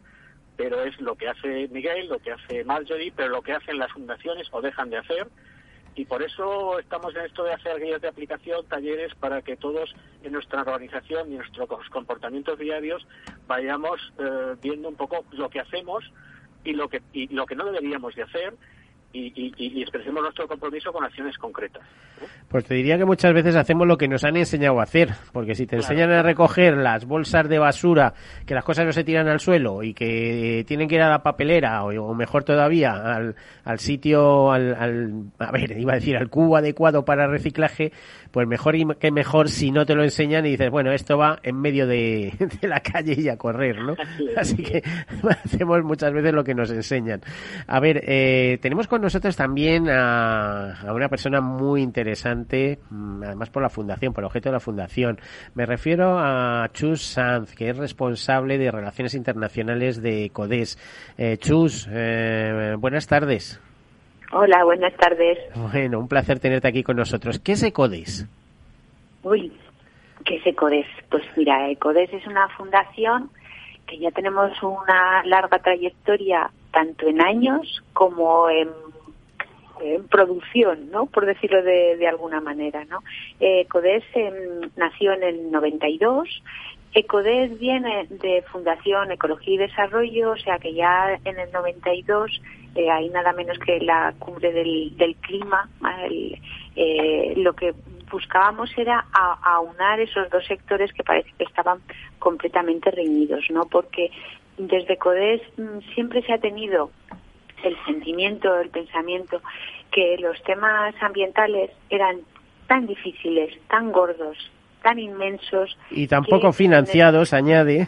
pero 0.57 0.83
es 0.83 0.99
lo 0.99 1.15
que 1.15 1.29
hace 1.29 1.67
Miguel, 1.69 2.09
lo 2.09 2.19
que 2.19 2.31
hace 2.31 2.63
Marjorie, 2.63 3.13
pero 3.15 3.29
lo 3.29 3.41
que 3.41 3.53
hacen 3.53 3.77
las 3.77 3.91
fundaciones 3.91 4.47
o 4.51 4.61
dejan 4.61 4.89
de 4.89 4.97
hacer. 4.97 5.27
Y 5.95 6.05
por 6.05 6.23
eso 6.23 6.79
estamos 6.79 7.15
en 7.15 7.25
esto 7.25 7.43
de 7.43 7.53
hacer 7.53 7.79
guías 7.79 8.01
de 8.01 8.07
aplicación, 8.07 8.65
talleres, 8.67 9.13
para 9.15 9.41
que 9.41 9.57
todos 9.57 9.93
en 10.23 10.33
nuestra 10.33 10.61
organización 10.61 11.31
y 11.31 11.37
nuestros 11.37 11.67
comportamientos 11.89 12.57
diarios 12.57 13.05
vayamos 13.47 13.99
eh, 14.17 14.55
viendo 14.61 14.87
un 14.87 14.95
poco 14.95 15.25
lo 15.31 15.49
que 15.49 15.59
hacemos 15.59 16.03
y 16.63 16.73
lo 16.73 16.89
que, 16.89 17.01
y 17.13 17.27
lo 17.33 17.45
que 17.45 17.55
no 17.55 17.65
deberíamos 17.65 18.15
de 18.15 18.23
hacer 18.23 18.53
y, 19.11 19.81
expresemos 19.81 20.21
nuestro 20.21 20.47
compromiso 20.47 20.91
con 20.91 21.03
acciones 21.03 21.37
concretas. 21.37 21.83
Pues 22.47 22.65
te 22.65 22.75
diría 22.75 22.97
que 22.97 23.05
muchas 23.05 23.33
veces 23.33 23.55
hacemos 23.55 23.87
lo 23.87 23.97
que 23.97 24.07
nos 24.07 24.23
han 24.23 24.35
enseñado 24.35 24.79
a 24.79 24.83
hacer, 24.83 25.09
porque 25.31 25.55
si 25.55 25.65
te 25.65 25.77
enseñan 25.77 26.11
a 26.11 26.21
recoger 26.21 26.77
las 26.77 27.05
bolsas 27.05 27.47
de 27.47 27.59
basura, 27.59 28.13
que 28.45 28.53
las 28.53 28.63
cosas 28.63 28.85
no 28.85 28.91
se 28.91 29.03
tiran 29.03 29.27
al 29.27 29.39
suelo 29.39 29.83
y 29.83 29.93
que 29.93 30.63
tienen 30.67 30.87
que 30.87 30.95
ir 30.95 31.01
a 31.01 31.09
la 31.09 31.23
papelera 31.23 31.83
o, 31.83 32.13
mejor 32.13 32.43
todavía 32.43 32.91
al, 32.91 33.35
al 33.63 33.79
sitio, 33.79 34.51
al, 34.51 34.75
al, 34.75 35.23
a 35.39 35.51
ver, 35.51 35.77
iba 35.77 35.93
a 35.93 35.95
decir 35.95 36.17
al 36.17 36.29
cubo 36.29 36.57
adecuado 36.57 37.05
para 37.05 37.27
reciclaje, 37.27 37.91
pues 38.31 38.47
mejor 38.47 38.75
y 38.75 38.85
que 38.99 39.11
mejor 39.11 39.49
si 39.49 39.71
no 39.71 39.85
te 39.85 39.95
lo 39.95 40.03
enseñan 40.03 40.45
y 40.45 40.51
dices, 40.51 40.69
bueno, 40.69 40.91
esto 40.91 41.17
va 41.17 41.39
en 41.43 41.59
medio 41.59 41.87
de, 41.87 42.33
la 42.61 42.79
calle 42.81 43.15
y 43.17 43.29
a 43.29 43.37
correr, 43.37 43.81
¿no? 43.81 43.95
Así 44.37 44.57
que 44.57 44.83
hacemos 45.43 45.83
muchas 45.83 46.13
veces 46.13 46.33
lo 46.33 46.43
que 46.43 46.53
nos 46.53 46.69
enseñan. 46.71 47.21
A 47.67 47.79
ver, 47.79 48.03
eh, 48.05 48.57
tenemos 48.61 48.87
con 48.87 48.98
nosotros 49.01 49.35
también 49.35 49.89
a, 49.89 50.75
una 50.93 51.09
persona 51.09 51.41
muy 51.41 51.81
interesante, 51.81 52.79
mm, 52.89 53.23
además 53.23 53.49
por 53.49 53.63
la 53.63 53.69
fundación, 53.69 54.13
por 54.13 54.23
el 54.23 54.27
objeto 54.27 54.49
de 54.49 54.53
la 54.53 54.59
fundación. 54.59 55.19
Me 55.55 55.65
refiero 55.65 56.17
a 56.19 56.69
Chus 56.73 57.01
Sanz, 57.01 57.55
que 57.55 57.69
es 57.69 57.77
responsable 57.77 58.57
de 58.57 58.71
Relaciones 58.71 59.13
Internacionales 59.15 60.01
de 60.01 60.29
CODES. 60.31 60.77
Eh, 61.17 61.37
Chus, 61.37 61.87
eh, 61.91 62.75
buenas 62.77 63.07
tardes. 63.07 63.61
Hola, 64.31 64.63
buenas 64.63 64.93
tardes. 64.95 65.39
Bueno, 65.55 65.99
un 65.99 66.07
placer 66.07 66.39
tenerte 66.39 66.67
aquí 66.67 66.83
con 66.83 66.97
nosotros. 66.97 67.39
¿Qué 67.39 67.53
es 67.53 67.63
ECODES? 67.63 68.27
Uy, 69.23 69.51
¿qué 70.23 70.35
es 70.35 70.45
ECODES? 70.45 70.85
Pues 71.09 71.23
mira, 71.35 71.69
ECODES 71.71 72.13
es 72.13 72.27
una 72.27 72.47
fundación 72.49 73.31
que 73.87 73.97
ya 73.97 74.11
tenemos 74.11 74.51
una 74.61 75.23
larga 75.25 75.57
trayectoria 75.57 76.51
tanto 76.71 77.07
en 77.07 77.21
años 77.21 77.83
como 77.93 78.47
en, 78.49 78.69
producción, 80.09 80.89
¿no? 80.91 81.05
Por 81.05 81.25
decirlo 81.25 81.61
de, 81.63 82.07
alguna 82.07 82.41
manera, 82.41 82.85
¿no? 82.85 82.99
ECODES 83.39 84.03
em, 84.13 84.71
nació 84.75 85.13
en 85.13 85.23
el 85.23 85.51
92 85.51 86.41
ECODES 86.93 87.59
viene 87.59 88.07
de 88.09 88.43
Fundación 88.51 89.11
Ecología 89.11 89.53
y 89.53 89.57
Desarrollo, 89.57 90.31
o 90.31 90.37
sea 90.37 90.57
que 90.57 90.73
ya 90.73 91.19
en 91.23 91.39
el 91.39 91.51
92 91.51 92.41
eh, 92.75 92.89
hay 92.89 93.09
nada 93.09 93.31
menos 93.33 93.59
que 93.59 93.79
la 93.79 94.13
cumbre 94.17 94.51
del, 94.51 95.15
clima. 95.21 95.69
Eh, 96.75 97.33
lo 97.37 97.53
que 97.53 97.73
buscábamos 98.09 98.71
era 98.75 99.05
aunar 99.13 99.99
esos 99.99 100.29
dos 100.31 100.45
sectores 100.47 100.91
que 100.93 101.03
parece 101.03 101.31
que 101.37 101.43
estaban 101.43 101.79
completamente 102.17 102.89
reñidos, 102.89 103.45
¿no? 103.51 103.65
Porque 103.65 104.09
desde 104.57 104.97
CODES 104.97 105.41
mm, 105.57 105.79
siempre 105.93 106.23
se 106.23 106.33
ha 106.33 106.39
tenido 106.39 106.91
el 107.63 107.77
sentimiento, 107.85 108.59
el 108.59 108.69
pensamiento 108.69 109.41
que 109.91 110.17
los 110.19 110.41
temas 110.43 110.93
ambientales 111.01 111.71
eran 111.89 112.21
tan 112.67 112.85
difíciles, 112.85 113.57
tan 113.67 113.91
gordos, 113.91 114.37
tan 114.81 114.99
inmensos. 114.99 115.77
Y 115.91 116.07
tampoco 116.07 116.53
financiados, 116.53 117.33
añade. 117.33 117.87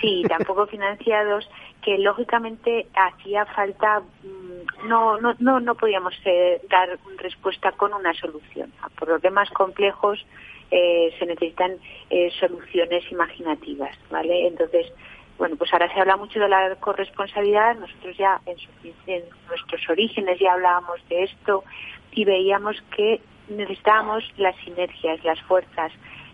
sí, 0.00 0.24
tampoco 0.28 0.66
financiados, 0.66 1.48
que 1.82 1.98
lógicamente 1.98 2.86
hacía 2.94 3.46
falta, 3.46 4.00
mm, 4.00 4.88
no, 4.88 5.18
no, 5.18 5.34
no, 5.38 5.60
no 5.60 5.74
podíamos 5.74 6.14
eh, 6.24 6.60
dar 6.68 6.98
respuesta 7.18 7.72
con 7.72 7.94
una 7.94 8.12
solución. 8.14 8.72
A 8.82 8.88
problemas 8.88 9.48
complejos 9.50 10.24
eh, 10.70 11.14
se 11.18 11.26
necesitan 11.26 11.72
eh, 12.10 12.30
soluciones 12.38 13.10
imaginativas, 13.10 13.96
¿vale? 14.10 14.46
Entonces, 14.46 14.86
bueno, 15.40 15.56
pues 15.56 15.72
ahora 15.72 15.90
se 15.94 15.98
habla 15.98 16.18
mucho 16.18 16.38
de 16.38 16.50
la 16.50 16.76
corresponsabilidad, 16.76 17.74
nosotros 17.76 18.14
ya 18.18 18.42
en, 18.44 19.24
nuestros 19.48 19.88
orígenes 19.88 20.38
ya 20.38 20.52
hablábamos 20.52 21.00
de 21.08 21.24
esto 21.24 21.64
y 22.12 22.26
veíamos 22.26 22.76
que 22.94 23.22
necesitábamos 23.48 24.22
las 24.36 24.54
sinergias, 24.56 25.24
las 25.24 25.40
fuerzas, 25.44 25.92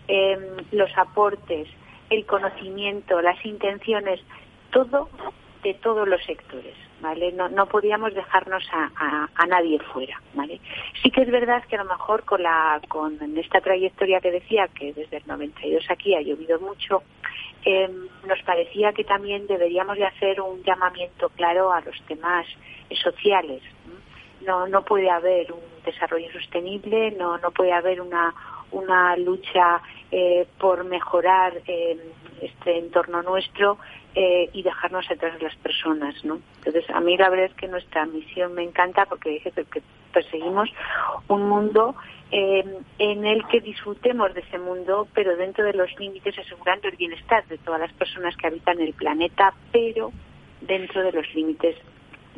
em, 0.09 0.41
los 0.73 0.91
aportes, 0.99 1.69
el 2.11 2.27
conocimiento, 2.27 3.23
las 3.23 3.43
intenciones, 3.47 4.21
todo 4.73 5.09
de 5.63 5.75
todos 5.75 6.09
los 6.09 6.23
sectores, 6.25 6.75
¿vale? 7.01 7.31
No, 7.31 7.49
no 7.49 7.67
podíamos 7.67 8.13
dejarnos 8.13 8.65
a, 8.73 9.29
a, 9.37 9.47
nadie 9.47 9.79
fuera, 9.93 10.21
¿vale? 10.35 10.61
Sí 11.01 11.13
que 11.13 11.23
es 11.23 11.31
verdad 11.31 11.63
que 11.69 11.77
a 11.77 11.85
lo 11.85 11.91
mejor 11.91 12.25
con 12.25 12.43
la 12.43 12.81
con 12.89 13.19
esta 13.39 13.61
trayectoria 13.61 14.21
que 14.21 14.33
decía 14.33 14.67
que 14.69 14.93
desde 14.93 15.19
el 15.19 15.27
92 15.27 15.85
aquí 15.91 16.15
ha 16.15 16.21
llovido 16.21 16.59
mucho, 16.59 17.03
em, 17.67 18.09
nos 18.27 18.41
parecía 18.43 18.93
que 18.93 19.03
también 19.03 19.47
deberíamos 19.49 19.99
de 19.99 20.05
hacer 20.05 20.41
un 20.41 20.63
llamamiento 20.63 21.29
claro 21.31 21.73
a 21.73 21.81
los 21.81 22.01
temas 22.03 22.47
sociales. 23.03 23.61
No, 24.47 24.69
no 24.69 24.85
puede 24.85 25.11
haber 25.11 25.51
un 25.51 25.61
desarrollo 25.85 26.31
sostenible, 26.33 27.11
no, 27.11 27.39
no 27.39 27.51
puede 27.51 27.73
haber 27.73 28.01
una, 28.01 28.33
una 28.73 29.17
lucha 29.17 29.81
eh, 30.11 30.47
por 30.59 30.85
mejorar 30.85 31.55
eh, 31.67 31.99
este 32.41 32.79
entorno 32.79 33.23
nuestro 33.23 33.79
eh, 34.15 34.51
y 34.53 34.63
dejarnos 34.63 35.11
atrás 35.11 35.41
las 35.43 35.57
personas, 35.57 36.25
¿no? 36.25 36.41
Entonces, 36.59 36.89
a 36.91 37.01
mí 37.01 37.17
la 37.17 37.29
verdad 37.29 37.47
es 37.47 37.55
que 37.55 37.69
nuestra 37.69 38.07
misión 38.07 38.55
me 38.55 38.63
encanta 38.63 39.07
porque 39.07 39.31
dice 39.31 39.53
que 39.53 39.83
perseguimos 40.13 40.69
un 41.29 41.49
mundo 41.49 41.95
en 42.31 43.25
el 43.25 43.47
que 43.47 43.61
disfrutemos 43.61 44.35
de 44.35 44.41
ese 44.41 44.59
mundo, 44.59 45.07
pero 45.15 45.37
dentro 45.37 45.65
de 45.65 45.75
los 45.75 45.89
límites 46.01 46.37
asegurando 46.37 46.89
el 46.89 46.97
bienestar 46.97 47.47
de 47.47 47.57
todas 47.59 47.81
las 47.81 47.93
personas 47.93 48.37
que 48.37 48.49
habitan 48.49 48.81
el 48.81 48.95
planeta, 48.95 49.55
pero 49.71 50.11
dentro 50.61 51.03
de 51.05 51.13
los 51.13 51.33
límites 51.35 51.77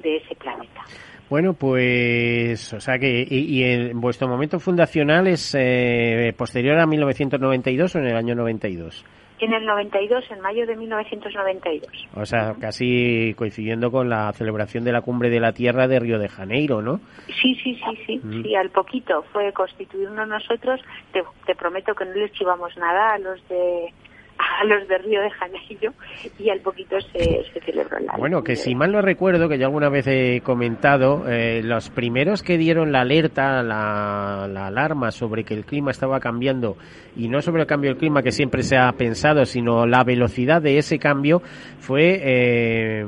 de 0.02 0.16
ese 0.16 0.34
planeta. 0.34 0.84
Bueno, 1.30 1.52
pues, 1.52 2.72
o 2.72 2.80
sea 2.80 2.98
que, 2.98 3.26
y, 3.28 3.62
en 3.62 4.00
vuestro 4.00 4.28
momento 4.28 4.58
fundacional 4.58 5.26
es 5.26 5.54
eh, 5.58 6.32
posterior 6.36 6.78
a 6.78 6.86
1992 6.86 7.94
o 7.94 7.98
en 7.98 8.06
el 8.06 8.16
año 8.16 8.34
92? 8.34 9.04
En 9.40 9.52
el 9.52 9.64
92, 9.66 10.24
en 10.32 10.40
mayo 10.40 10.66
de 10.66 10.74
1992. 10.74 12.08
O 12.16 12.24
sea, 12.24 12.54
casi 12.58 13.34
coincidiendo 13.36 13.90
con 13.90 14.08
la 14.08 14.32
celebración 14.32 14.84
de 14.84 14.90
la 14.90 15.02
Cumbre 15.02 15.30
de 15.30 15.38
la 15.38 15.52
Tierra 15.52 15.86
de 15.86 16.00
Río 16.00 16.18
de 16.18 16.28
Janeiro, 16.28 16.82
¿no? 16.82 16.98
Sí, 17.26 17.54
sí, 17.62 17.74
sí, 17.74 17.98
sí, 18.04 18.20
sí, 18.42 18.56
al 18.56 18.70
poquito. 18.70 19.22
Fue 19.32 19.52
constituirnos 19.52 20.26
nosotros. 20.26 20.80
Te, 21.12 21.22
te 21.46 21.54
prometo 21.54 21.94
que 21.94 22.04
no 22.06 22.14
les 22.14 22.32
chivamos 22.32 22.76
nada 22.78 23.14
a 23.14 23.18
los 23.18 23.48
de 23.48 23.92
a 24.38 24.64
los 24.64 24.86
de 24.88 24.98
Río 24.98 25.20
de 25.20 25.30
Janeiro 25.30 25.92
y 26.38 26.50
al 26.50 26.60
poquito 26.60 27.00
se, 27.00 27.44
se 27.52 27.60
celebró 27.60 27.98
la. 27.98 28.16
Bueno, 28.16 28.42
que 28.42 28.56
si 28.56 28.74
mal 28.74 28.92
no 28.92 29.02
recuerdo, 29.02 29.48
que 29.48 29.58
yo 29.58 29.66
alguna 29.66 29.88
vez 29.88 30.06
he 30.06 30.40
comentado, 30.42 31.28
eh, 31.28 31.62
los 31.62 31.90
primeros 31.90 32.42
que 32.42 32.56
dieron 32.56 32.92
la 32.92 33.00
alerta, 33.00 33.62
la, 33.62 34.44
alarma 34.44 35.10
sobre 35.10 35.44
que 35.44 35.54
el 35.54 35.64
clima 35.64 35.90
estaba 35.90 36.20
cambiando 36.20 36.76
y 37.16 37.28
no 37.28 37.40
sobre 37.40 37.62
el 37.62 37.68
cambio 37.68 37.90
del 37.90 37.98
clima 37.98 38.22
que 38.22 38.32
siempre 38.32 38.62
se 38.62 38.76
ha 38.76 38.92
pensado, 38.92 39.44
sino 39.44 39.86
la 39.86 40.04
velocidad 40.04 40.62
de 40.62 40.78
ese 40.78 40.98
cambio, 40.98 41.40
fue, 41.78 42.20
eh, 42.22 43.04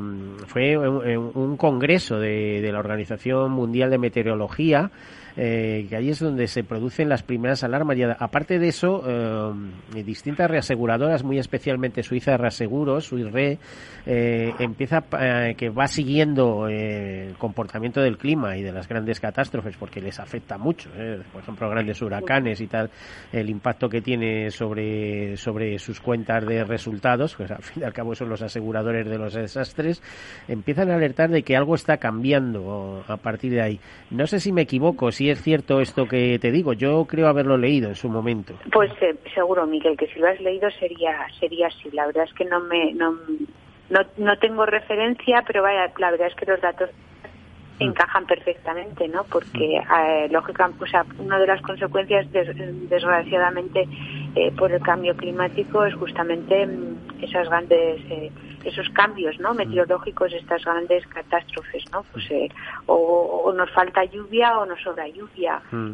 fue 0.47 0.77
un, 0.77 1.31
un 1.35 1.57
congreso 1.57 2.19
de, 2.19 2.61
de 2.61 2.73
la 2.73 2.79
Organización 2.81 3.53
Mundial 3.53 3.91
de 3.91 3.99
Meteorología 3.99 4.91
eh, 5.43 5.87
que 5.89 5.97
ahí 5.97 6.11
es 6.11 6.19
donde 6.19 6.47
se 6.49 6.65
producen 6.65 7.09
las 7.09 7.23
primeras 7.23 7.65
alarmas. 7.65 7.97
Y 7.97 8.03
aparte 8.03 8.59
de 8.59 8.69
eso, 8.69 9.03
eh, 9.07 10.03
distintas 10.05 10.51
reaseguradoras, 10.51 11.25
muy 11.25 11.39
especialmente 11.39 12.03
Suiza 12.03 12.37
Reaseguros, 12.37 13.07
Suirre, 13.07 13.59
eh, 14.05 14.53
empieza 14.59 15.03
eh, 15.19 15.55
que 15.57 15.71
va 15.71 15.87
siguiendo 15.87 16.69
el 16.69 17.39
comportamiento 17.39 18.03
del 18.03 18.19
clima 18.19 18.59
y 18.59 18.63
de 18.63 18.71
las 18.71 18.87
grandes 18.87 19.19
catástrofes, 19.19 19.79
porque 19.79 20.03
les 20.03 20.21
afecta 20.21 20.59
mucho, 20.59 20.91
por 21.33 21.41
ejemplo, 21.41 21.71
grandes 21.71 22.03
huracanes 22.03 22.61
y 22.61 22.67
tal, 22.67 22.91
el 23.33 23.49
impacto 23.49 23.89
que 23.89 24.03
tiene 24.03 24.51
sobre, 24.51 25.39
sobre 25.39 25.79
sus 25.79 26.01
cuentas 26.01 26.47
de 26.47 26.65
resultados, 26.65 27.35
pues 27.35 27.51
al 27.51 27.63
fin 27.63 27.83
y 27.83 27.87
al 27.87 27.95
cabo 27.95 28.15
son 28.15 28.29
los 28.29 28.43
aseguradores 28.43 29.09
de 29.09 29.17
los 29.17 29.33
desastres, 29.33 30.03
empiezan 30.49 30.91
a 30.91 30.97
alertar 30.97 31.31
de 31.31 31.43
que 31.43 31.57
algo 31.57 31.77
está 31.77 31.97
cambiando 31.97 33.03
a 33.09 33.17
partir 33.17 33.53
de 33.53 33.63
ahí. 33.63 33.81
No 34.11 34.27
sé 34.27 34.39
si 34.39 34.53
me 34.53 34.63
equivoco, 34.63 35.11
si 35.11 35.30
es 35.31 35.43
cierto 35.43 35.81
esto 35.81 36.07
que 36.07 36.39
te 36.39 36.51
digo. 36.51 36.73
Yo 36.73 37.05
creo 37.07 37.29
haberlo 37.29 37.57
leído 37.57 37.89
en 37.89 37.97
su 37.97 38.09
momento. 38.09 38.55
Pues 38.73 38.91
eh, 39.01 39.17
seguro, 39.35 39.67
Miguel, 39.67 39.97
que 39.97 40.07
si 40.09 40.19
lo 40.19 40.29
has 40.29 40.41
leído 40.41 40.71
sería 40.73 41.27
sería 41.39 41.69
así. 41.69 41.91
La 41.93 42.07
verdad 42.07 42.25
es 42.25 42.35
que 42.35 42.45
no 42.45 42.61
me 42.61 42.93
no, 42.93 43.17
no, 44.19 44.39
tengo 44.39 44.67
referencia, 44.67 45.43
pero 45.47 45.63
vaya, 45.63 45.93
la 45.99 46.11
verdad 46.13 46.29
es 46.29 46.35
que 46.35 46.47
los 46.47 46.61
datos 46.61 46.91
encajan 47.81 48.27
perfectamente, 48.27 49.09
¿no? 49.09 49.25
Porque, 49.25 49.81
mm. 49.81 49.93
eh, 50.01 50.29
lógica, 50.31 50.71
o 50.79 50.87
sea, 50.87 51.05
una 51.19 51.39
de 51.39 51.47
las 51.47 51.61
consecuencias, 51.63 52.27
desgraciadamente, 52.31 53.89
eh, 54.35 54.53
por 54.57 54.71
el 54.71 54.81
cambio 54.81 55.17
climático 55.17 55.85
es 55.85 55.95
justamente 55.95 56.67
mm, 56.67 57.23
esas 57.23 57.49
grandes 57.49 58.01
eh, 58.11 58.31
esos 58.65 58.89
cambios 58.91 59.39
no 59.39 59.55
meteorológicos 59.55 60.33
estas 60.33 60.65
grandes 60.65 61.07
catástrofes 61.07 61.85
no 61.93 62.03
pues 62.13 62.31
eh, 62.31 62.49
o, 62.87 63.53
nos 63.57 63.71
falta 63.71 64.05
lluvia 64.05 64.59
o 64.59 64.67
nos 64.67 64.81
sobra 64.83 65.09
lluvia. 65.09 65.61
Mm. 65.71 65.93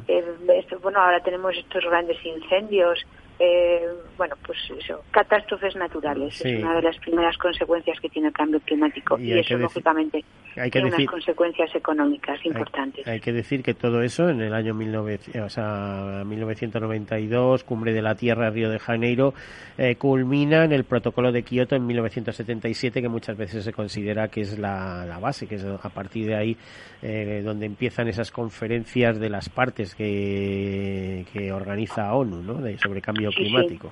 bueno 0.82 1.00
ahora 1.00 1.20
tenemos 1.20 1.56
estos 1.56 1.84
grandes 1.84 2.18
incendios 2.24 3.04
eh, 3.38 3.86
bueno, 4.16 4.34
pues 4.46 4.56
eso, 4.78 5.02
catástrofes 5.10 5.76
naturales. 5.76 6.42
Es 6.42 6.58
una 6.58 6.76
de 6.76 6.82
las 6.82 6.96
primeras 6.98 7.36
consecuencias 7.36 8.00
que 8.00 8.08
tiene 8.08 8.28
el 8.28 8.34
cambio 8.34 8.58
climático 8.60 9.18
y, 9.18 9.32
eso, 9.32 9.58
lógicamente, 9.58 10.24
hay 10.56 10.70
que 10.70 10.80
tiene 10.80 10.96
unas 10.96 11.06
consecuencias 11.06 11.74
económicas 11.74 12.42
importantes. 12.46 13.06
Hay, 13.06 13.20
que 13.20 13.32
decir 13.32 13.62
que 13.62 13.74
todo 13.74 14.00
eso 14.00 14.30
en 14.30 14.40
el 14.40 14.54
año 14.54 14.72
1992, 14.72 17.64
Cumbre 17.64 17.92
de 17.92 18.00
la 18.00 18.14
Tierra, 18.14 18.48
Río 18.48 18.70
de 18.70 18.78
Janeiro, 18.78 19.34
eh, 19.76 19.96
culmina 19.96 20.64
en 20.64 20.72
el 20.72 20.84
Protocolo 20.84 21.30
de 21.30 21.42
Kioto 21.42 21.76
en 21.76 21.86
1977, 21.86 23.02
que 23.02 23.08
muchas 23.08 23.36
veces 23.36 23.64
se 23.64 23.74
considera 23.74 24.28
que 24.28 24.40
es 24.40 24.58
la, 24.58 25.18
base, 25.20 25.46
que 25.46 25.56
es 25.56 25.64
a 25.64 25.90
partir 25.90 26.24
de 26.26 26.36
ahí 26.36 26.56
eh, 27.02 27.42
donde 27.44 27.66
empiezan 27.66 28.08
esas 28.08 28.30
conferencias 28.30 29.20
de 29.20 29.28
las 29.28 29.50
partes 29.50 29.94
que, 29.94 31.26
que 31.32 31.52
organiza 31.52 32.14
ONU 32.14 32.42
¿no? 32.42 32.54
de, 32.54 32.78
sobre 32.78 33.02
cambio 33.02 33.25
climático. 33.30 33.90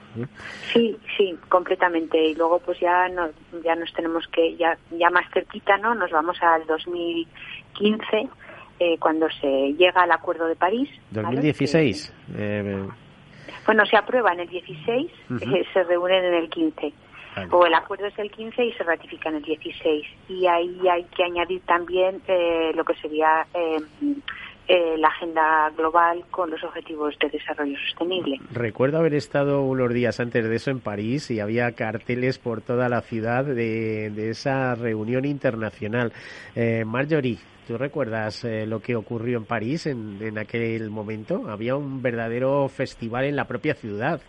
Sí, 0.73 0.97
sí, 1.17 1.37
completamente. 1.49 2.23
Y 2.23 2.35
luego 2.35 2.59
pues 2.61 2.79
ya 2.81 3.09
nos, 3.09 3.31
ya 3.65 3.75
nos 3.75 3.93
tenemos 3.93 4.27
que, 4.29 4.57
ya, 4.57 4.77
ya 4.91 5.11
más 5.11 5.27
cerquita, 5.33 5.77
¿no? 5.79 5.95
Nos 5.95 6.11
vamos 6.11 6.37
al 6.43 6.67
2015, 6.67 8.29
eh, 8.81 8.99
cuando 8.99 9.29
se 9.41 9.75
llega 9.75 10.03
al 10.03 10.13
Acuerdo 10.13 10.47
de 10.47 10.57
París. 10.57 10.89
2016. 11.11 12.13
Eh, 12.37 12.87
bueno, 13.67 13.87
se 13.87 13.97
aprueba 13.97 14.33
en 14.33 14.41
el 14.41 14.49
16, 14.49 15.11
eh, 15.41 15.65
se 15.73 15.85
reúnen 15.85 16.25
en 16.25 16.35
el 16.35 16.49
15. 16.49 16.93
O 17.51 17.67
el 17.67 17.75
acuerdo 17.75 18.07
es 18.07 18.17
el 18.21 18.31
15 18.31 18.65
y 18.65 18.73
se 18.75 18.85
ratifica 18.85 19.29
en 19.29 19.37
el 19.37 19.43
16. 19.43 20.07
Y 20.29 20.47
ahí 20.47 20.79
hay 20.89 21.03
que 21.05 21.25
añadir 21.25 21.63
también 21.63 22.23
lo 22.75 22.85
que 22.85 22.95
sería 23.03 23.45
eh, 24.67 24.97
la 24.99 25.09
agenda 25.09 25.71
global 25.77 26.25
con 26.31 26.51
los 26.51 26.63
objetivos 26.65 27.15
de 27.19 27.29
desarrollo 27.29 27.77
sostenible. 27.87 28.41
Recuerdo 28.51 28.99
haber 28.99 29.15
estado 29.15 29.63
unos 29.63 29.93
días 29.93 30.21
antes 30.21 30.49
de 30.49 30.57
eso 30.57 30.71
en 30.71 30.81
París 30.81 31.31
y 31.31 31.41
había 31.41 31.73
carteles 31.73 32.39
por 32.39 32.63
toda 32.63 32.89
la 32.89 33.03
ciudad 33.03 33.45
de, 33.45 34.31
esa 34.31 34.75
reunión 34.75 35.27
internacional. 35.27 36.13
Eh, 36.55 36.85
Marjorie, 36.87 37.39
¿Tú 37.67 37.79
recuerdas 37.79 38.45
eh, 38.45 38.67
lo 38.67 38.81
que 38.81 38.95
ocurrió 38.95 39.39
en 39.39 39.45
París 39.45 39.87
en, 39.87 40.19
en, 40.21 40.39
aquel 40.39 40.91
momento? 40.91 41.49
Había 41.49 41.77
un 41.77 42.03
verdadero 42.03 42.69
festival 42.69 43.25
en 43.25 43.37
la 43.37 43.47
propia 43.47 43.75
ciudad. 43.75 44.21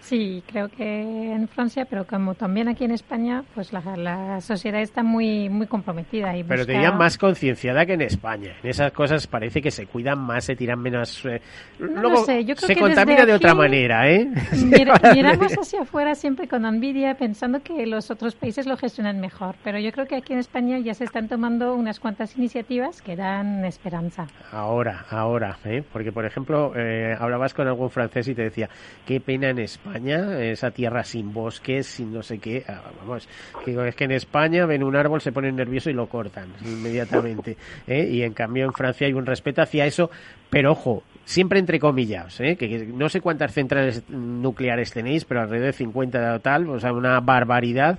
Sí, 0.00 0.42
creo 0.46 0.68
que 0.68 1.02
en 1.32 1.46
Francia, 1.48 1.84
pero 1.84 2.06
como 2.06 2.34
también 2.34 2.68
aquí 2.68 2.84
en 2.84 2.92
España, 2.92 3.44
pues 3.54 3.72
la, 3.72 4.40
sociedad 4.40 4.80
está 4.80 5.02
muy 5.02 5.48
muy 5.48 5.66
comprometida. 5.66 6.36
Y 6.36 6.44
pero 6.44 6.64
tenían 6.64 6.96
más 6.96 7.18
concienciada 7.18 7.84
que 7.84 7.92
en 7.92 8.02
España. 8.02 8.56
En 8.62 8.70
esas 8.70 8.92
cosas 8.92 9.26
parece 9.26 9.60
que 9.60 9.70
se 9.70 9.86
cuidan 9.86 10.18
más, 10.20 10.44
se 10.44 10.56
tiran 10.56 10.80
menos... 10.80 11.24
Eh, 11.26 11.42
luego 11.78 12.24
se 12.24 12.76
contamina 12.76 13.26
de 13.26 13.34
otra 13.34 13.54
manera, 13.54 14.10
¿eh? 14.10 14.28
miramos 15.14 15.52
hacia 15.52 15.82
afuera 15.82 16.14
siempre 16.14 16.48
con 16.48 16.64
envidia, 16.64 17.14
pensando 17.16 17.62
que 17.62 17.86
los 17.86 18.10
otros 18.10 18.34
países 18.34 18.66
lo 18.66 18.76
gestionan 18.76 19.20
mejor. 19.20 19.56
Pero 19.62 19.78
yo 19.78 19.92
creo 19.92 20.06
que 20.06 20.16
aquí 20.16 20.32
en 20.32 20.38
España 20.38 20.78
ya 20.78 20.94
se 20.94 21.04
están 21.04 21.28
tomando 21.28 21.74
unas 21.74 22.00
cuantas 22.00 22.36
iniciativas 22.36 22.77
que 23.04 23.16
dan 23.16 23.64
esperanza. 23.64 24.28
Ahora, 24.52 25.04
ahora, 25.10 25.58
¿eh? 25.64 25.82
Porque, 25.92 26.12
por 26.12 26.24
ejemplo, 26.24 26.72
eh, 26.76 27.16
hablabas 27.18 27.52
con 27.52 27.66
algún 27.66 27.90
francés 27.90 28.28
y 28.28 28.34
te 28.34 28.42
decía, 28.42 28.68
qué 29.04 29.20
pena 29.20 29.50
en 29.50 29.58
España, 29.58 30.40
esa 30.40 30.70
tierra 30.70 31.02
sin 31.02 31.32
bosques, 31.32 31.86
sin 31.86 32.12
no 32.12 32.22
sé 32.22 32.38
qué. 32.38 32.64
Ah, 32.68 32.82
vamos, 33.00 33.28
es 33.66 33.94
que 33.96 34.04
en 34.04 34.12
España 34.12 34.64
ven 34.64 34.84
un 34.84 34.94
árbol, 34.94 35.20
se 35.20 35.32
ponen 35.32 35.56
nervioso 35.56 35.90
y 35.90 35.92
lo 35.92 36.06
cortan 36.06 36.48
inmediatamente. 36.64 37.56
¿eh? 37.88 38.08
Y 38.10 38.22
en 38.22 38.32
cambio 38.32 38.64
en 38.64 38.72
Francia 38.72 39.08
hay 39.08 39.12
un 39.12 39.26
respeto 39.26 39.60
hacia 39.60 39.84
eso, 39.84 40.10
pero 40.48 40.72
ojo, 40.72 41.02
siempre 41.24 41.58
entre 41.58 41.80
comillas, 41.80 42.40
¿eh? 42.40 42.56
que, 42.56 42.86
no 42.86 43.08
sé 43.08 43.20
cuántas 43.20 43.52
centrales 43.52 44.08
nucleares 44.08 44.92
tenéis, 44.92 45.24
pero 45.24 45.40
alrededor 45.40 45.66
de 45.66 45.72
50 45.72 46.34
o 46.34 46.40
tal, 46.40 46.70
o 46.70 46.78
sea, 46.78 46.92
una 46.92 47.18
barbaridad 47.20 47.98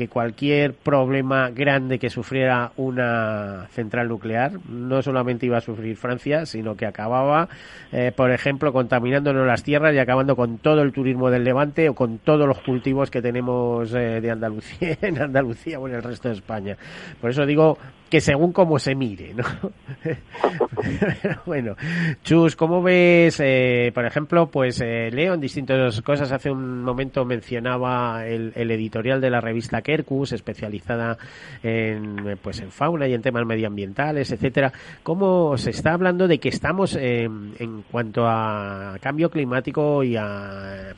que 0.00 0.08
cualquier 0.08 0.72
problema 0.72 1.50
grande 1.50 1.98
que 1.98 2.08
sufriera 2.08 2.72
una 2.78 3.66
central 3.72 4.08
nuclear 4.08 4.52
no 4.66 5.02
solamente 5.02 5.44
iba 5.44 5.58
a 5.58 5.60
sufrir 5.60 5.94
Francia, 5.98 6.46
sino 6.46 6.74
que 6.74 6.86
acababa, 6.86 7.50
eh, 7.92 8.10
por 8.16 8.30
ejemplo, 8.30 8.72
contaminándonos 8.72 9.46
las 9.46 9.62
tierras 9.62 9.94
y 9.94 9.98
acabando 9.98 10.36
con 10.36 10.56
todo 10.56 10.80
el 10.80 10.92
turismo 10.92 11.28
del 11.28 11.44
Levante 11.44 11.90
o 11.90 11.94
con 11.94 12.16
todos 12.16 12.48
los 12.48 12.60
cultivos 12.62 13.10
que 13.10 13.20
tenemos 13.20 13.92
eh, 13.92 14.22
de 14.22 14.30
Andalucía, 14.30 14.96
en 15.02 15.20
Andalucía 15.20 15.78
o 15.78 15.86
en 15.86 15.96
el 15.96 16.02
resto 16.02 16.28
de 16.28 16.36
España. 16.36 16.78
Por 17.20 17.28
eso 17.28 17.44
digo 17.44 17.76
que 18.08 18.22
según 18.22 18.52
cómo 18.52 18.78
se 18.78 18.94
mire, 18.94 19.34
¿no? 19.34 19.44
bueno, 21.46 21.76
Chus, 22.24 22.56
¿cómo 22.56 22.82
ves, 22.82 23.38
eh, 23.38 23.92
por 23.94 24.06
ejemplo, 24.06 24.50
pues 24.50 24.80
leo 24.80 25.34
en 25.34 25.40
distintas 25.40 26.00
cosas, 26.00 26.32
hace 26.32 26.50
un 26.50 26.82
momento 26.82 27.24
mencionaba 27.24 28.26
el 28.26 28.70
editorial 28.70 29.20
de 29.20 29.30
la 29.30 29.40
revista 29.40 29.82
Kerkus, 29.90 30.32
especializada 30.32 31.18
en, 31.62 32.38
pues, 32.42 32.60
en 32.60 32.70
fauna 32.70 33.08
y 33.08 33.14
en 33.14 33.22
temas 33.22 33.44
medioambientales, 33.44 34.30
etcétera. 34.30 34.72
¿Cómo 35.02 35.56
se 35.58 35.70
está 35.70 35.92
hablando 35.94 36.28
de 36.28 36.38
que 36.38 36.48
estamos 36.48 36.96
en 36.96 37.82
cuanto 37.90 38.26
a 38.26 38.96
cambio 39.00 39.30
climático 39.30 40.04
y 40.04 40.16
a 40.16 40.94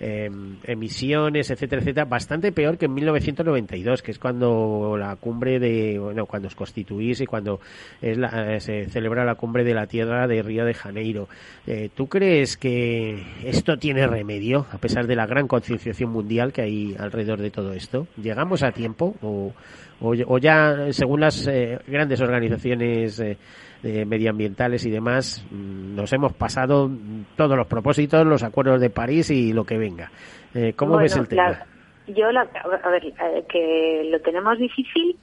em, 0.00 0.56
emisiones, 0.64 1.50
etcétera, 1.50 1.80
etcétera, 1.80 2.06
bastante 2.06 2.50
peor 2.50 2.76
que 2.76 2.86
en 2.86 2.94
1992, 2.94 4.02
que 4.02 4.10
es 4.10 4.18
cuando 4.18 4.96
la 4.98 5.14
cumbre 5.16 5.60
de, 5.60 5.98
bueno, 5.98 6.26
cuando 6.26 6.48
os 6.48 6.54
constituís 6.54 7.20
y 7.20 7.26
cuando 7.26 7.60
es 8.00 8.18
la, 8.18 8.58
se 8.60 8.86
celebra 8.86 9.24
la 9.24 9.36
cumbre 9.36 9.64
de 9.64 9.74
la 9.74 9.86
Tierra 9.86 10.26
de 10.26 10.42
Río 10.42 10.64
de 10.64 10.74
Janeiro. 10.74 11.28
Eh, 11.66 11.90
¿Tú 11.94 12.08
crees 12.08 12.56
que 12.56 13.22
esto 13.44 13.78
tiene 13.78 14.06
remedio, 14.06 14.66
a 14.72 14.78
pesar 14.78 15.06
de 15.06 15.16
la 15.16 15.26
gran 15.26 15.46
concienciación 15.46 16.10
mundial 16.10 16.52
que 16.52 16.62
hay 16.62 16.96
alrededor 16.98 17.40
de 17.40 17.50
todo 17.50 17.72
esto? 17.72 17.91
¿Llegamos 18.16 18.62
a 18.62 18.72
tiempo 18.72 19.14
o, 19.22 19.52
o, 20.00 20.38
ya, 20.38 20.92
según 20.92 21.20
las 21.20 21.46
eh, 21.46 21.78
grandes 21.86 22.20
organizaciones 22.20 23.20
eh, 23.20 24.04
medioambientales 24.04 24.84
y 24.86 24.90
demás, 24.90 25.46
mm, 25.50 25.94
nos 25.94 26.12
hemos 26.12 26.32
pasado 26.32 26.90
todos 27.36 27.56
los 27.56 27.66
propósitos, 27.66 28.26
los 28.26 28.42
acuerdos 28.42 28.80
de 28.80 28.90
París 28.90 29.30
y 29.30 29.52
lo 29.52 29.64
que 29.64 29.78
venga? 29.78 30.10
Eh, 30.54 30.72
¿Cómo 30.74 30.96
ves 30.96 31.16
el 31.16 31.28
tema? 31.28 31.64
yo, 32.08 32.26
a 32.28 32.90
ver, 32.90 33.12
que 33.48 34.08
lo 34.10 34.20
tenemos 34.20 34.58
difícil, 34.58 35.16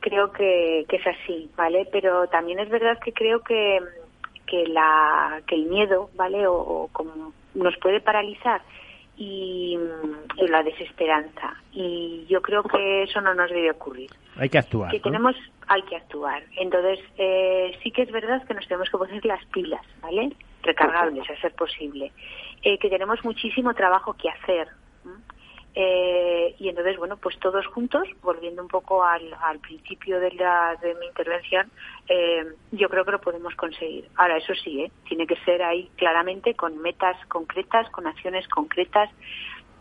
creo 0.00 0.32
que, 0.32 0.84
que 0.88 0.96
es 0.96 1.06
así, 1.06 1.50
¿vale? 1.56 1.88
Pero 1.92 2.26
también 2.28 2.58
es 2.58 2.70
verdad 2.70 2.98
que 3.04 3.12
creo 3.12 3.40
que, 3.40 3.78
que, 4.46 4.66
la, 4.66 5.40
que 5.46 5.56
el 5.56 5.66
miedo, 5.66 6.10
¿vale? 6.16 6.46
o 6.46 6.88
como 6.92 7.32
nos 7.54 7.76
puede 7.78 8.00
paralizar 8.00 8.60
y, 9.16 9.78
la 10.48 10.62
desesperanza. 10.62 11.54
Y 11.72 12.26
yo 12.28 12.40
creo 12.42 12.62
que 12.62 13.02
eso 13.02 13.20
no 13.20 13.34
nos 13.34 13.50
debe 13.50 13.70
ocurrir. 13.70 14.10
Hay 14.36 14.48
que 14.48 14.58
actuar. 14.58 14.90
Que 14.90 15.00
tenemos, 15.00 15.34
hay 15.66 15.82
que 15.82 15.96
actuar. 15.96 16.42
Entonces, 16.56 17.00
eh, 17.18 17.76
sí 17.82 17.90
que 17.90 18.02
es 18.02 18.12
verdad 18.12 18.46
que 18.46 18.54
nos 18.54 18.66
tenemos 18.66 18.88
que 18.90 18.98
poner 18.98 19.24
las 19.24 19.44
pilas, 19.46 19.82
¿vale? 20.02 20.32
Recargables, 20.62 21.28
a 21.30 21.40
ser 21.40 21.52
posible. 21.54 22.12
Eh, 22.62 22.78
que 22.78 22.88
tenemos 22.88 23.24
muchísimo 23.24 23.74
trabajo 23.74 24.14
que 24.14 24.28
hacer. 24.28 24.68
Eh, 25.78 26.54
y 26.58 26.70
entonces, 26.70 26.96
bueno, 26.96 27.18
pues 27.18 27.38
todos 27.38 27.66
juntos, 27.66 28.08
volviendo 28.22 28.62
un 28.62 28.68
poco 28.68 29.04
al, 29.04 29.28
principio 29.60 30.18
de, 30.18 30.32
la, 30.32 30.74
de 30.80 30.94
mi 30.94 31.04
intervención, 31.04 31.70
eh, 32.08 32.46
yo 32.72 32.88
creo 32.88 33.04
que 33.04 33.12
lo 33.12 33.20
podemos 33.20 33.54
conseguir. 33.56 34.08
Ahora, 34.16 34.38
eso 34.38 34.54
sí, 34.54 34.80
¿eh? 34.80 34.90
tiene 35.06 35.26
que 35.26 35.36
ser 35.44 35.62
ahí 35.62 35.90
claramente 35.96 36.54
con 36.54 36.78
metas 36.78 37.18
concretas, 37.26 37.90
con 37.90 38.06
acciones 38.06 38.48
concretas. 38.48 39.10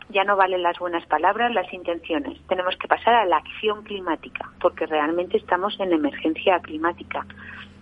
Ya 0.10 0.26
no 0.26 0.36
valen 0.36 0.64
las 0.64 0.78
buenas 0.80 1.06
palabras, 1.08 1.54
las 1.54 1.72
intenciones. 1.74 2.46
Tenemos 2.50 2.76
que 2.76 2.90
pasar 2.90 3.14
a 3.14 3.26
la 3.26 3.38
acción 3.38 3.84
climática, 3.84 4.52
porque 4.60 4.88
realmente 4.88 5.38
estamos 5.38 5.80
en 5.80 5.94
emergencia 5.94 6.60
climática. 6.60 7.26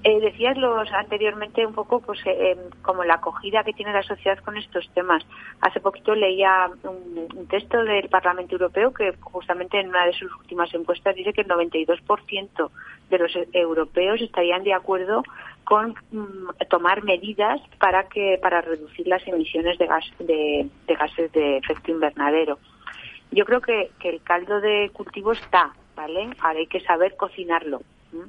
Eh, 0.05 0.19
decías 0.19 0.57
los 0.57 0.91
anteriormente 0.91 1.65
un 1.65 1.73
poco 1.73 2.01
pues 2.01 2.19
eh, 2.25 2.51
em, 2.51 2.57
como 2.81 3.05
la 3.05 3.15
acogida 3.15 3.63
que 3.63 3.71
tiene 3.71 3.93
la 3.93 4.03
sociedad 4.03 4.37
con 4.39 4.57
estos 4.57 4.89
temas. 4.93 5.25
Hace 5.61 5.79
poquito 5.79 6.13
leía 6.13 6.69
un, 6.83 7.47
texto 7.47 7.81
del 7.83 8.09
Parlamento 8.09 8.55
Europeo 8.55 8.93
que 8.93 9.13
justamente 9.21 9.79
en 9.79 9.89
una 9.89 10.05
de 10.05 10.13
sus 10.13 10.29
últimas 10.39 10.73
encuestas 10.73 11.15
dice 11.15 11.31
que 11.31 11.41
el 11.41 11.47
92% 11.47 12.69
de 13.09 13.17
los 13.17 13.31
europeos 13.53 14.19
estarían 14.21 14.63
de 14.63 14.73
acuerdo 14.73 15.23
con 15.63 15.95
mm, 16.11 16.49
tomar 16.69 17.03
medidas 17.03 17.61
para 17.79 18.09
que 18.09 18.37
para 18.41 18.59
reducir 18.59 19.07
las 19.07 19.25
emisiones 19.25 19.77
de 19.77 19.87
gas 19.87 20.05
de, 20.19 20.69
gases 20.87 21.31
de 21.31 21.57
efecto 21.57 21.91
invernadero. 21.91 22.59
Yo 23.31 23.45
creo 23.45 23.61
que, 23.61 23.91
que 23.99 24.09
el 24.09 24.21
caldo 24.21 24.59
de 24.59 24.89
cultivo 24.93 25.31
está, 25.31 25.73
¿vale? 25.95 26.29
Ahora 26.39 26.59
hay 26.59 26.67
que 26.67 26.79
saber 26.81 27.15
cocinarlo 27.15 27.81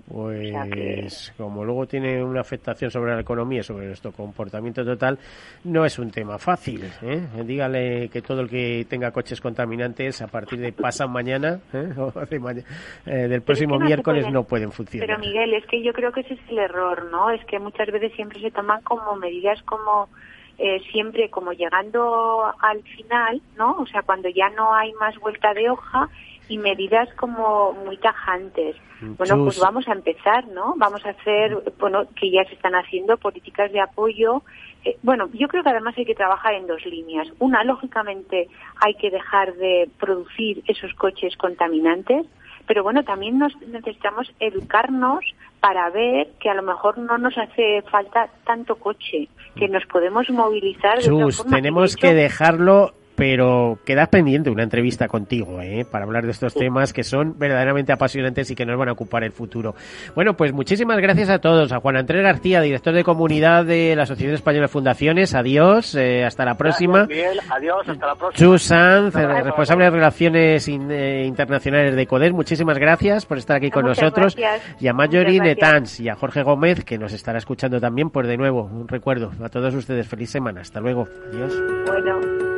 Pues 0.09 1.33
como 1.37 1.65
luego 1.65 1.87
tiene 1.87 2.23
una 2.23 2.41
afectación 2.41 2.91
sobre 2.91 3.15
la 3.15 3.21
economía, 3.21 3.63
sobre 3.63 3.87
nuestro 3.87 4.13
comportamiento 4.13 4.85
total, 4.85 5.19
no 5.65 5.85
es 5.85 5.99
un 5.99 6.11
tema 6.11 6.39
fácil. 6.39 6.85
¿eh? 7.03 7.21
Dígale 7.45 8.09
que 8.09 8.23
todo 8.23 8.41
el 8.41 8.49
que 8.49 8.87
tenga 8.89 9.11
coches 9.11 9.41
contaminantes 9.41 10.23
a 10.23 10.27
partir 10.27 10.61
de 10.61 10.73
pasado 10.73 11.11
mañana 11.11 11.61
¿eh? 11.73 11.93
o 11.99 12.13
eh, 12.21 13.29
del 13.29 13.43
próximo 13.43 13.79
miércoles 13.79 14.31
no 14.31 14.45
pueden 14.45 14.73
funcionar. 14.73 15.07
Pero 15.07 15.19
Miguel, 15.19 15.55
es 15.55 15.67
que 15.67 15.83
yo 15.83 15.93
creo 15.93 16.13
que 16.13 16.21
ese 16.21 16.35
es 16.35 16.41
el 16.49 16.59
error, 16.59 17.11
¿no? 17.11 17.31
Es 17.31 17.45
que 17.47 17.59
muchas 17.59 17.91
veces 17.91 18.13
siempre 18.15 18.41
se 18.41 18.51
toman 18.51 18.83
como 18.83 19.17
medidas 19.17 19.63
como 19.63 20.09
eh, 20.57 20.81
siempre 20.93 21.31
como 21.31 21.53
llegando 21.53 22.45
al 22.61 22.81
final, 22.83 23.43
¿no? 23.57 23.73
O 23.73 23.87
sea, 23.87 24.03
cuando 24.03 24.29
ya 24.29 24.51
no 24.51 24.73
hay 24.73 24.93
más 24.95 25.19
vuelta 25.19 25.53
de 25.53 25.69
hoja 25.69 26.09
y 26.49 26.59
medidas 26.59 27.09
como 27.15 27.73
muy 27.73 27.97
tajantes. 27.97 28.77
Bueno, 29.01 29.45
pues 29.45 29.59
vamos 29.59 29.87
a 29.89 29.93
empezar, 29.93 30.47
¿no? 30.49 30.75
Vamos 30.77 31.05
a 31.05 31.11
hacer, 31.11 31.57
bueno, 31.79 32.05
que 32.19 32.31
ya 32.31 32.45
se 32.45 32.55
están 32.55 32.75
haciendo 32.75 33.17
políticas 33.17 33.71
de 33.73 33.81
apoyo. 33.81 34.43
Eh, 34.85 34.97
bueno, 35.03 35.29
yo 35.33 35.49
creo 35.49 35.63
que 35.63 35.71
además 35.71 35.95
hay 35.99 36.07
que 36.07 36.15
trabajar 36.15 36.55
en 36.55 36.67
dos 36.67 36.85
líneas. 36.87 37.29
Una, 37.39 37.65
lógicamente, 37.65 38.49
hay 38.77 38.95
que 38.95 39.11
dejar 39.11 39.55
de 39.55 39.91
producir 39.99 40.63
esos 40.67 40.95
coches 40.95 41.37
contaminantes, 41.37 42.27
pero 42.67 42.83
bueno, 42.83 43.05
también 43.05 43.39
nos 43.39 43.55
necesitamos 43.61 44.33
educarnos 44.41 45.25
para 45.61 45.91
ver 45.91 46.29
que 46.41 46.51
a 46.51 46.55
lo 46.55 46.63
mejor 46.63 46.99
no 46.99 47.19
nos 47.19 47.37
hace 47.37 47.83
falta 47.91 48.29
tanto 48.45 48.77
coche, 48.77 49.29
que 49.57 49.69
nos 49.69 49.85
podemos 49.87 50.29
movilizar. 50.31 50.99
de 50.99 51.35
tenemos 51.51 51.97
que 51.97 52.15
dejarlo 52.15 52.93
pero 53.17 53.79
queda 53.85 54.07
pendiente 54.07 54.51
una 54.51 54.63
entrevista 54.63 55.09
contigo 55.09 55.61
¿eh? 55.61 55.87
para 55.91 56.05
hablar 56.05 56.25
de 56.25 56.33
estos 56.33 56.55
temas 56.55 56.93
que 56.93 57.05
son 57.05 57.39
verdaderamente 57.39 57.93
apasionantes 57.93 58.51
y 58.51 58.55
que 58.55 58.67
nos 58.67 58.79
van 58.79 58.89
a 58.89 58.93
ocupar 58.93 59.25
el 59.25 59.33
futuro. 59.33 59.75
Bueno, 60.15 60.35
pues 60.37 60.53
muchísimas 60.53 60.99
gracias 60.99 61.31
a 61.31 61.39
todos. 61.39 61.73
A 61.73 61.81
Juan 61.81 61.97
Andrés 61.97 62.23
García, 62.23 62.61
director 62.61 62.95
de 62.95 63.05
comunidad 63.05 63.65
de 63.65 63.95
la 63.97 64.03
Asociación 64.03 64.35
Española 64.35 64.65
de 64.65 64.69
Fundaciones. 64.69 65.35
Adiós, 65.35 65.95
eh, 65.95 66.25
hasta 66.25 66.45
la 66.45 66.57
próxima. 66.57 67.09
adiós, 67.51 67.89
hasta 67.89 68.07
la 68.07 68.15
próxima. 68.15 68.33
Chu 68.33 68.59
Sanz, 68.59 69.15
responsable 69.15 69.85
de 69.85 69.91
Relaciones 69.91 70.69
eh, 70.69 71.25
Internacionales 71.27 71.95
de 71.95 72.07
CODES. 72.07 72.33
Muchísimas 72.33 72.79
gracias 72.79 73.27
por 73.27 73.39
estar 73.39 73.57
aquí 73.57 73.71
con 73.71 73.87
nosotros. 73.87 74.37
Y 74.81 74.89
a 74.89 74.93
Mayori 74.93 75.41
Netans 75.41 76.01
y 76.01 76.09
a 76.09 76.17
Jorge 76.17 76.43
Gómez, 76.43 76.85
que 76.85 76.99
nos 76.99 77.13
estará 77.13 77.39
escuchando 77.39 77.81
también. 77.81 78.11
Pues 78.11 78.27
de 78.27 78.37
nuevo, 78.37 78.65
un 78.65 78.89
recuerdo 78.89 79.31
a 79.43 79.49
todos 79.49 79.75
ustedes. 79.75 80.09
Feliz 80.09 80.31
semana. 80.31 80.61
Hasta 80.61 80.81
luego. 80.81 81.07
Adiós. 81.33 81.53
Bueno. 81.87 82.54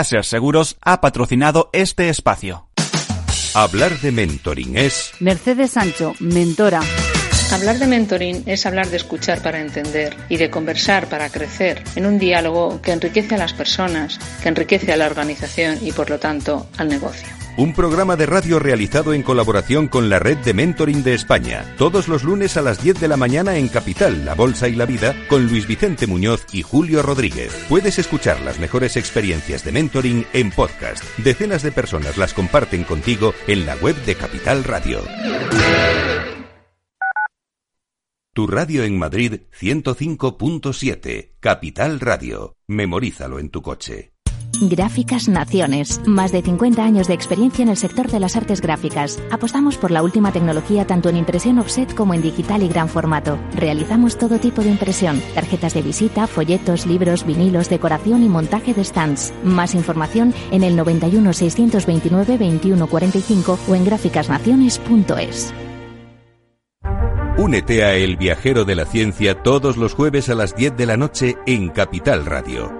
Caser 0.00 0.24
Seguros 0.24 0.78
ha 0.80 1.02
patrocinado 1.02 1.68
este 1.74 2.08
espacio. 2.08 2.66
Hablar 3.52 3.98
de 4.00 4.10
mentoring 4.10 4.78
es... 4.78 5.12
Mercedes 5.20 5.72
Sancho, 5.72 6.14
mentora. 6.20 6.80
Hablar 7.52 7.78
de 7.78 7.86
mentoring 7.86 8.44
es 8.46 8.64
hablar 8.64 8.88
de 8.88 8.96
escuchar 8.96 9.42
para 9.42 9.60
entender 9.60 10.16
y 10.30 10.38
de 10.38 10.48
conversar 10.48 11.06
para 11.10 11.28
crecer 11.28 11.84
en 11.96 12.06
un 12.06 12.18
diálogo 12.18 12.80
que 12.80 12.92
enriquece 12.92 13.34
a 13.34 13.38
las 13.38 13.52
personas, 13.52 14.18
que 14.42 14.48
enriquece 14.48 14.90
a 14.90 14.96
la 14.96 15.04
organización 15.04 15.78
y 15.82 15.92
por 15.92 16.08
lo 16.08 16.18
tanto 16.18 16.66
al 16.78 16.88
negocio 16.88 17.28
un 17.56 17.72
programa 17.74 18.16
de 18.16 18.26
radio 18.26 18.58
realizado 18.58 19.12
en 19.12 19.22
colaboración 19.22 19.88
con 19.88 20.08
la 20.08 20.18
Red 20.18 20.38
de 20.38 20.54
Mentoring 20.54 21.02
de 21.02 21.14
España, 21.14 21.64
todos 21.76 22.08
los 22.08 22.24
lunes 22.24 22.56
a 22.56 22.62
las 22.62 22.82
10 22.82 23.00
de 23.00 23.08
la 23.08 23.16
mañana 23.16 23.56
en 23.56 23.68
Capital, 23.68 24.24
La 24.24 24.34
Bolsa 24.34 24.68
y 24.68 24.74
la 24.74 24.86
Vida, 24.86 25.14
con 25.28 25.46
Luis 25.46 25.66
Vicente 25.66 26.06
Muñoz 26.06 26.46
y 26.52 26.62
Julio 26.62 27.02
Rodríguez. 27.02 27.52
Puedes 27.68 27.98
escuchar 27.98 28.40
las 28.40 28.58
mejores 28.58 28.96
experiencias 28.96 29.64
de 29.64 29.72
mentoring 29.72 30.26
en 30.32 30.50
podcast. 30.50 31.04
Decenas 31.18 31.62
de 31.62 31.72
personas 31.72 32.16
las 32.16 32.34
comparten 32.34 32.84
contigo 32.84 33.34
en 33.46 33.66
la 33.66 33.76
web 33.76 33.96
de 34.04 34.14
Capital 34.14 34.64
Radio. 34.64 35.00
Tu 38.32 38.46
radio 38.46 38.84
en 38.84 38.96
Madrid 38.96 39.40
105.7, 39.60 41.32
Capital 41.40 41.98
Radio. 41.98 42.54
Memorízalo 42.68 43.40
en 43.40 43.50
tu 43.50 43.60
coche. 43.60 44.12
Gráficas 44.60 45.28
Naciones. 45.28 46.00
Más 46.06 46.32
de 46.32 46.42
50 46.42 46.84
años 46.84 47.08
de 47.08 47.14
experiencia 47.14 47.62
en 47.62 47.70
el 47.70 47.76
sector 47.76 48.10
de 48.10 48.20
las 48.20 48.36
artes 48.36 48.60
gráficas. 48.60 49.18
Apostamos 49.30 49.76
por 49.76 49.90
la 49.90 50.02
última 50.02 50.32
tecnología 50.32 50.86
tanto 50.86 51.08
en 51.08 51.16
impresión 51.16 51.58
offset 51.58 51.94
como 51.94 52.14
en 52.14 52.22
digital 52.22 52.62
y 52.62 52.68
gran 52.68 52.88
formato. 52.88 53.38
Realizamos 53.54 54.18
todo 54.18 54.38
tipo 54.38 54.62
de 54.62 54.70
impresión. 54.70 55.22
Tarjetas 55.34 55.74
de 55.74 55.82
visita, 55.82 56.26
folletos, 56.26 56.86
libros, 56.86 57.24
vinilos, 57.24 57.70
decoración 57.70 58.22
y 58.22 58.28
montaje 58.28 58.74
de 58.74 58.84
stands. 58.84 59.32
Más 59.42 59.74
información 59.74 60.34
en 60.50 60.62
el 60.62 60.76
91 60.76 61.32
629 61.32 62.38
2145 62.38 63.58
o 63.68 63.74
en 63.74 63.84
gráficasnaciones.es. 63.84 65.54
Únete 67.40 67.84
a 67.84 67.94
El 67.94 68.18
Viajero 68.18 68.66
de 68.66 68.74
la 68.74 68.84
Ciencia 68.84 69.42
todos 69.42 69.78
los 69.78 69.94
jueves 69.94 70.28
a 70.28 70.34
las 70.34 70.54
10 70.54 70.76
de 70.76 70.84
la 70.84 70.98
noche 70.98 71.36
en 71.46 71.70
Capital 71.70 72.26
Radio. 72.26 72.79